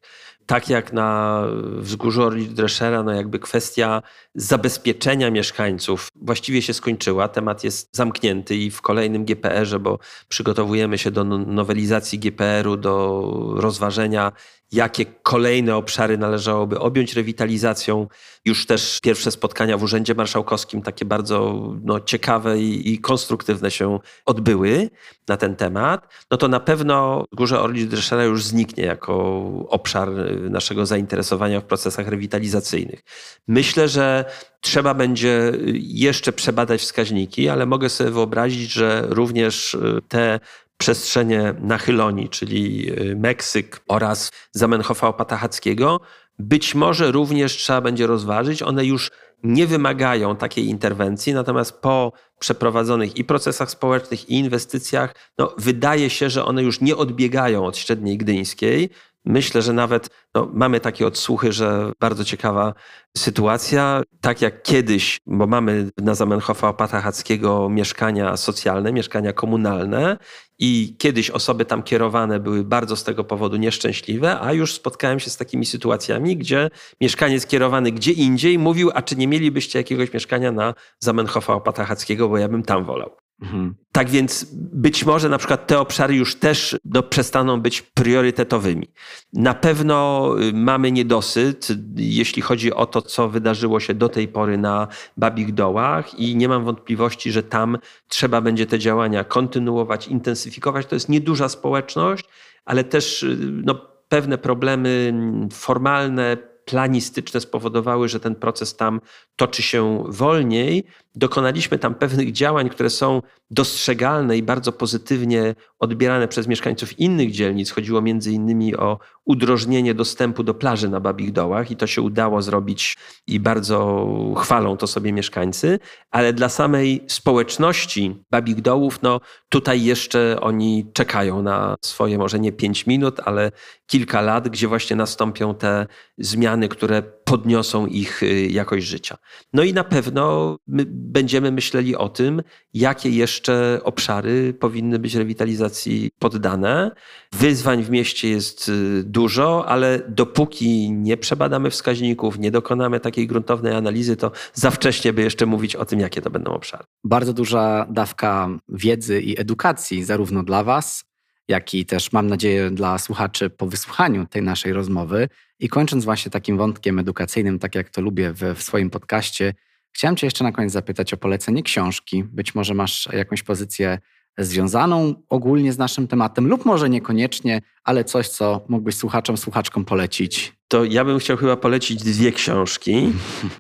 Tak 0.46 0.68
jak 0.68 0.92
na 0.92 1.42
wzgórzu 1.78 2.22
Orli 2.22 2.48
Dreschera, 2.48 3.02
no 3.02 3.12
jakby 3.12 3.38
kwestia 3.38 4.02
zabezpieczenia 4.34 5.30
mieszkańców 5.30 6.08
właściwie 6.14 6.62
się 6.62 6.74
skończyła. 6.74 7.28
Temat 7.28 7.64
jest 7.64 7.96
zamknięty 7.96 8.56
i 8.56 8.70
w 8.70 8.82
kolejnym 8.82 9.24
GPR-ze, 9.24 9.78
bo 9.78 9.98
przygotowujemy 10.28 10.98
się 10.98 11.10
do 11.10 11.24
nowelizacji 11.24 12.18
GPR-u, 12.18 12.76
do 12.76 13.32
rozważenia 13.56 14.32
jakie 14.72 15.04
kolejne 15.22 15.76
obszary 15.76 16.18
należałoby 16.18 16.78
objąć 16.78 17.14
rewitalizacją. 17.14 18.06
Już 18.44 18.66
też 18.66 19.00
pierwsze 19.00 19.30
spotkania 19.30 19.78
w 19.78 19.82
Urzędzie 19.82 20.14
Marszałkowskim, 20.14 20.82
takie 20.82 21.04
bardzo 21.04 21.62
no, 21.84 22.00
ciekawe 22.00 22.58
i, 22.58 22.92
i 22.92 22.98
konstruktywne 22.98 23.70
się 23.70 23.98
odbyły 24.26 24.90
na 25.28 25.36
ten 25.36 25.56
temat. 25.56 26.08
No 26.30 26.36
to 26.36 26.48
na 26.48 26.60
pewno 26.60 27.24
Górze 27.32 27.60
Orlicz 27.60 27.88
Dreschera 27.88 28.24
już 28.24 28.44
zniknie 28.44 28.84
jako 28.84 29.42
obszar 29.68 30.08
naszego 30.50 30.86
zainteresowania 30.86 31.60
w 31.60 31.64
procesach 31.64 32.08
rewitalizacyjnych. 32.08 33.00
Myślę, 33.48 33.88
że 33.88 34.24
trzeba 34.60 34.94
będzie 34.94 35.52
jeszcze 35.74 36.32
przebadać 36.32 36.80
wskaźniki, 36.80 37.48
ale 37.48 37.66
mogę 37.66 37.88
sobie 37.88 38.10
wyobrazić, 38.10 38.72
że 38.72 39.04
również 39.08 39.76
te 40.08 40.40
przestrzenie 40.78 41.54
Nachylonii, 41.60 42.28
czyli 42.28 42.90
y, 43.00 43.16
Meksyk 43.16 43.80
oraz 43.88 44.30
Zamenhofa 44.52 45.08
Opatachackiego, 45.08 46.00
być 46.38 46.74
może 46.74 47.12
również 47.12 47.56
trzeba 47.56 47.80
będzie 47.80 48.06
rozważyć. 48.06 48.62
One 48.62 48.84
już 48.84 49.10
nie 49.42 49.66
wymagają 49.66 50.36
takiej 50.36 50.66
interwencji, 50.66 51.34
natomiast 51.34 51.80
po 51.80 52.12
przeprowadzonych 52.38 53.16
i 53.16 53.24
procesach 53.24 53.70
społecznych, 53.70 54.30
i 54.30 54.38
inwestycjach, 54.38 55.14
no, 55.38 55.54
wydaje 55.58 56.10
się, 56.10 56.30
że 56.30 56.44
one 56.44 56.62
już 56.62 56.80
nie 56.80 56.96
odbiegają 56.96 57.66
od 57.66 57.76
średniej 57.76 58.18
gdyńskiej, 58.18 58.90
Myślę, 59.26 59.62
że 59.62 59.72
nawet 59.72 60.08
no, 60.34 60.50
mamy 60.52 60.80
takie 60.80 61.06
odsłuchy, 61.06 61.52
że 61.52 61.92
bardzo 62.00 62.24
ciekawa 62.24 62.74
sytuacja. 63.16 64.02
Tak 64.20 64.42
jak 64.42 64.62
kiedyś, 64.62 65.18
bo 65.26 65.46
mamy 65.46 65.90
na 65.98 66.14
Zamenhofa 66.14 66.68
Opatachackiego 66.68 67.68
mieszkania 67.68 68.36
socjalne, 68.36 68.92
mieszkania 68.92 69.32
komunalne 69.32 70.18
i 70.58 70.96
kiedyś 70.98 71.30
osoby 71.30 71.64
tam 71.64 71.82
kierowane 71.82 72.40
były 72.40 72.64
bardzo 72.64 72.96
z 72.96 73.04
tego 73.04 73.24
powodu 73.24 73.56
nieszczęśliwe, 73.56 74.40
a 74.40 74.52
już 74.52 74.74
spotkałem 74.74 75.20
się 75.20 75.30
z 75.30 75.36
takimi 75.36 75.66
sytuacjami, 75.66 76.36
gdzie 76.36 76.68
mieszkaniec 77.00 77.46
kierowany 77.46 77.92
gdzie 77.92 78.12
indziej 78.12 78.58
mówił, 78.58 78.90
a 78.94 79.02
czy 79.02 79.16
nie 79.16 79.28
mielibyście 79.28 79.78
jakiegoś 79.78 80.12
mieszkania 80.12 80.52
na 80.52 80.74
Zamenhofa 81.00 81.54
Opatachackiego, 81.54 82.28
bo 82.28 82.38
ja 82.38 82.48
bym 82.48 82.62
tam 82.62 82.84
wolał. 82.84 83.25
Mhm. 83.42 83.74
Tak 83.92 84.10
więc 84.10 84.46
być 84.54 85.04
może 85.04 85.28
na 85.28 85.38
przykład 85.38 85.66
te 85.66 85.78
obszary 85.78 86.14
już 86.14 86.36
też 86.36 86.76
no, 86.84 87.02
przestaną 87.02 87.60
być 87.60 87.82
priorytetowymi. 87.82 88.88
Na 89.32 89.54
pewno 89.54 90.30
y, 90.42 90.52
mamy 90.52 90.92
niedosyt, 90.92 91.68
jeśli 91.96 92.42
chodzi 92.42 92.72
o 92.72 92.86
to, 92.86 93.02
co 93.02 93.28
wydarzyło 93.28 93.80
się 93.80 93.94
do 93.94 94.08
tej 94.08 94.28
pory 94.28 94.58
na 94.58 94.88
Babich 95.16 95.54
Dołach 95.54 96.18
i 96.18 96.36
nie 96.36 96.48
mam 96.48 96.64
wątpliwości, 96.64 97.32
że 97.32 97.42
tam 97.42 97.78
trzeba 98.08 98.40
będzie 98.40 98.66
te 98.66 98.78
działania 98.78 99.24
kontynuować, 99.24 100.08
intensyfikować. 100.08 100.86
To 100.86 100.96
jest 100.96 101.08
nieduża 101.08 101.48
społeczność, 101.48 102.24
ale 102.64 102.84
też 102.84 103.22
y, 103.22 103.36
no, 103.64 103.74
pewne 104.08 104.38
problemy 104.38 105.14
formalne, 105.52 106.36
planistyczne 106.66 107.40
spowodowały, 107.40 108.08
że 108.08 108.20
ten 108.20 108.34
proces 108.34 108.76
tam 108.76 109.00
toczy 109.36 109.62
się 109.62 110.04
wolniej. 110.08 110.84
Dokonaliśmy 111.16 111.78
tam 111.78 111.94
pewnych 111.94 112.32
działań, 112.32 112.68
które 112.68 112.90
są 112.90 113.22
dostrzegalne 113.50 114.38
i 114.38 114.42
bardzo 114.42 114.72
pozytywnie 114.72 115.54
odbierane 115.78 116.28
przez 116.28 116.46
mieszkańców 116.46 116.98
innych 116.98 117.30
dzielnic. 117.30 117.70
Chodziło 117.70 118.02
między 118.02 118.32
innymi 118.32 118.76
o 118.76 118.98
udrożnienie 119.24 119.94
dostępu 119.94 120.42
do 120.42 120.54
plaży 120.54 120.88
na 120.88 121.00
Babich 121.00 121.32
Dołach 121.32 121.70
i 121.70 121.76
to 121.76 121.86
się 121.86 122.02
udało 122.02 122.42
zrobić 122.42 122.96
i 123.26 123.40
bardzo 123.40 124.06
chwalą 124.36 124.76
to 124.76 124.86
sobie 124.86 125.12
mieszkańcy, 125.12 125.78
ale 126.10 126.32
dla 126.32 126.48
samej 126.48 127.04
społeczności 127.06 128.24
Babich 128.30 128.62
Dołów, 128.62 129.02
no 129.02 129.20
tutaj 129.48 129.84
jeszcze 129.84 130.36
oni 130.40 130.86
czekają 130.92 131.42
na 131.42 131.76
swoje 131.84 132.18
może 132.18 132.40
nie 132.40 132.52
pięć 132.52 132.86
minut, 132.86 133.20
ale 133.24 133.52
kilka 133.86 134.20
lat, 134.20 134.48
gdzie 134.48 134.68
właśnie 134.68 134.96
nastąpią 134.96 135.54
te 135.54 135.86
zmiany, 136.18 136.68
które 136.68 137.02
podniosą 137.26 137.86
ich 137.86 138.22
y, 138.22 138.46
jakość 138.46 138.86
życia. 138.86 139.16
No 139.52 139.62
i 139.62 139.72
na 139.72 139.84
pewno 139.84 140.56
my 140.66 140.84
będziemy 140.88 141.52
myśleli 141.52 141.96
o 141.96 142.08
tym, 142.08 142.42
jakie 142.74 143.10
jeszcze 143.10 143.80
obszary 143.84 144.54
powinny 144.54 144.98
być 144.98 145.14
rewitalizacji 145.14 146.10
poddane. 146.18 146.90
Wyzwań 147.32 147.82
w 147.82 147.90
mieście 147.90 148.28
jest 148.28 148.68
y, 148.68 149.04
dużo, 149.04 149.68
ale 149.68 150.02
dopóki 150.08 150.92
nie 150.92 151.16
przebadamy 151.16 151.70
wskaźników, 151.70 152.38
nie 152.38 152.50
dokonamy 152.50 153.00
takiej 153.00 153.26
gruntownej 153.26 153.74
analizy, 153.74 154.16
to 154.16 154.30
za 154.54 154.70
wcześnie 154.70 155.12
by 155.12 155.22
jeszcze 155.22 155.46
mówić 155.46 155.76
o 155.76 155.84
tym, 155.84 156.00
jakie 156.00 156.22
to 156.22 156.30
będą 156.30 156.50
obszary. 156.50 156.84
Bardzo 157.04 157.32
duża 157.32 157.86
dawka 157.90 158.48
wiedzy 158.68 159.20
i 159.20 159.40
edukacji, 159.40 160.04
zarówno 160.04 160.42
dla 160.42 160.64
Was, 160.64 161.04
jak 161.48 161.74
i 161.74 161.86
też 161.86 162.12
mam 162.12 162.26
nadzieję 162.26 162.70
dla 162.70 162.98
słuchaczy 162.98 163.50
po 163.50 163.66
wysłuchaniu 163.66 164.26
tej 164.26 164.42
naszej 164.42 164.72
rozmowy. 164.72 165.28
I 165.58 165.68
kończąc 165.68 166.04
właśnie 166.04 166.30
takim 166.30 166.56
wątkiem 166.56 166.98
edukacyjnym, 166.98 167.58
tak 167.58 167.74
jak 167.74 167.90
to 167.90 168.00
lubię 168.00 168.32
w, 168.32 168.54
w 168.54 168.62
swoim 168.62 168.90
podcaście, 168.90 169.54
chciałem 169.92 170.16
Cię 170.16 170.26
jeszcze 170.26 170.44
na 170.44 170.52
koniec 170.52 170.72
zapytać 170.72 171.14
o 171.14 171.16
polecenie 171.16 171.62
książki. 171.62 172.24
Być 172.24 172.54
może 172.54 172.74
masz 172.74 173.08
jakąś 173.12 173.42
pozycję 173.42 173.98
związaną 174.38 175.14
ogólnie 175.28 175.72
z 175.72 175.78
naszym 175.78 176.08
tematem, 176.08 176.46
lub 176.46 176.64
może 176.64 176.90
niekoniecznie, 176.90 177.62
ale 177.84 178.04
coś, 178.04 178.28
co 178.28 178.64
mógłbyś 178.68 178.94
słuchaczom, 178.94 179.36
słuchaczkom 179.36 179.84
polecić 179.84 180.55
to 180.68 180.84
ja 180.84 181.04
bym 181.04 181.18
chciał 181.18 181.36
chyba 181.36 181.56
polecić 181.56 182.02
dwie 182.02 182.32
książki. 182.32 183.12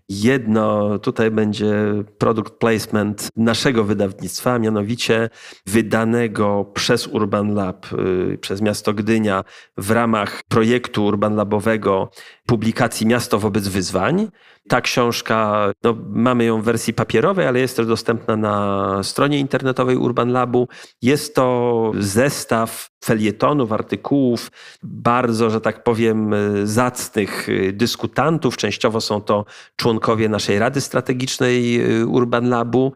Jedno 0.08 0.98
tutaj 0.98 1.30
będzie 1.30 1.74
product 2.18 2.54
placement 2.54 3.28
naszego 3.36 3.84
wydawnictwa, 3.84 4.58
mianowicie 4.58 5.30
wydanego 5.66 6.64
przez 6.74 7.06
Urban 7.06 7.54
Lab, 7.54 7.86
y, 7.92 8.38
przez 8.38 8.62
miasto 8.62 8.92
Gdynia 8.92 9.44
w 9.76 9.90
ramach 9.90 10.42
projektu 10.48 11.04
Urban 11.04 11.36
Labowego 11.36 12.10
publikacji 12.46 13.06
Miasto 13.06 13.38
wobec 13.38 13.68
wyzwań. 13.68 14.28
Ta 14.68 14.80
książka, 14.80 15.70
no, 15.82 15.96
mamy 16.08 16.44
ją 16.44 16.60
w 16.60 16.64
wersji 16.64 16.94
papierowej, 16.94 17.46
ale 17.46 17.60
jest 17.60 17.76
też 17.76 17.86
dostępna 17.86 18.36
na 18.36 18.98
stronie 19.02 19.38
internetowej 19.38 19.96
Urban 19.96 20.32
Labu. 20.32 20.68
Jest 21.02 21.34
to 21.34 21.92
zestaw 21.98 22.88
felietonów, 23.04 23.72
artykułów, 23.72 24.50
bardzo, 24.82 25.50
że 25.50 25.60
tak 25.60 25.84
powiem, 25.84 26.34
zacnych 26.64 27.48
dyskutantów. 27.72 28.56
Częściowo 28.56 29.00
są 29.00 29.20
to 29.20 29.44
członkowie 29.76 30.28
naszej 30.28 30.58
Rady 30.58 30.80
Strategicznej 30.80 31.80
Urban 32.06 32.48
Labu, 32.48 32.92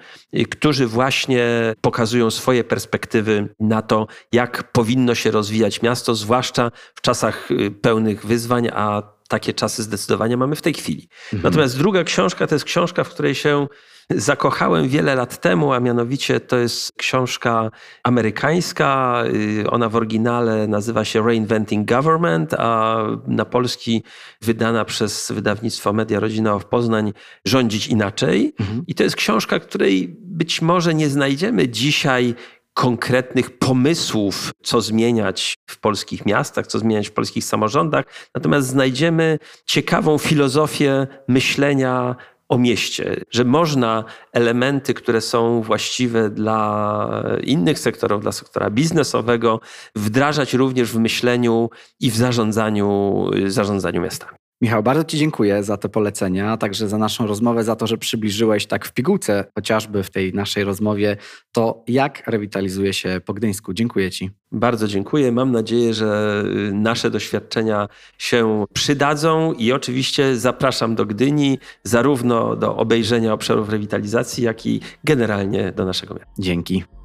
którzy 0.50 0.86
właśnie 0.86 1.74
pokazują 1.80 2.30
swoje 2.30 2.64
perspektywy 2.64 3.54
na 3.60 3.82
to, 3.82 4.06
jak 4.32 4.72
powinno 4.72 5.14
się 5.14 5.30
rozwijać 5.30 5.82
miasto, 5.82 6.14
zwłaszcza 6.14 6.70
w 6.94 7.00
czasach 7.00 7.48
pełnych 7.82 8.26
wyzwań, 8.26 8.68
a 8.72 9.02
takie 9.30 9.54
czasy 9.54 9.82
zdecydowanie 9.82 10.36
mamy 10.36 10.56
w 10.56 10.62
tej 10.62 10.74
chwili. 10.74 11.08
Mhm. 11.32 11.42
Natomiast 11.42 11.78
druga 11.78 12.04
książka 12.04 12.46
to 12.46 12.54
jest 12.54 12.64
książka, 12.64 13.04
w 13.04 13.08
której 13.08 13.34
się 13.34 13.66
zakochałem 14.10 14.88
wiele 14.88 15.14
lat 15.14 15.40
temu, 15.40 15.72
a 15.72 15.80
mianowicie 15.80 16.40
to 16.40 16.56
jest 16.56 16.92
książka 16.96 17.70
amerykańska. 18.02 19.22
Y, 19.60 19.70
ona 19.70 19.88
w 19.88 19.96
oryginale 19.96 20.68
nazywa 20.68 21.04
się 21.04 21.26
Reinventing 21.26 21.88
Government, 21.88 22.54
a 22.54 22.98
na 23.26 23.44
polski 23.44 24.02
wydana 24.40 24.84
przez 24.84 25.32
wydawnictwo 25.32 25.92
Media 25.92 26.20
Rodzina 26.20 26.58
w 26.58 26.64
Poznań 26.64 27.12
Rządzić 27.44 27.88
Inaczej. 27.88 28.54
Mhm. 28.60 28.84
I 28.86 28.94
to 28.94 29.02
jest 29.02 29.16
książka, 29.16 29.60
której 29.60 30.16
być 30.18 30.62
może 30.62 30.94
nie 30.94 31.08
znajdziemy 31.08 31.68
dzisiaj 31.68 32.34
konkretnych 32.74 33.58
pomysłów, 33.58 34.52
co 34.62 34.80
zmieniać 34.80 35.54
w 35.66 35.80
polskich 35.80 36.26
miastach, 36.26 36.66
co 36.66 36.78
zmieniać 36.78 37.08
w 37.08 37.12
polskich 37.12 37.44
samorządach. 37.44 38.04
Natomiast 38.34 38.68
znajdziemy 38.68 39.38
ciekawą 39.66 40.18
filozofię 40.18 41.06
myślenia 41.28 42.16
o 42.48 42.58
mieście, 42.58 43.20
że 43.30 43.44
można 43.44 44.04
elementy, 44.32 44.94
które 44.94 45.20
są 45.20 45.62
właściwe 45.62 46.30
dla 46.30 47.22
innych 47.42 47.78
sektorów, 47.78 48.22
dla 48.22 48.32
sektora 48.32 48.70
biznesowego, 48.70 49.60
wdrażać 49.96 50.54
również 50.54 50.92
w 50.92 50.98
myśleniu 50.98 51.70
i 52.00 52.10
w 52.10 52.16
zarządzaniu, 52.16 53.30
zarządzaniu 53.46 54.00
miastami. 54.00 54.39
Michał, 54.62 54.82
bardzo 54.82 55.04
Ci 55.04 55.18
dziękuję 55.18 55.62
za 55.62 55.76
te 55.76 55.88
polecenia, 55.88 56.52
a 56.52 56.56
także 56.56 56.88
za 56.88 56.98
naszą 56.98 57.26
rozmowę, 57.26 57.64
za 57.64 57.76
to, 57.76 57.86
że 57.86 57.98
przybliżyłeś 57.98 58.66
tak 58.66 58.86
w 58.86 58.92
pigułce, 58.92 59.44
chociażby 59.54 60.02
w 60.02 60.10
tej 60.10 60.34
naszej 60.34 60.64
rozmowie, 60.64 61.16
to 61.52 61.84
jak 61.88 62.22
rewitalizuje 62.26 62.92
się 62.92 63.20
po 63.24 63.34
Gdyńsku. 63.34 63.74
Dziękuję 63.74 64.10
Ci. 64.10 64.30
Bardzo 64.52 64.88
dziękuję. 64.88 65.32
Mam 65.32 65.52
nadzieję, 65.52 65.94
że 65.94 66.42
y, 66.68 66.72
nasze 66.72 67.10
doświadczenia 67.10 67.88
się 68.18 68.64
przydadzą 68.72 69.52
i 69.52 69.72
oczywiście 69.72 70.36
zapraszam 70.36 70.94
do 70.94 71.06
Gdyni, 71.06 71.58
zarówno 71.84 72.56
do 72.56 72.76
obejrzenia 72.76 73.32
obszarów 73.32 73.68
rewitalizacji, 73.68 74.44
jak 74.44 74.66
i 74.66 74.80
generalnie 75.04 75.72
do 75.72 75.84
naszego 75.84 76.14
miasta. 76.14 76.32
Dzięki. 76.38 76.99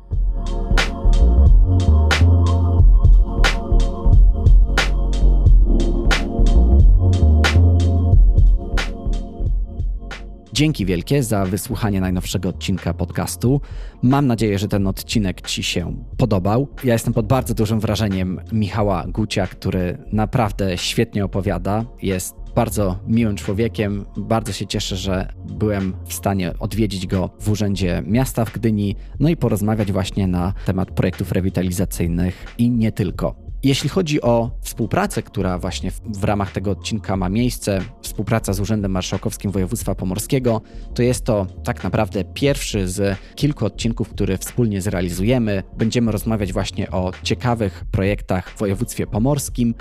Dzięki 10.55 10.85
wielkie 10.85 11.23
za 11.23 11.45
wysłuchanie 11.45 12.01
najnowszego 12.01 12.49
odcinka 12.49 12.93
podcastu. 12.93 13.61
Mam 14.01 14.27
nadzieję, 14.27 14.59
że 14.59 14.67
ten 14.67 14.87
odcinek 14.87 15.41
Ci 15.41 15.63
się 15.63 15.95
podobał. 16.17 16.67
Ja 16.83 16.93
jestem 16.93 17.13
pod 17.13 17.27
bardzo 17.27 17.53
dużym 17.53 17.79
wrażeniem 17.79 18.41
Michała 18.51 19.05
Gucia, 19.07 19.47
który 19.47 19.97
naprawdę 20.11 20.77
świetnie 20.77 21.25
opowiada. 21.25 21.85
Jest 22.01 22.35
bardzo 22.55 22.99
miłym 23.07 23.35
człowiekiem. 23.35 24.05
Bardzo 24.17 24.53
się 24.53 24.67
cieszę, 24.67 24.95
że 24.95 25.27
byłem 25.45 25.93
w 26.05 26.13
stanie 26.13 26.59
odwiedzić 26.59 27.07
go 27.07 27.29
w 27.39 27.49
Urzędzie 27.49 28.03
Miasta 28.05 28.45
w 28.45 28.53
Gdyni, 28.53 28.95
no 29.19 29.29
i 29.29 29.37
porozmawiać 29.37 29.91
właśnie 29.91 30.27
na 30.27 30.53
temat 30.65 30.91
projektów 30.91 31.31
rewitalizacyjnych 31.31 32.45
i 32.57 32.69
nie 32.69 32.91
tylko. 32.91 33.44
Jeśli 33.65 33.89
chodzi 33.89 34.21
o 34.21 34.51
współpracę, 34.61 35.23
która 35.23 35.59
właśnie 35.59 35.91
w, 35.91 36.23
ramach 36.23 36.51
tego 36.51 36.71
odcinka 36.71 37.17
ma 37.17 37.29
miejsce, 37.29 37.81
współpraca 38.01 38.53
z 38.53 38.59
Urzędem 38.59 38.91
Marszałkowskim 38.91 39.51
Województwa 39.51 39.95
Pomorskiego, 39.95 40.61
to 40.93 41.03
jest 41.03 41.25
to 41.25 41.47
tak 41.63 41.83
naprawdę 41.83 42.23
pierwszy 42.23 42.87
z 42.87 43.17
kilku 43.35 43.65
odcinków, 43.65 44.09
które 44.09 44.37
wspólnie 44.37 44.81
zrealizujemy. 44.81 45.63
Będziemy 45.77 46.11
rozmawiać 46.11 46.53
właśnie 46.53 46.91
o 46.91 47.11
ciekawych 47.23 47.85
projektach 47.91 48.49
w 48.49 48.59
województwie 48.59 49.07
pomorskim 49.07 49.73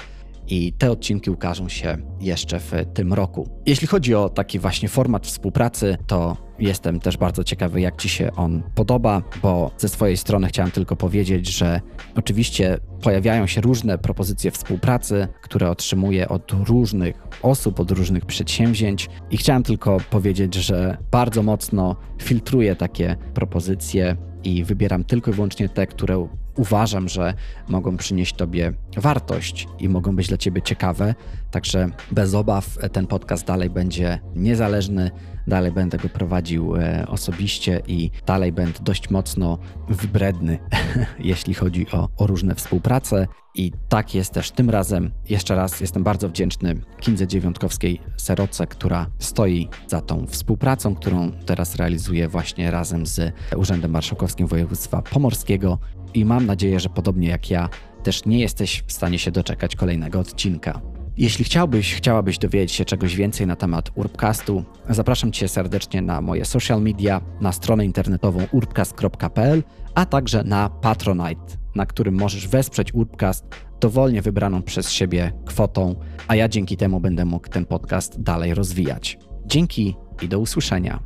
i 0.49 0.73
te 0.73 0.91
odcinki 0.91 1.31
ukażą 1.31 1.69
się 1.69 1.97
jeszcze 2.21 2.61
w 2.61 2.73
tym 2.95 3.13
roku. 3.13 3.49
Jeśli 3.67 3.87
chodzi 3.87 4.15
o 4.15 4.29
taki 4.29 4.59
właśnie 4.59 4.89
format 4.89 5.27
współpracy, 5.27 5.97
to 6.07 6.37
jestem 6.59 7.01
też 7.01 7.17
bardzo 7.17 7.45
ciekawy, 7.45 7.81
jak 7.81 7.97
Ci 7.97 8.09
się 8.09 8.31
on 8.37 8.63
podoba, 8.75 9.23
bo 9.43 9.71
ze 9.79 9.89
swojej 9.89 10.17
strony 10.17 10.47
chciałem 10.47 10.71
tylko 10.71 10.97
powiedzieć, 10.97 11.49
że 11.49 11.81
oczywiście 12.17 12.79
pojawiają 13.03 13.47
się 13.47 13.61
różne 13.61 13.99
propozycje 13.99 14.51
współpracy, 14.51 15.29
które 15.43 15.71
otrzymuję 15.71 16.29
od 16.29 16.53
różnych 16.53 17.23
osób, 17.43 17.81
od 17.81 17.91
różnych 17.91 18.27
przedsięwzięć 18.27 19.09
i 19.31 19.37
chciałem 19.37 19.63
tylko 19.63 19.99
powiedzieć, 20.11 20.55
że 20.55 20.97
bardzo 21.11 21.43
mocno 21.43 21.97
filtruję 22.23 22.77
takie 22.77 23.17
propozycje 23.35 24.17
i 24.45 24.65
wybieram 24.65 25.05
tylko 25.05 25.31
i 25.31 25.35
wyłącznie 25.35 25.69
te, 25.69 25.87
które 25.87 26.29
uważam, 26.57 27.09
że 27.09 27.35
mogą 27.69 27.97
przynieść 27.97 28.35
Tobie 28.35 28.73
wartość 28.97 29.69
i 29.79 29.89
mogą 29.89 30.17
być 30.17 30.29
dla 30.29 30.37
Ciebie 30.37 30.63
ciekawe. 30.63 31.15
Także 31.51 31.89
bez 32.11 32.35
obaw 32.35 32.79
ten 32.93 33.07
podcast 33.07 33.47
dalej 33.47 33.71
będzie 33.71 34.21
niezależny, 34.35 35.11
dalej 35.47 35.73
będę 35.73 35.99
go 35.99 36.09
prowadził 36.09 36.77
e, 36.77 37.07
osobiście 37.09 37.83
i 37.87 38.11
dalej 38.27 38.53
będę 38.53 38.79
dość 38.83 39.11
mocno 39.11 39.59
wybredny, 39.89 40.59
jeśli 41.19 41.55
chodzi 41.55 41.87
o, 41.91 42.09
o 42.17 42.27
różne 42.27 42.55
współprace. 42.55 43.27
I 43.57 43.73
tak 43.89 44.15
jest 44.15 44.33
też 44.33 44.51
tym 44.51 44.71
razem. 44.71 45.11
Jeszcze 45.29 45.55
raz 45.55 45.81
jestem 45.81 46.03
bardzo 46.03 46.29
wdzięczny 46.29 46.75
Kindze 47.01 47.27
Dziewiątkowskiej 47.27 48.01
Seroce, 48.17 48.67
która 48.67 49.07
stoi 49.19 49.69
za 49.87 50.01
tą 50.01 50.27
współpracą, 50.27 50.95
którą 50.95 51.33
teraz 51.47 51.77
realizuje 51.77 52.29
właśnie 52.29 52.71
razem 52.71 53.07
z 53.07 53.33
Urzędem 53.57 53.91
Marszałkowskim 53.91 54.47
Województwa 54.47 55.03
Pomorskiego 55.03 55.79
i 56.15 56.25
mam 56.25 56.47
nadzieję, 56.47 56.81
że 56.81 56.89
podobnie 56.89 57.29
jak 57.29 57.51
ja, 57.51 57.69
też 58.03 58.27
nie 58.27 58.41
jesteś 58.41 58.85
w 58.87 58.93
stanie 58.93 59.19
się 59.19 59.31
doczekać 59.31 59.77
kolejnego 59.77 60.21
odcinka. 60.21 60.81
Jeśli 61.17 61.45
chciałbyś, 61.45 61.95
chciałabyś 61.95 62.39
dowiedzieć 62.39 62.73
się 62.73 62.85
czegoś 62.85 63.17
więcej 63.17 63.47
na 63.47 63.57
temat 63.57 63.91
Urbcastu, 63.95 64.65
zapraszam 64.89 65.33
Cię 65.33 65.49
serdecznie 65.49 66.03
na 66.03 66.21
moje 66.21 66.45
social 66.45 66.83
media, 66.83 67.21
na 67.41 67.53
stronę 67.53 67.85
internetową 67.85 68.47
urbcast.pl, 68.53 69.63
a 69.95 70.07
także 70.07 70.45
na 70.45 70.69
Patronite, 70.69 71.57
na 71.75 71.87
którym 71.87 72.15
możesz 72.15 72.49
wesprzeć 72.49 72.95
Urbcast 72.95 73.45
dowolnie 73.81 74.23
wybraną 74.23 74.63
przez 74.63 74.91
siebie 74.91 75.33
kwotą, 75.47 75.95
a 76.29 76.37
ja 76.37 76.49
dzięki 76.49 76.77
temu 76.77 77.01
będę 77.01 77.25
mógł 77.25 77.49
ten 77.49 77.67
podcast 77.67 78.23
dalej 78.23 78.55
rozwijać. 78.55 79.19
Dzięki 79.47 79.97
i 80.23 80.29
do 80.29 80.39
usłyszenia. 80.39 81.03